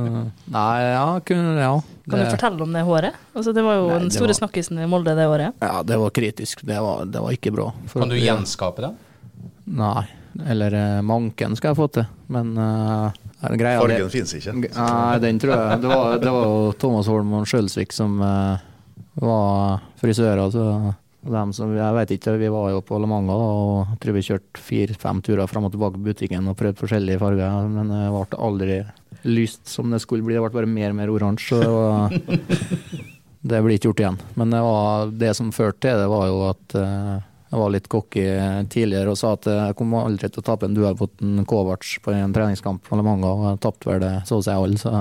Nei, 0.50 0.80
ja, 0.90 1.04
kunne, 1.24 1.52
ja. 1.60 1.74
Kan 2.10 2.18
du 2.24 2.30
fortelle 2.32 2.64
om 2.66 2.72
det 2.74 2.82
håret? 2.88 3.14
Altså, 3.36 3.52
det 3.54 3.62
var 3.62 3.76
jo 3.78 3.84
Nei, 3.92 3.98
den 4.02 4.10
store 4.10 4.32
var- 4.34 4.40
snakkisen 4.40 4.80
i 4.82 4.88
Molde 4.90 5.14
det 5.14 5.28
året. 5.30 5.54
Ja, 5.62 5.84
det 5.86 5.98
var 6.02 6.10
kritisk. 6.10 6.64
Det 6.66 6.80
var, 6.82 7.04
det 7.06 7.22
var 7.22 7.30
ikke 7.38 7.52
bra. 7.54 7.68
For 7.86 8.02
Kan 8.02 8.10
du 8.10 8.16
gjenskape 8.18 8.82
det? 8.82 8.90
Nei. 9.78 10.02
Eller 10.48 10.72
eh, 10.74 11.00
manken 11.06 11.54
skal 11.54 11.70
jeg 11.74 11.76
få 11.78 11.86
til, 11.92 12.06
men 12.32 12.54
uh, 12.58 13.12
greia 13.58 13.80
Fargen 13.82 14.10
finnes 14.12 14.34
ikke. 14.38 14.54
Nei, 14.54 15.18
den 15.22 15.38
tror 15.42 15.54
jeg 15.56 15.80
Det 15.82 15.90
var, 15.90 16.18
det 16.22 16.34
var 16.34 16.44
jo 16.46 16.58
Thomas 16.78 17.08
Holm 17.10 17.32
og 17.40 17.46
Skjølsvik 17.50 17.94
som 17.94 18.20
uh, 18.22 18.60
var 19.22 19.82
frisører. 20.00 20.44
Så 20.54 20.66
dem 21.32 21.52
som, 21.54 21.70
jeg 21.76 21.96
vet 21.98 22.14
ikke, 22.16 22.36
Vi 22.38 22.50
var 22.50 22.70
jo 22.72 22.80
på 22.86 22.98
La 22.98 23.06
Manga 23.10 23.36
da, 23.38 23.50
og 23.62 23.96
tror 24.02 24.16
vi 24.16 24.24
kjørte 24.26 24.62
fire-fem 24.62 25.22
turer 25.22 25.50
fram 25.50 25.68
og 25.68 25.74
tilbake 25.74 25.98
på 25.98 26.08
butikken 26.10 26.50
og 26.50 26.58
prøvde 26.58 26.82
forskjellige 26.82 27.22
farger, 27.22 27.68
men 27.70 27.92
det 27.92 28.06
ble 28.10 28.40
aldri 28.48 28.78
lyst 29.22 29.68
som 29.70 29.90
det 29.92 30.02
skulle 30.02 30.26
bli. 30.26 30.34
Det 30.34 30.42
ble 30.42 30.54
bare 30.54 30.70
mer 30.70 30.90
og 30.90 30.98
mer 30.98 31.12
oransje. 31.14 31.60
Det, 31.62 32.40
det 33.52 33.62
blir 33.62 33.78
ikke 33.78 33.92
gjort 33.92 34.02
igjen. 34.02 34.22
Men 34.38 34.54
det, 34.54 34.62
var, 34.66 35.12
det 35.22 35.34
som 35.38 35.52
førte 35.54 35.86
til 35.86 36.02
det, 36.02 36.08
var 36.10 36.26
jo 36.30 36.40
at 36.48 36.76
eh, 36.80 37.14
jeg 37.52 37.60
var 37.60 37.72
litt 37.74 37.88
cocky 37.92 38.22
tidligere 38.72 39.12
og 39.12 39.18
sa 39.20 39.34
at 39.36 39.46
jeg 39.52 39.76
kom 39.76 39.92
aldri 40.00 40.30
til 40.32 40.40
å 40.40 40.46
tape 40.46 40.68
en 40.68 40.76
duell 40.76 40.96
mot 40.98 41.24
en 41.24 41.44
Kovac 41.48 41.84
på 42.02 42.14
en 42.16 42.32
treningskamp 42.32 42.88
eller 42.88 43.04
mange 43.04 43.22
Manga, 43.22 43.32
og 43.32 43.48
jeg 43.50 43.60
tapte 43.62 43.90
vel 43.90 44.00
det 44.02 44.12
så 44.28 44.38
å 44.40 44.44
si 44.44 44.54
alle, 44.54 44.78
så 44.80 44.92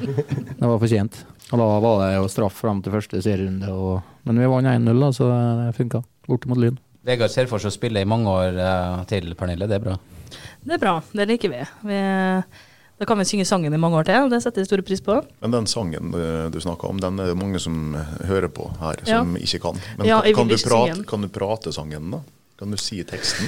det 0.58 0.64
var 0.64 0.80
fortjent. 0.80 1.20
Og 1.48 1.60
da 1.60 1.66
var 1.84 2.02
det 2.02 2.10
jo 2.16 2.28
straff 2.32 2.60
fram 2.60 2.82
til 2.84 2.94
første 2.94 3.22
serierunde, 3.24 3.72
og, 3.72 4.00
men 4.28 4.40
vi 4.40 4.50
vant 4.50 4.68
1-0, 4.68 5.02
da, 5.04 5.10
så 5.16 5.28
det 5.62 5.74
funka. 5.78 6.02
Borte 6.28 6.50
mot 6.50 6.60
Lyn. 6.60 6.76
Vegard 7.08 7.32
ser 7.32 7.48
for 7.48 7.62
seg 7.62 7.72
å 7.72 7.76
spille 7.76 8.02
i 8.04 8.08
mange 8.08 8.28
år 8.28 8.58
eh, 8.60 9.04
til, 9.08 9.30
Pernille. 9.38 9.68
Det 9.70 9.78
er 9.78 9.84
bra. 9.84 9.94
Det 10.60 10.76
er 10.76 10.82
bra, 10.82 10.98
det 11.16 11.28
liker 11.30 11.52
vi. 11.54 11.62
vi 11.88 12.00
da 12.98 13.06
kan 13.06 13.18
vi 13.20 13.24
synge 13.28 13.44
sangen 13.46 13.74
i 13.74 13.78
mange 13.80 13.98
år 14.00 14.08
til, 14.08 14.24
og 14.26 14.32
det 14.32 14.40
setter 14.42 14.62
jeg 14.64 14.70
stor 14.70 14.82
pris 14.86 15.02
på. 15.06 15.18
Men 15.44 15.54
den 15.54 15.68
sangen 15.70 16.14
eh, 16.18 16.48
du 16.50 16.58
snakka 16.62 16.88
om, 16.90 16.98
den 17.02 17.20
er 17.22 17.30
det 17.32 17.36
mange 17.38 17.60
som 17.62 17.94
hører 18.26 18.48
på 18.52 18.66
her, 18.80 19.04
som 19.06 19.36
ikke 19.38 19.60
kan. 19.68 19.78
Men 20.00 20.08
Ja, 20.10 20.18
kan, 20.22 20.48
vil 20.48 20.56
du 20.56 20.58
ikke 20.58 20.72
prate, 20.72 21.04
kan 21.12 21.22
du 21.26 21.28
prate 21.32 21.72
sangen, 21.76 22.10
da? 22.16 22.22
Kan 22.58 22.74
du 22.74 22.80
si 22.80 22.98
teksten 23.06 23.46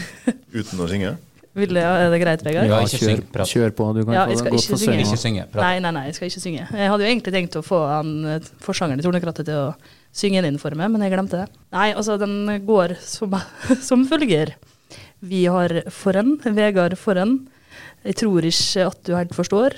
uten 0.55 0.79
å 0.81 0.87
synge? 0.91 1.17
Vil 1.59 1.73
det, 1.75 1.83
er 1.83 2.13
det 2.13 2.19
greit, 2.23 2.43
Vegard? 2.47 2.69
Ja, 2.71 2.77
Ja, 2.79 2.87
kjør, 2.87 3.25
kjør 3.43 3.73
på, 3.75 3.87
du 3.97 4.05
kan 4.07 4.15
Ja, 4.15 4.21
få 4.29 4.31
jeg 4.31 4.39
skal 4.39 4.53
godt 4.55 4.63
ikke 4.69 4.77
synge. 4.79 4.93
synge. 4.95 5.07
Ikke 5.09 5.19
synge. 5.19 5.47
Nei, 5.59 5.73
nei, 5.83 5.91
nei, 5.97 6.03
jeg 6.07 6.15
skal 6.15 6.29
ikke 6.31 6.43
synge. 6.45 6.67
Jeg 6.79 6.91
hadde 6.93 7.03
jo 7.03 7.09
egentlig 7.11 7.33
tenkt 7.35 7.57
å 7.59 7.63
få 7.67 7.81
han 7.91 8.13
eh, 8.37 8.51
forsangeren 8.63 9.03
i 9.03 9.07
Tornekrattet 9.09 9.49
til 9.51 9.59
å 9.59 9.73
synge 10.15 10.45
den 10.45 10.53
inn 10.55 10.61
for 10.63 10.79
meg, 10.79 10.93
men 10.95 11.03
jeg 11.03 11.11
glemte 11.11 11.41
det. 11.43 11.49
Nei, 11.75 11.89
altså, 11.91 12.15
den 12.23 12.37
går 12.69 12.95
som, 13.03 13.35
som 13.89 14.07
følger. 14.07 14.55
Vi 15.27 15.43
har 15.51 15.75
foran, 15.91 16.37
Vegard 16.55 16.95
foran. 17.03 17.41
Jeg 18.07 18.17
tror 18.23 18.47
ikke 18.49 18.87
at 18.89 19.01
du 19.07 19.15
helt 19.17 19.37
forstår. 19.37 19.77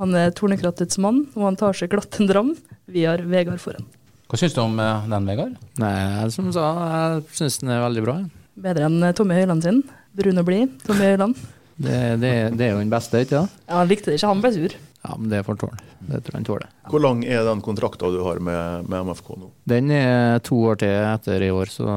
Han 0.00 0.14
er 0.18 0.32
Tornekrattets 0.34 0.98
mann, 1.02 1.24
og 1.36 1.48
han 1.48 1.58
tar 1.58 1.76
seg 1.78 1.92
glatt 1.92 2.18
en 2.18 2.30
dram. 2.30 2.54
Vi 2.90 3.06
har 3.06 3.22
Vegard 3.30 3.62
foran. 3.62 3.86
Hva 4.30 4.40
syns 4.40 4.56
du 4.56 4.62
om 4.64 4.78
eh, 4.82 5.04
den, 5.10 5.28
Vegard? 5.28 5.58
Nei, 5.78 5.92
som 6.34 6.48
sa, 6.54 6.70
jeg 6.90 7.36
syns 7.38 7.60
den 7.62 7.74
er 7.74 7.84
veldig 7.84 8.02
bra. 8.06 8.16
Bedre 8.64 8.88
enn 8.88 8.98
eh, 9.04 9.14
Tommy 9.14 9.36
Høiland 9.38 9.66
sin. 9.66 9.84
Brun 10.14 10.40
og 10.42 10.48
blid, 10.48 10.74
Tommy 10.86 11.12
Høiland. 11.12 11.38
Det, 11.74 12.00
det, 12.22 12.32
det 12.54 12.66
er 12.68 12.74
jo 12.74 12.82
den 12.82 12.90
beste, 12.92 13.22
ikke 13.24 13.42
sant? 13.42 13.62
Ja, 13.66 13.78
han 13.80 13.90
likte 13.90 14.10
det 14.10 14.18
ikke, 14.18 14.30
han 14.30 14.42
ble 14.42 14.52
sur. 14.54 14.76
Ja, 15.04 15.16
men 15.18 15.28
det 15.30 15.42
får 15.44 15.58
tåle. 15.60 15.78
Det 16.08 16.20
tror 16.24 16.32
jeg 16.32 16.38
han 16.38 16.46
tåler. 16.48 16.68
Hvor 16.90 17.02
lang 17.02 17.24
er 17.26 17.42
den 17.44 17.62
kontrakta 17.64 18.08
du 18.14 18.22
har 18.24 18.38
med, 18.42 18.88
med 18.88 19.10
MFK 19.10 19.34
nå? 19.36 19.50
Den 19.68 19.90
er 19.94 20.38
to 20.46 20.60
år 20.70 20.78
til 20.80 20.94
etter 20.94 21.44
i 21.44 21.50
år, 21.52 21.72
så 21.72 21.88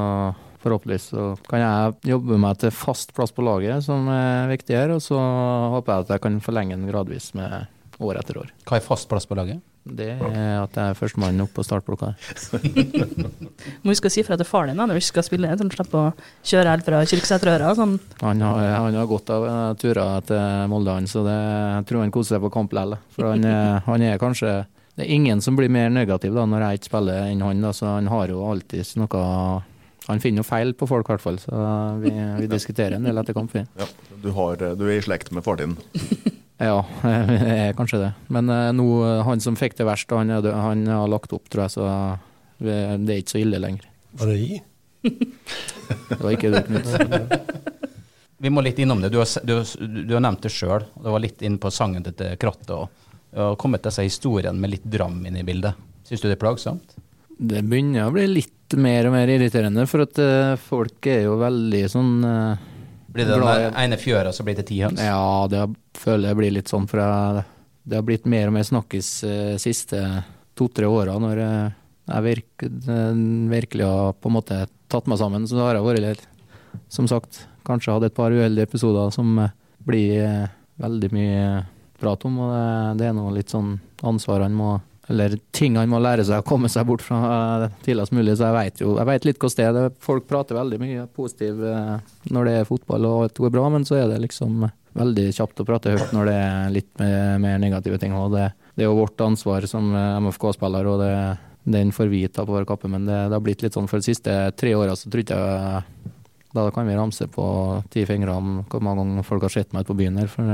forhåpentligvis 0.62 1.08
så 1.14 1.30
kan 1.48 1.62
jeg 1.62 2.12
jobbe 2.14 2.38
meg 2.40 2.60
til 2.62 2.74
fast 2.74 3.14
plass 3.16 3.34
på 3.34 3.44
laget, 3.46 3.84
som 3.86 4.08
er 4.12 4.50
viktig 4.52 4.76
her. 4.76 4.94
Og 4.96 5.02
så 5.04 5.18
håper 5.18 5.94
jeg 5.94 6.06
at 6.06 6.14
jeg 6.16 6.24
kan 6.26 6.38
forlenge 6.44 6.76
den 6.76 6.88
gradvis 6.90 7.32
med 7.38 7.68
år 7.98 8.20
etter 8.20 8.38
år. 8.42 8.54
Hva 8.68 8.78
er 8.78 8.84
fast 8.84 9.08
plass 9.10 9.26
på 9.28 9.38
laget? 9.38 9.62
Det 9.88 10.08
er 10.12 10.58
at 10.60 10.74
jeg 10.76 10.92
er 10.92 10.96
førstemann 10.98 11.40
opp 11.40 11.54
på 11.56 11.64
startblokka. 11.64 12.10
Må 13.82 13.92
huske 13.92 14.10
å 14.10 14.12
si 14.12 14.24
fra 14.26 14.36
til 14.36 14.48
faren 14.48 14.74
din 14.74 14.80
når 14.80 14.98
du 14.98 15.00
ikke 15.00 15.14
skal 15.14 15.26
spille, 15.26 15.52
så 15.54 15.64
han 15.64 15.72
slipper 15.72 16.00
å 16.00 16.26
kjøre 16.50 16.74
helt 16.74 16.88
fra 16.88 17.00
Kyrksæterøra. 17.08 17.70
Sånn. 17.78 17.94
Han 18.20 18.44
har, 18.44 18.66
han 18.74 18.98
har 18.98 19.08
godt 19.08 19.32
av 19.32 19.46
eh, 19.48 19.62
turer 19.80 20.26
til 20.28 20.66
Molde, 20.72 20.98
han, 20.98 21.08
så 21.08 21.24
det, 21.26 21.38
jeg 21.38 21.88
tror 21.88 22.04
han 22.04 22.12
koser 22.14 22.36
seg 22.36 22.44
på 22.44 22.52
kamp 22.58 22.76
likevel. 22.76 22.98
For 23.16 23.30
han, 23.32 23.48
han 23.88 24.04
er 24.04 24.20
kanskje 24.20 24.58
Det 24.98 25.06
er 25.06 25.14
ingen 25.14 25.40
som 25.40 25.56
blir 25.56 25.70
mer 25.70 25.92
negativ 25.94 26.34
da 26.34 26.44
når 26.44 26.64
jeg 26.66 26.80
ikke 26.80 26.90
spiller 26.90 27.28
enn 27.30 27.42
han, 27.46 27.64
da, 27.64 27.72
så 27.72 27.94
han 27.94 28.10
har 28.12 28.32
jo 28.34 28.44
alltid 28.50 28.96
noe 28.98 29.24
Han 30.08 30.22
finner 30.24 30.40
jo 30.42 30.48
feil 30.48 30.72
på 30.78 30.88
folk, 30.88 31.08
i 31.08 31.14
hvert 31.14 31.24
fall. 31.24 31.38
Så 31.42 31.52
vi, 32.02 32.12
vi 32.40 32.48
diskuterer 32.50 32.96
en 32.96 33.04
del 33.04 33.20
etter 33.20 33.36
kamp. 33.36 33.52
Ja, 33.54 33.88
du, 34.22 34.30
har, 34.36 34.56
du 34.56 34.84
er 34.88 34.96
i 34.96 35.04
slekt 35.04 35.32
med 35.36 35.46
faren 35.46 35.76
din. 35.76 36.34
Ja, 36.58 36.80
jeg 37.06 37.68
er 37.68 37.74
kanskje 37.78 38.00
det. 38.02 38.08
Men 38.34 38.48
eh, 38.50 38.72
nå, 38.74 38.84
han 39.22 39.38
som 39.38 39.54
fikk 39.54 39.76
det 39.78 39.84
verst, 39.86 40.10
han, 40.10 40.32
død, 40.42 40.48
han 40.58 40.80
har 40.90 41.06
lagt 41.06 41.30
opp, 41.36 41.44
tror 41.52 41.68
jeg, 41.68 41.74
så 41.76 41.84
vi, 42.58 42.74
det 43.04 43.14
er 43.14 43.20
ikke 43.22 43.34
så 43.36 43.38
ille 43.44 43.60
lenger. 43.62 43.84
Var 44.18 44.32
det 44.32 44.38
i? 44.42 44.58
Det 45.06 46.18
var 46.18 46.32
ikke 46.34 46.50
du, 46.50 46.58
Knut. 46.66 47.68
Vi 48.42 48.50
må 48.50 48.62
litt 48.62 48.78
innom 48.78 49.00
det. 49.02 49.12
Du 49.14 49.18
har, 49.18 49.30
du, 49.46 49.54
du 50.06 50.12
har 50.14 50.22
nevnt 50.22 50.42
det 50.46 50.50
sjøl. 50.54 50.84
Det 50.94 51.14
var 51.14 51.22
litt 51.22 51.42
inn 51.46 51.56
på 51.62 51.70
sangen 51.74 52.02
til 52.06 52.36
krattet. 52.38 52.70
Og, 52.74 53.08
og 53.38 53.56
kommet 53.58 53.82
disse 53.86 54.04
historiene 54.06 54.58
med 54.58 54.76
litt 54.76 54.86
dram 54.86 55.18
inn 55.26 55.38
i 55.40 55.46
bildet. 55.46 55.78
Syns 56.06 56.22
du 56.22 56.28
det 56.28 56.36
er 56.36 56.42
plagsomt? 56.42 56.94
Det 57.38 57.64
begynner 57.66 58.06
å 58.06 58.14
bli 58.14 58.26
litt 58.30 58.54
mer 58.76 59.08
og 59.08 59.14
mer 59.14 59.30
irriterende, 59.32 59.86
for 59.88 60.04
at 60.04 60.18
uh, 60.20 60.56
folk 60.60 61.06
er 61.08 61.24
jo 61.26 61.38
veldig 61.40 61.82
sånn 61.88 62.10
uh, 62.24 62.66
Blir 63.08 63.24
det 63.24 63.32
den 63.32 63.44
Glad 63.44 63.78
ene 63.80 63.98
fjøra 64.00 64.32
så 64.34 64.44
blir 64.44 64.58
det 64.58 64.66
ti 64.68 64.80
høns? 64.82 65.00
Ja, 65.00 65.46
det 65.50 65.64
føler 65.96 66.30
jeg 66.30 66.40
blir 66.40 66.54
litt 66.58 66.72
sånn, 66.72 66.88
for 66.90 67.00
jeg, 67.00 67.44
det 67.88 67.98
har 67.98 68.06
blitt 68.06 68.28
mer 68.28 68.50
og 68.50 68.56
mer 68.58 68.66
snakkis 68.68 69.12
uh, 69.24 69.54
siste 69.62 70.02
to-tre 70.58 70.88
åra, 70.90 71.12
når 71.22 71.38
eh, 71.38 71.74
jeg 72.08 72.22
virk, 72.24 72.64
virkelig 73.46 73.84
har 73.86 74.16
på 74.18 74.26
en 74.26 74.34
måte 74.34 74.56
tatt 74.90 75.06
meg 75.06 75.20
sammen. 75.20 75.44
Så 75.46 75.60
har 75.62 75.76
jeg 75.76 75.84
vært 75.86 76.02
litt, 76.02 76.24
som 76.90 77.06
sagt, 77.06 77.44
kanskje 77.68 77.94
hatt 77.94 78.06
et 78.08 78.16
par 78.16 78.34
uheldige 78.34 78.66
episoder 78.66 79.12
som 79.14 79.38
blir 79.86 80.48
veldig 80.82 81.10
mye 81.14 81.44
prat 82.02 82.26
om, 82.26 82.40
og 82.42 82.50
det, 82.50 82.98
det 82.98 83.06
er 83.06 83.14
noe 83.20 83.36
litt 83.36 83.54
sånn 83.54 83.76
ansvar 84.02 84.42
han 84.48 84.58
må 84.58 84.72
eller 85.08 85.38
ting 85.56 85.76
han 85.80 85.88
må 85.88 86.00
lære 86.04 86.24
seg 86.28 86.42
å 86.42 86.46
komme 86.46 86.68
seg 86.68 86.84
bort 86.88 87.02
fra 87.04 87.18
eh, 87.64 87.76
tidligst 87.86 88.12
mulig. 88.12 88.34
Så 88.36 88.50
jeg 88.50 88.56
vet 88.58 88.82
jo 88.82 88.96
jeg 88.98 89.08
vet 89.08 89.28
litt 89.28 89.40
hvordan 89.40 89.76
det 89.76 89.84
er. 89.84 89.94
Folk 90.04 90.26
prater 90.28 90.58
veldig 90.58 90.80
mye 90.82 91.06
positivt 91.16 91.64
eh, 91.64 91.94
når 92.34 92.48
det 92.48 92.56
er 92.58 92.68
fotball 92.68 93.08
og 93.08 93.22
det 93.30 93.44
går 93.44 93.54
bra, 93.54 93.64
men 93.72 93.88
så 93.88 93.96
er 94.02 94.12
det 94.12 94.20
liksom 94.26 94.66
veldig 94.98 95.26
kjapt 95.32 95.62
å 95.62 95.66
prate 95.68 95.94
høyt 95.94 96.12
når 96.12 96.28
det 96.28 96.36
er 96.42 96.72
litt 96.74 96.90
mer, 97.00 97.60
negative 97.62 98.00
ting. 98.02 98.16
Og 98.18 98.34
det, 98.34 98.50
det 98.76 98.84
er 98.84 98.90
jo 98.90 98.98
vårt 98.98 99.20
ansvar 99.24 99.64
som 99.70 99.88
eh, 99.96 100.18
MFK-spiller, 100.26 100.90
og 100.92 101.00
det, 101.00 101.14
den 101.78 101.94
får 101.94 102.12
vi 102.12 102.26
ta 102.28 102.44
på 102.44 102.56
vår 102.58 102.68
kappe. 102.68 102.90
Men 102.92 103.08
det, 103.08 103.22
det 103.30 103.38
har 103.38 103.44
blitt 103.44 103.64
litt 103.64 103.78
sånn 103.78 103.88
for 103.88 104.02
de 104.02 104.10
siste 104.10 104.36
tre 104.60 104.74
åra, 104.76 104.96
så 104.98 105.08
tror 105.08 105.24
jeg 105.24 106.04
Da 106.52 106.68
kan 106.74 106.88
vi 106.88 106.96
ramse 106.96 107.30
på 107.32 107.46
ti 107.92 108.04
fingre 108.08 108.36
om 108.36 108.60
hvor 108.68 108.84
mange 108.84 109.04
ganger 109.04 109.30
folk 109.30 109.48
har 109.48 109.56
sett 109.56 109.72
meg 109.72 109.86
ute 109.86 109.94
på 109.94 110.00
byen 110.02 110.20
her. 110.20 110.28
For 110.32 110.44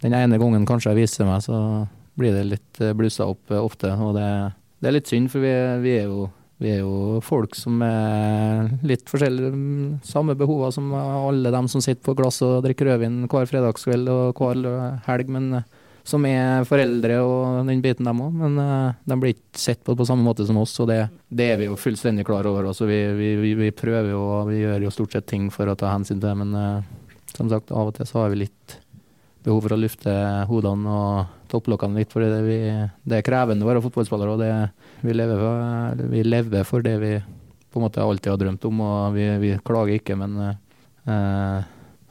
den 0.00 0.16
ene 0.16 0.40
gangen 0.40 0.64
kanskje 0.68 0.92
jeg 0.94 1.02
viser 1.04 1.28
meg, 1.28 1.44
så 1.44 1.84
blir 2.16 2.34
det 2.34 2.46
litt 2.48 2.80
eh, 2.80 2.94
blussa 2.96 3.28
opp 3.28 3.52
eh, 3.52 3.62
ofte. 3.62 3.92
Og 3.92 4.16
det, 4.16 4.26
det 4.80 4.90
er 4.90 4.98
litt 4.98 5.12
synd, 5.12 5.30
for 5.32 5.44
vi, 5.44 5.52
vi, 5.84 5.94
er 6.00 6.10
jo, 6.10 6.26
vi 6.62 6.72
er 6.72 6.82
jo 6.82 7.22
folk 7.24 7.56
som 7.58 7.80
er 7.84 8.70
litt 8.86 9.06
forskjellige. 9.10 9.52
mm, 9.52 9.88
Samme 10.06 10.36
behover 10.38 10.74
som 10.74 10.92
alle 10.96 11.52
dem 11.54 11.70
som 11.72 11.84
sitter 11.84 12.02
på 12.06 12.16
glass 12.18 12.42
og 12.46 12.62
drikker 12.66 12.92
rødvin 12.92 13.24
hver 13.30 13.50
fredagskveld 13.50 14.12
og 14.12 14.40
hver 14.40 15.02
helg. 15.08 15.34
Men 15.36 15.60
eh, 15.60 15.68
som 16.06 16.22
er 16.28 16.62
foreldre 16.62 17.16
og 17.18 17.66
den 17.66 17.80
biten, 17.82 18.06
dem 18.06 18.20
òg. 18.22 18.34
Men 18.38 18.58
de 19.10 19.14
blir 19.18 19.32
ikke 19.34 19.58
sett 19.58 19.80
på 19.82 19.96
på 19.98 20.04
samme 20.06 20.22
måte 20.22 20.44
som 20.46 20.60
oss, 20.60 20.76
og 20.78 20.86
det, 20.86 21.00
det 21.34 21.48
er 21.50 21.58
vi 21.58 21.66
jo 21.66 21.74
fullstendig 21.82 22.22
klar 22.28 22.46
over. 22.46 22.68
Altså, 22.70 22.86
vi, 22.86 23.00
vi, 23.18 23.54
vi, 23.58 23.72
prøver 23.74 24.12
jo, 24.12 24.20
og 24.36 24.52
vi 24.52 24.60
gjør 24.60 24.86
jo 24.86 24.92
stort 24.94 25.16
sett 25.16 25.26
ting 25.26 25.48
for 25.50 25.66
å 25.66 25.74
ta 25.74 25.90
hensyn 25.90 26.20
til 26.20 26.28
det, 26.28 26.36
men 26.44 26.84
som 27.34 27.50
sagt, 27.50 27.74
av 27.74 27.90
og 27.90 27.98
til 27.98 28.06
så 28.06 28.22
har 28.22 28.30
vi 28.30 28.44
litt 28.44 28.76
behov 29.42 29.66
for 29.66 29.74
å 29.74 29.80
lufte 29.82 30.14
hodene 30.46 30.94
og 30.94 31.35
topplokkene 31.50 32.00
litt, 32.00 32.12
for 32.12 32.24
det, 32.24 32.90
det 33.06 33.18
er 33.18 33.26
krevende 33.26 33.66
å 33.66 33.70
være 33.70 33.82
fotballspiller. 33.84 34.32
og 34.32 34.42
det, 34.42 34.50
vi, 35.02 35.14
lever 35.16 35.42
for, 35.42 36.04
vi, 36.12 36.24
lever 36.26 36.66
for, 36.68 36.84
det 36.84 36.96
vi 37.02 37.12
på 37.72 37.80
en 37.80 37.86
måte 37.86 38.02
alltid 38.02 38.32
har 38.32 38.40
drømt 38.40 38.66
om, 38.68 38.82
og 38.86 39.16
vi, 39.16 39.28
vi 39.42 39.52
klager 39.66 39.98
ikke. 39.98 40.16
Men 40.18 40.36
eh, 40.46 41.60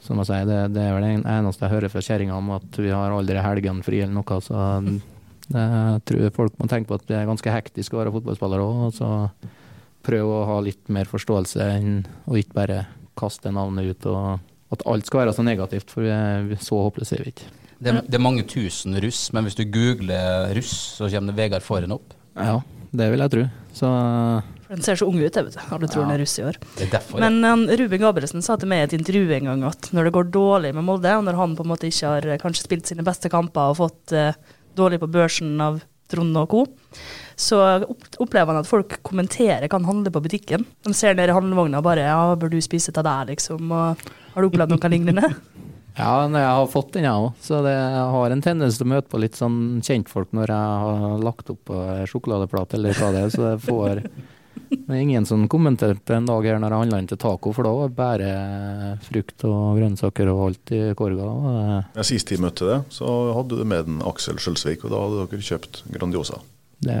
som 0.06 0.22
jeg 0.22 0.30
sier, 0.30 0.48
det, 0.48 0.60
det, 0.76 0.86
er 0.86 0.96
vel 0.96 1.06
det 1.06 1.12
eneste 1.34 1.66
jeg 1.66 1.74
hører 1.74 1.92
fra 1.92 2.04
kjerringa 2.08 2.38
om 2.38 2.56
at 2.56 2.80
vi 2.80 2.94
har 2.94 3.14
aldri 3.14 3.42
helgene 3.42 3.86
fri 3.86 4.02
eller 4.04 4.16
noe. 4.16 4.40
så 4.44 4.64
jeg 5.46 6.02
tror 6.10 6.32
folk 6.34 6.56
må 6.58 6.66
tenke 6.66 6.90
på 6.90 6.96
at 6.98 7.06
det 7.06 7.20
er 7.20 7.28
ganske 7.28 7.52
hektisk 7.54 7.94
å 7.94 8.00
være 8.00 8.14
fotballspiller 8.16 8.62
òg. 8.64 8.88
Så 8.96 9.10
prøv 10.06 10.30
å 10.30 10.42
ha 10.50 10.58
litt 10.62 10.90
mer 10.92 11.08
forståelse 11.10 11.70
enn 11.76 12.04
å 12.26 12.38
ikke 12.38 12.58
bare 12.58 12.84
kaste 13.18 13.50
navnet 13.54 13.94
ut. 13.94 14.10
og 14.10 14.52
at 14.74 14.82
alt 14.90 15.06
skal 15.06 15.24
være 15.24 15.34
så 15.36 15.44
negativt, 15.46 15.92
for 15.92 16.06
vi 16.06 16.10
er 16.10 16.58
så 16.62 16.80
håpløse 16.86 17.16
er 17.16 17.24
vi 17.24 17.32
ikke. 17.34 17.50
Det, 17.78 17.92
det, 18.06 18.16
er 18.16 18.24
mange 18.24 18.44
tusen 18.48 18.96
russ, 19.04 19.26
men 19.36 19.44
hvis 19.46 19.58
du 19.58 19.66
googler 19.68 20.54
russ, 20.56 20.72
så 20.96 21.10
kommer 21.12 21.32
det 21.32 21.40
Vegard 21.42 21.64
Foren 21.64 21.92
opp? 21.92 22.14
Ja, 22.36 22.60
det 22.96 23.10
vil 23.12 23.24
jeg 23.24 23.34
tro. 23.34 23.48
Så 23.76 23.90
den 24.66 24.82
ser 24.82 24.98
så 24.98 25.06
ung 25.06 25.18
ut, 25.20 25.30
jeg 25.30 25.46
vet 25.46 25.54
du. 25.54 25.60
Alle 25.74 25.88
tror 25.90 26.02
ja. 26.02 26.06
den 26.06 26.14
er 26.16 26.22
russ 26.24 26.36
i 26.40 26.44
år. 26.46 26.56
Er 26.82 26.88
derfor, 26.90 27.20
Men 27.22 27.38
um, 27.44 27.66
Ruben 27.70 28.02
Gabrielsen 28.02 28.42
sa 28.42 28.56
til 28.58 28.70
meg 28.70 28.82
i 28.82 28.86
et 28.88 28.96
intervju 28.98 29.28
en 29.36 29.50
gang 29.52 29.66
at 29.68 29.90
når 29.94 30.08
det 30.08 30.14
går 30.16 30.32
dårlig 30.34 30.72
med 30.74 30.86
Molde, 30.88 31.12
og 31.14 31.26
når 31.26 31.38
han 31.38 31.54
på 31.58 31.66
en 31.66 31.70
måte 31.70 31.90
ikke 31.90 32.14
har 32.16 32.26
eh, 32.26 32.40
kanskje 32.42 32.66
spilt 32.66 32.90
sine 32.90 33.06
beste 33.06 33.30
kamper 33.32 33.70
og 33.70 33.78
fått 33.78 34.16
uh, 34.16 34.32
dårlig 34.78 34.98
på 35.02 35.10
børsen 35.12 35.54
av 35.62 35.78
Trond 36.10 36.38
og 36.38 36.50
co., 36.50 36.64
så 37.36 37.60
opplever 38.22 38.54
han 38.54 38.62
at 38.62 38.68
folk 38.68 38.96
kommenterer 39.06 39.66
hva 39.66 39.78
han 39.78 39.88
handler 39.88 40.14
på 40.14 40.22
butikken. 40.24 40.64
De 40.86 40.94
ser 40.96 41.14
ned 41.18 41.30
i 41.30 41.36
handlevogna 41.36 41.82
og 41.82 41.86
bare 41.86 42.06
'ja, 42.06 42.34
bør 42.34 42.50
du 42.50 42.60
spise 42.64 42.94
det 42.94 43.04
der', 43.04 43.28
liksom. 43.28 43.70
Og, 43.70 44.06
har 44.34 44.42
du 44.42 44.48
opplevd 44.48 44.72
noe 44.72 44.90
lignende? 44.90 45.30
Ja, 45.96 46.26
jeg 46.28 46.44
har 46.44 46.66
fått 46.68 46.92
den, 46.92 47.06
jeg 47.08 47.24
òg. 47.26 47.30
Så 47.40 47.62
det, 47.64 47.72
jeg 47.72 48.06
har 48.14 48.32
en 48.32 48.44
tendens 48.44 48.76
til 48.78 48.84
å 48.84 48.92
møte 48.92 49.08
på 49.12 49.20
litt 49.22 49.38
sånn 49.38 49.80
kjentfolk 49.84 50.34
når 50.36 50.52
jeg 50.52 50.80
har 50.86 51.20
lagt 51.24 51.52
opp 51.52 51.62
på 51.70 51.82
sjokoladeplate 52.10 52.76
eller 52.76 52.98
hva 52.98 53.12
det 53.14 53.22
er. 53.26 53.32
Så 53.32 53.46
jeg 53.48 53.62
får 53.64 54.02
det 54.66 54.94
er 54.94 55.00
ingen 55.00 55.26
som 55.26 55.44
kommenterte 55.48 56.16
en 56.16 56.26
dag 56.26 56.46
her 56.46 56.58
når 56.60 56.72
jeg 56.72 56.82
handla 56.82 56.98
inn 57.02 57.08
til 57.10 57.20
taco, 57.20 57.52
for 57.54 57.66
da 57.66 57.72
var 57.76 57.90
det 57.90 57.96
bare 57.98 58.30
frukt 59.04 59.44
og 59.46 59.78
grønnsaker 59.78 60.30
og 60.32 60.42
alt 60.48 60.72
i 60.74 60.80
korga. 60.98 61.30
Ja, 61.94 62.06
sist 62.06 62.32
jeg 62.32 62.42
møtte 62.42 62.68
deg, 62.68 62.92
så 62.92 63.16
hadde 63.36 63.60
du 63.60 63.64
med 63.68 63.88
den 63.88 64.02
Aksel 64.06 64.40
Skjølsvik, 64.42 64.84
og 64.86 64.94
da 64.94 65.02
hadde 65.04 65.26
dere 65.32 65.48
kjøpt 65.50 65.82
Grandiosa. 65.94 66.40
Det 66.86 66.96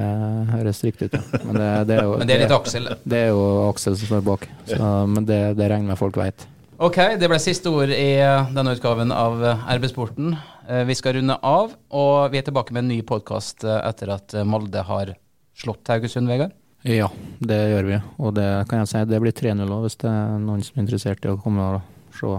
høres 0.52 0.82
riktig 0.86 1.10
ut, 1.10 1.16
ja. 1.18 1.40
Men 1.44 1.58
det, 1.60 1.70
det, 1.88 1.96
er, 1.96 2.04
jo, 2.06 2.18
men 2.20 2.28
det 2.28 2.36
er 2.36 2.44
litt 2.46 2.54
Aksel? 2.56 2.90
Det, 2.90 2.98
det 3.12 3.22
er 3.26 3.32
jo 3.34 3.42
Aksel 3.66 3.98
som 3.98 4.12
står 4.12 4.28
bak, 4.30 4.46
så, 4.70 4.92
men 5.10 5.26
det, 5.28 5.40
det 5.58 5.72
regner 5.72 5.92
med 5.92 6.00
folk 6.00 6.20
veit. 6.20 6.46
Ok, 6.76 6.96
det 7.16 7.28
ble 7.30 7.38
siste 7.40 7.70
ord 7.72 7.88
i 7.88 8.18
denne 8.52 8.74
utgaven 8.76 9.08
av 9.14 9.40
RB-sporten. 9.78 10.34
Eh, 10.68 10.82
vi 10.84 10.92
skal 10.98 11.14
runde 11.16 11.38
av, 11.40 11.72
og 11.88 12.34
vi 12.34 12.36
er 12.36 12.44
tilbake 12.44 12.74
med 12.76 12.82
en 12.82 12.90
ny 12.92 12.98
podkast 13.00 13.64
eh, 13.64 13.78
etter 13.88 14.12
at 14.12 14.34
Molde 14.44 14.82
har 14.84 15.14
slått 15.56 15.88
Haugesund, 15.88 16.28
Vegard. 16.28 16.52
Ja, 16.84 17.08
det 17.40 17.58
gjør 17.70 17.88
vi. 17.88 18.02
Og 18.20 18.36
det 18.36 18.48
kan 18.68 18.82
jeg 18.82 18.92
si, 18.92 19.02
det 19.08 19.22
blir 19.24 19.32
3-0 19.32 19.64
òg, 19.64 19.86
hvis 19.86 19.96
det 20.04 20.12
er 20.12 20.36
noen 20.44 20.60
som 20.68 20.76
er 20.76 20.84
interessert 20.84 21.24
i 21.24 21.32
å 21.32 21.40
komme 21.40 21.72
og 21.78 22.12
se 22.12 22.36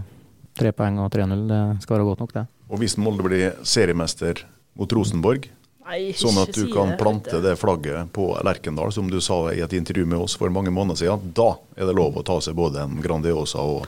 tre 0.62 0.76
poeng 0.78 1.02
og 1.02 1.10
3-0. 1.18 1.46
Det 1.50 1.66
skal 1.82 1.98
være 1.98 2.10
godt 2.14 2.26
nok, 2.28 2.38
det. 2.38 2.48
Og 2.70 2.86
hvis 2.86 3.00
Molde 3.02 3.26
blir 3.26 3.60
seriemester 3.66 4.46
mot 4.78 4.94
Rosenborg, 4.94 5.50
Nei, 5.88 6.12
sånn 6.14 6.38
at 6.44 6.54
du 6.54 6.68
kan 6.70 6.94
plante 7.00 7.42
det 7.42 7.58
flagget 7.58 8.14
på 8.14 8.36
Lerkendal, 8.46 8.94
som 8.94 9.10
du 9.10 9.18
sa 9.18 9.48
i 9.50 9.66
et 9.66 9.74
intervju 9.74 10.06
med 10.06 10.28
oss 10.28 10.38
for 10.38 10.54
mange 10.54 10.70
måneder 10.70 11.08
siden, 11.08 11.32
da 11.34 11.56
er 11.74 11.90
det 11.90 11.98
lov 11.98 12.20
å 12.22 12.28
ta 12.28 12.38
seg 12.44 12.60
både 12.60 12.86
en 12.86 13.00
Grandiosa 13.02 13.66
og 13.66 13.88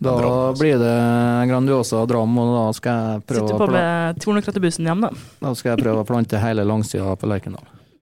da 0.00 0.52
blir 0.56 0.78
det 0.80 0.94
Grandiosa 1.50 2.06
Dram, 2.08 2.38
og 2.40 2.54
da 2.56 2.62
skal 2.76 3.02
jeg 3.02 3.26
prøve 3.28 3.48
Sitter 3.50 3.60
på 3.60 3.68
med 3.74 4.22
tornekrattebussen 4.24 4.88
hjem, 4.88 5.04
da. 5.04 5.10
Da 5.42 5.52
skal 5.58 5.74
jeg 5.74 5.84
prøve 5.84 6.04
å 6.04 6.08
plante 6.08 6.40
hele 6.40 6.64
langsida 6.64 7.12
på 7.20 7.28
Lerkendal. 7.28 7.68